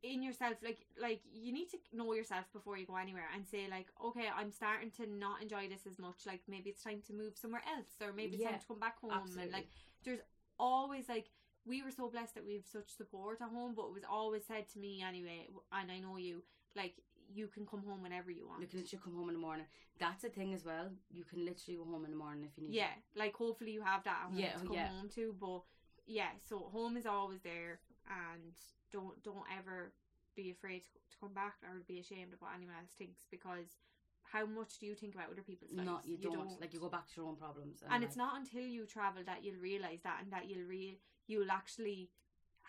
in 0.03 0.21
yourself, 0.21 0.55
like, 0.61 0.79
like 1.01 1.21
you 1.31 1.53
need 1.53 1.69
to 1.69 1.77
know 1.93 2.11
yourself 2.13 2.45
before 2.51 2.77
you 2.77 2.85
go 2.85 2.97
anywhere 2.97 3.29
and 3.33 3.47
say, 3.47 3.67
like, 3.71 3.87
okay, 4.03 4.27
I'm 4.37 4.51
starting 4.51 4.91
to 4.99 5.07
not 5.07 5.41
enjoy 5.41 5.69
this 5.69 5.87
as 5.89 5.97
much. 5.97 6.25
Like, 6.27 6.41
maybe 6.47 6.69
it's 6.71 6.83
time 6.83 7.01
to 7.07 7.13
move 7.13 7.37
somewhere 7.37 7.61
else, 7.75 7.87
or 8.01 8.11
maybe 8.13 8.33
it's 8.35 8.43
Yeah, 8.43 8.51
time 8.51 8.59
to 8.59 8.67
come 8.67 8.79
back 8.79 8.99
home. 8.99 9.11
absolutely. 9.13 9.43
And 9.43 9.51
like, 9.53 9.67
there's 10.03 10.19
always 10.59 11.07
like 11.09 11.27
we 11.65 11.81
were 11.81 11.91
so 11.91 12.09
blessed 12.09 12.35
that 12.35 12.45
we 12.45 12.55
have 12.55 12.65
such 12.65 12.89
support 12.95 13.39
at 13.41 13.47
home, 13.47 13.73
but 13.75 13.87
it 13.87 13.93
was 13.93 14.03
always 14.09 14.45
said 14.45 14.67
to 14.73 14.79
me 14.79 15.01
anyway, 15.07 15.47
and 15.71 15.89
I 15.89 15.99
know 15.99 16.17
you, 16.17 16.43
like, 16.75 16.95
you 17.33 17.47
can 17.47 17.65
come 17.65 17.83
home 17.87 18.01
whenever 18.03 18.31
you 18.31 18.47
want. 18.47 18.61
you 18.61 18.67
can 18.67 18.79
literally 18.79 19.01
come 19.03 19.15
home 19.15 19.29
in 19.29 19.35
the 19.35 19.41
morning. 19.41 19.65
That's 19.99 20.23
a 20.23 20.29
thing 20.29 20.53
as 20.53 20.63
well. 20.65 20.89
You 21.11 21.23
can 21.23 21.45
literally 21.45 21.77
go 21.77 21.85
home 21.85 22.05
in 22.05 22.11
the 22.11 22.17
morning 22.17 22.43
if 22.45 22.57
you 22.57 22.63
need 22.63 22.71
to 22.73 22.77
yeah, 22.77 22.93
like 23.15 23.35
hopefully 23.35 23.71
you 23.71 23.81
have 23.81 24.03
that 24.03 24.27
Yeah, 24.33 24.53
to 24.53 24.59
oh, 24.63 24.67
come 24.67 24.73
yeah. 24.75 24.87
home 24.87 25.09
to. 25.15 25.35
But 25.39 25.61
yeah, 26.05 26.29
so 26.47 26.59
home 26.71 26.97
is 26.97 27.05
always 27.05 27.41
there, 27.43 27.79
and 28.07 28.53
don't 28.91 29.21
don't 29.23 29.45
ever 29.57 29.93
be 30.35 30.51
afraid 30.51 30.83
to, 30.85 30.91
to 31.11 31.17
come 31.19 31.33
back 31.33 31.55
or 31.63 31.81
be 31.87 31.99
ashamed 31.99 32.33
of 32.33 32.41
what 32.41 32.51
anyone 32.55 32.75
else 32.79 32.91
thinks 32.97 33.21
because 33.29 33.77
how 34.23 34.45
much 34.47 34.79
do 34.79 34.87
you 34.87 34.95
think 34.95 35.13
about 35.13 35.29
other 35.31 35.43
people's 35.43 35.71
lives? 35.71 35.85
Not 35.87 36.07
you, 36.07 36.17
don't. 36.17 36.59
Like 36.59 36.73
you 36.73 36.79
go 36.79 36.89
back 36.89 37.07
to 37.07 37.21
your 37.21 37.29
own 37.29 37.35
problems. 37.35 37.83
and 37.89 38.03
it's 38.03 38.17
like, 38.17 38.25
not 38.25 38.39
until 38.39 38.63
you 38.63 38.85
travel 38.85 39.21
that 39.25 39.43
you'll 39.43 39.61
realize 39.61 39.99
that 40.03 40.19
and 40.23 40.31
that 40.33 40.49
you'll 40.49 40.67
re 40.67 40.97
you'll 41.27 41.51
actually 41.51 42.09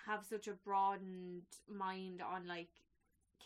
have 0.07 0.25
such 0.25 0.47
a 0.47 0.53
broadened 0.53 1.43
mind 1.69 2.21
on 2.21 2.47
like 2.47 2.69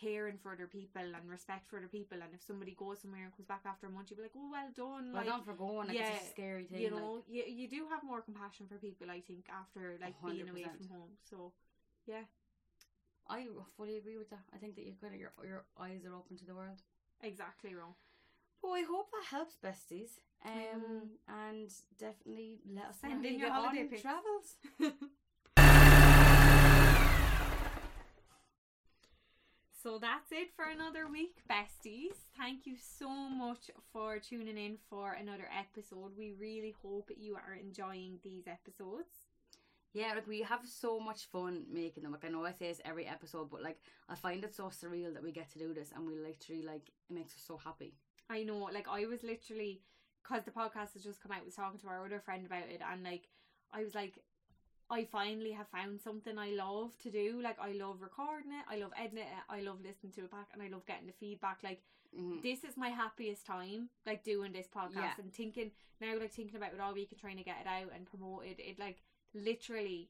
caring 0.01 0.39
for 0.43 0.53
other 0.53 0.67
people 0.67 1.03
and 1.17 1.29
respect 1.29 1.67
for 1.67 1.79
other 1.79 1.89
people 1.89 2.19
and 2.23 2.31
if 2.35 2.43
somebody 2.43 2.73
goes 2.79 3.01
somewhere 3.01 3.25
and 3.25 3.33
comes 3.37 3.47
back 3.49 3.63
after 3.67 3.87
a 3.87 3.91
month 3.91 4.09
you'll 4.11 4.17
be 4.19 4.23
like 4.23 4.37
oh 4.37 4.49
well 4.51 4.71
done 4.77 5.07
well 5.13 5.23
like 5.23 5.27
done 5.27 5.43
for 5.43 5.55
going. 5.55 5.89
Like, 5.89 5.97
yeah, 5.99 6.13
it's 6.15 6.29
a 6.29 6.31
scary 6.31 6.65
thing. 6.65 6.81
you 6.83 6.91
like- 6.91 7.01
know 7.03 7.23
you, 7.29 7.43
you 7.47 7.67
do 7.69 7.81
have 7.91 8.03
more 8.05 8.21
compassion 8.21 8.67
for 8.69 8.77
people 8.77 9.11
i 9.11 9.21
think 9.21 9.47
after 9.63 9.83
like 10.01 10.15
being 10.25 10.49
away 10.49 10.65
from 10.77 10.89
home 10.97 11.11
so 11.31 11.53
yeah. 12.07 12.23
I 13.31 13.47
fully 13.77 13.99
agree 13.99 14.17
with 14.17 14.31
that. 14.31 14.45
I 14.55 14.57
think 14.57 14.75
that 14.77 14.87
you 14.87 14.95
kind 14.99 15.13
of 15.13 15.21
your 15.21 15.33
your 15.45 15.65
eyes 15.79 16.03
are 16.07 16.15
open 16.15 16.39
to 16.39 16.47
the 16.47 16.55
world. 16.55 16.81
exactly 17.23 17.75
wrong 17.75 17.95
Well, 18.63 18.73
I 18.75 18.85
hope 18.89 19.09
that 19.13 19.27
helps, 19.37 19.57
besties. 19.67 20.13
Um, 20.45 20.83
Mm. 20.83 21.09
and 21.45 21.69
definitely 21.99 22.61
let 22.77 22.87
us 22.87 22.97
Send 23.03 23.25
in 23.27 23.35
you 23.35 23.41
your 23.41 23.51
holiday 23.53 23.87
travels. 24.01 24.47
So 29.81 29.99
that's 30.01 30.33
it 30.33 30.49
for 30.57 30.65
another 30.65 31.07
week, 31.07 31.37
besties. 31.49 32.17
Thank 32.37 32.67
you 32.67 32.75
so 32.99 33.09
much 33.09 33.71
for 33.93 34.19
tuning 34.19 34.59
in 34.59 34.77
for 34.91 35.13
another 35.13 35.49
episode. 35.57 36.19
We 36.19 36.33
really 36.33 36.75
hope 36.83 37.11
you 37.17 37.37
are 37.37 37.55
enjoying 37.55 38.19
these 38.25 38.49
episodes. 38.49 39.29
Yeah, 39.93 40.15
like 40.15 40.27
we 40.27 40.43
have 40.43 40.67
so 40.67 40.99
much 40.99 41.27
fun 41.27 41.63
making 41.73 42.03
them. 42.03 42.11
Like 42.11 42.25
I 42.25 42.29
know 42.29 42.45
I 42.45 42.51
say 42.51 42.69
this 42.69 42.81
every 42.85 43.07
episode, 43.07 43.51
but 43.51 43.63
like 43.63 43.79
I 44.09 44.17
find 44.17 44.43
it 44.43 44.53
so 44.53 44.65
surreal 44.65 45.15
that 45.15 45.23
we 45.23 45.31
get 45.31 45.49
to 45.53 45.61
do 45.61 45.73
this, 45.73 45.93
and 45.95 46.05
we 46.05 46.19
literally 46.19 46.63
like 46.63 46.89
it 47.09 47.15
makes 47.15 47.35
us 47.35 47.45
so 47.47 47.57
happy. 47.57 47.95
I 48.29 48.43
know, 48.43 48.69
like 48.73 48.89
I 48.91 49.07
was 49.07 49.23
literally 49.23 49.81
because 50.25 50.45
the 50.45 50.51
podcast 50.51 50.95
has 50.95 51.05
just 51.05 51.23
come 51.23 51.31
out, 51.31 51.45
was 51.45 51.55
talking 51.55 51.79
to 51.79 51.87
our 51.87 52.05
other 52.05 52.19
friend 52.19 52.45
about 52.45 52.69
it, 52.69 52.81
and 52.93 53.05
like 53.05 53.29
I 53.73 53.85
was 53.85 53.95
like, 53.95 54.19
I 54.91 55.05
finally 55.05 55.53
have 55.53 55.69
found 55.69 56.01
something 56.01 56.39
I 56.39 56.51
love 56.51 56.97
to 56.99 57.11
do. 57.11 57.41
Like 57.43 57.59
I 57.61 57.73
love 57.73 58.01
recording 58.01 58.53
it, 58.53 58.65
I 58.71 58.79
love 58.79 58.93
editing 58.97 59.19
it, 59.19 59.27
I 59.49 59.61
love 59.61 59.81
listening 59.83 60.13
to 60.13 60.25
it 60.25 60.31
back, 60.31 60.49
and 60.53 60.63
I 60.63 60.69
love 60.69 60.87
getting 60.87 61.07
the 61.07 61.13
feedback. 61.13 61.63
Like 61.63 61.83
Mhm. 62.17 62.41
this 62.43 62.65
is 62.65 62.77
my 62.77 62.89
happiest 62.89 63.45
time, 63.45 63.91
like 64.07 64.25
doing 64.25 64.53
this 64.53 64.67
podcast 64.67 64.95
Yeah. 64.95 65.15
and 65.19 65.33
thinking 65.33 65.73
now, 66.01 66.17
like 66.19 66.33
thinking 66.33 66.57
about 66.57 66.73
it 66.73 66.81
all 66.81 66.95
week 66.95 67.13
and 67.13 67.21
trying 67.21 67.37
to 67.37 67.43
get 67.45 67.61
it 67.61 67.67
out 67.67 67.93
and 67.93 68.07
promote 68.07 68.47
it. 68.47 68.59
It 68.61 68.79
like 68.79 69.03
literally 69.35 70.09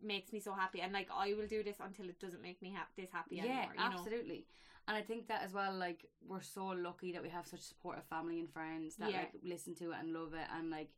makes 0.00 0.32
me 0.32 0.40
so 0.40 0.52
happy, 0.52 0.80
and 0.80 0.92
like 0.92 1.08
I 1.10 1.34
will 1.34 1.46
do 1.46 1.62
this 1.62 1.78
until 1.78 2.08
it 2.08 2.18
doesn't 2.18 2.42
make 2.42 2.60
me 2.60 2.72
ha- 2.72 2.88
this 2.96 3.10
happy 3.12 3.36
yeah, 3.36 3.44
anymore. 3.44 3.74
Know? 3.76 3.82
absolutely. 3.82 4.46
And 4.88 4.96
I 4.96 5.02
think 5.02 5.28
that 5.28 5.42
as 5.42 5.52
well, 5.52 5.74
like 5.76 6.06
we're 6.20 6.40
so 6.42 6.66
lucky 6.66 7.12
that 7.12 7.22
we 7.22 7.28
have 7.28 7.46
such 7.46 7.60
supportive 7.60 8.04
family 8.06 8.40
and 8.40 8.50
friends 8.52 8.96
that 8.96 9.10
Yeah. 9.10 9.18
like 9.18 9.34
listen 9.42 9.74
to 9.76 9.92
it 9.92 9.98
and 10.00 10.12
love 10.12 10.34
it, 10.34 10.48
and 10.52 10.70
like, 10.70 10.90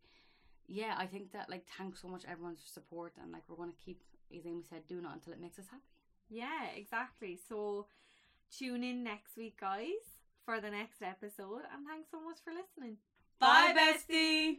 yeah, 0.69 0.95
I 0.97 1.07
think 1.07 1.33
that 1.33 1.49
like 1.51 1.65
thanks 1.77 2.03
so 2.03 2.09
much 2.09 2.25
everyone's 2.31 2.63
support, 2.65 3.15
and 3.21 3.33
like 3.33 3.43
we're 3.49 3.57
gonna 3.57 3.73
keep, 3.85 4.03
as 4.37 4.47
Amy 4.47 4.63
said, 4.69 4.87
doing 4.87 5.05
it 5.05 5.11
until 5.13 5.33
it 5.33 5.41
makes 5.41 5.59
us 5.59 5.67
happy. 5.71 5.83
Yeah, 6.29 6.67
exactly. 6.77 7.39
So 7.49 7.87
tune 8.57 8.85
in 8.85 9.03
next 9.03 9.37
week, 9.37 9.59
guys, 9.61 10.05
for 10.45 10.61
the 10.61 10.71
next 10.71 11.03
episode, 11.03 11.63
and 11.75 11.87
thanks 11.87 12.11
so 12.11 12.21
much 12.21 12.39
for 12.45 12.53
listening. 12.53 12.99
Bye, 13.41 13.75
bestie. 13.75 14.59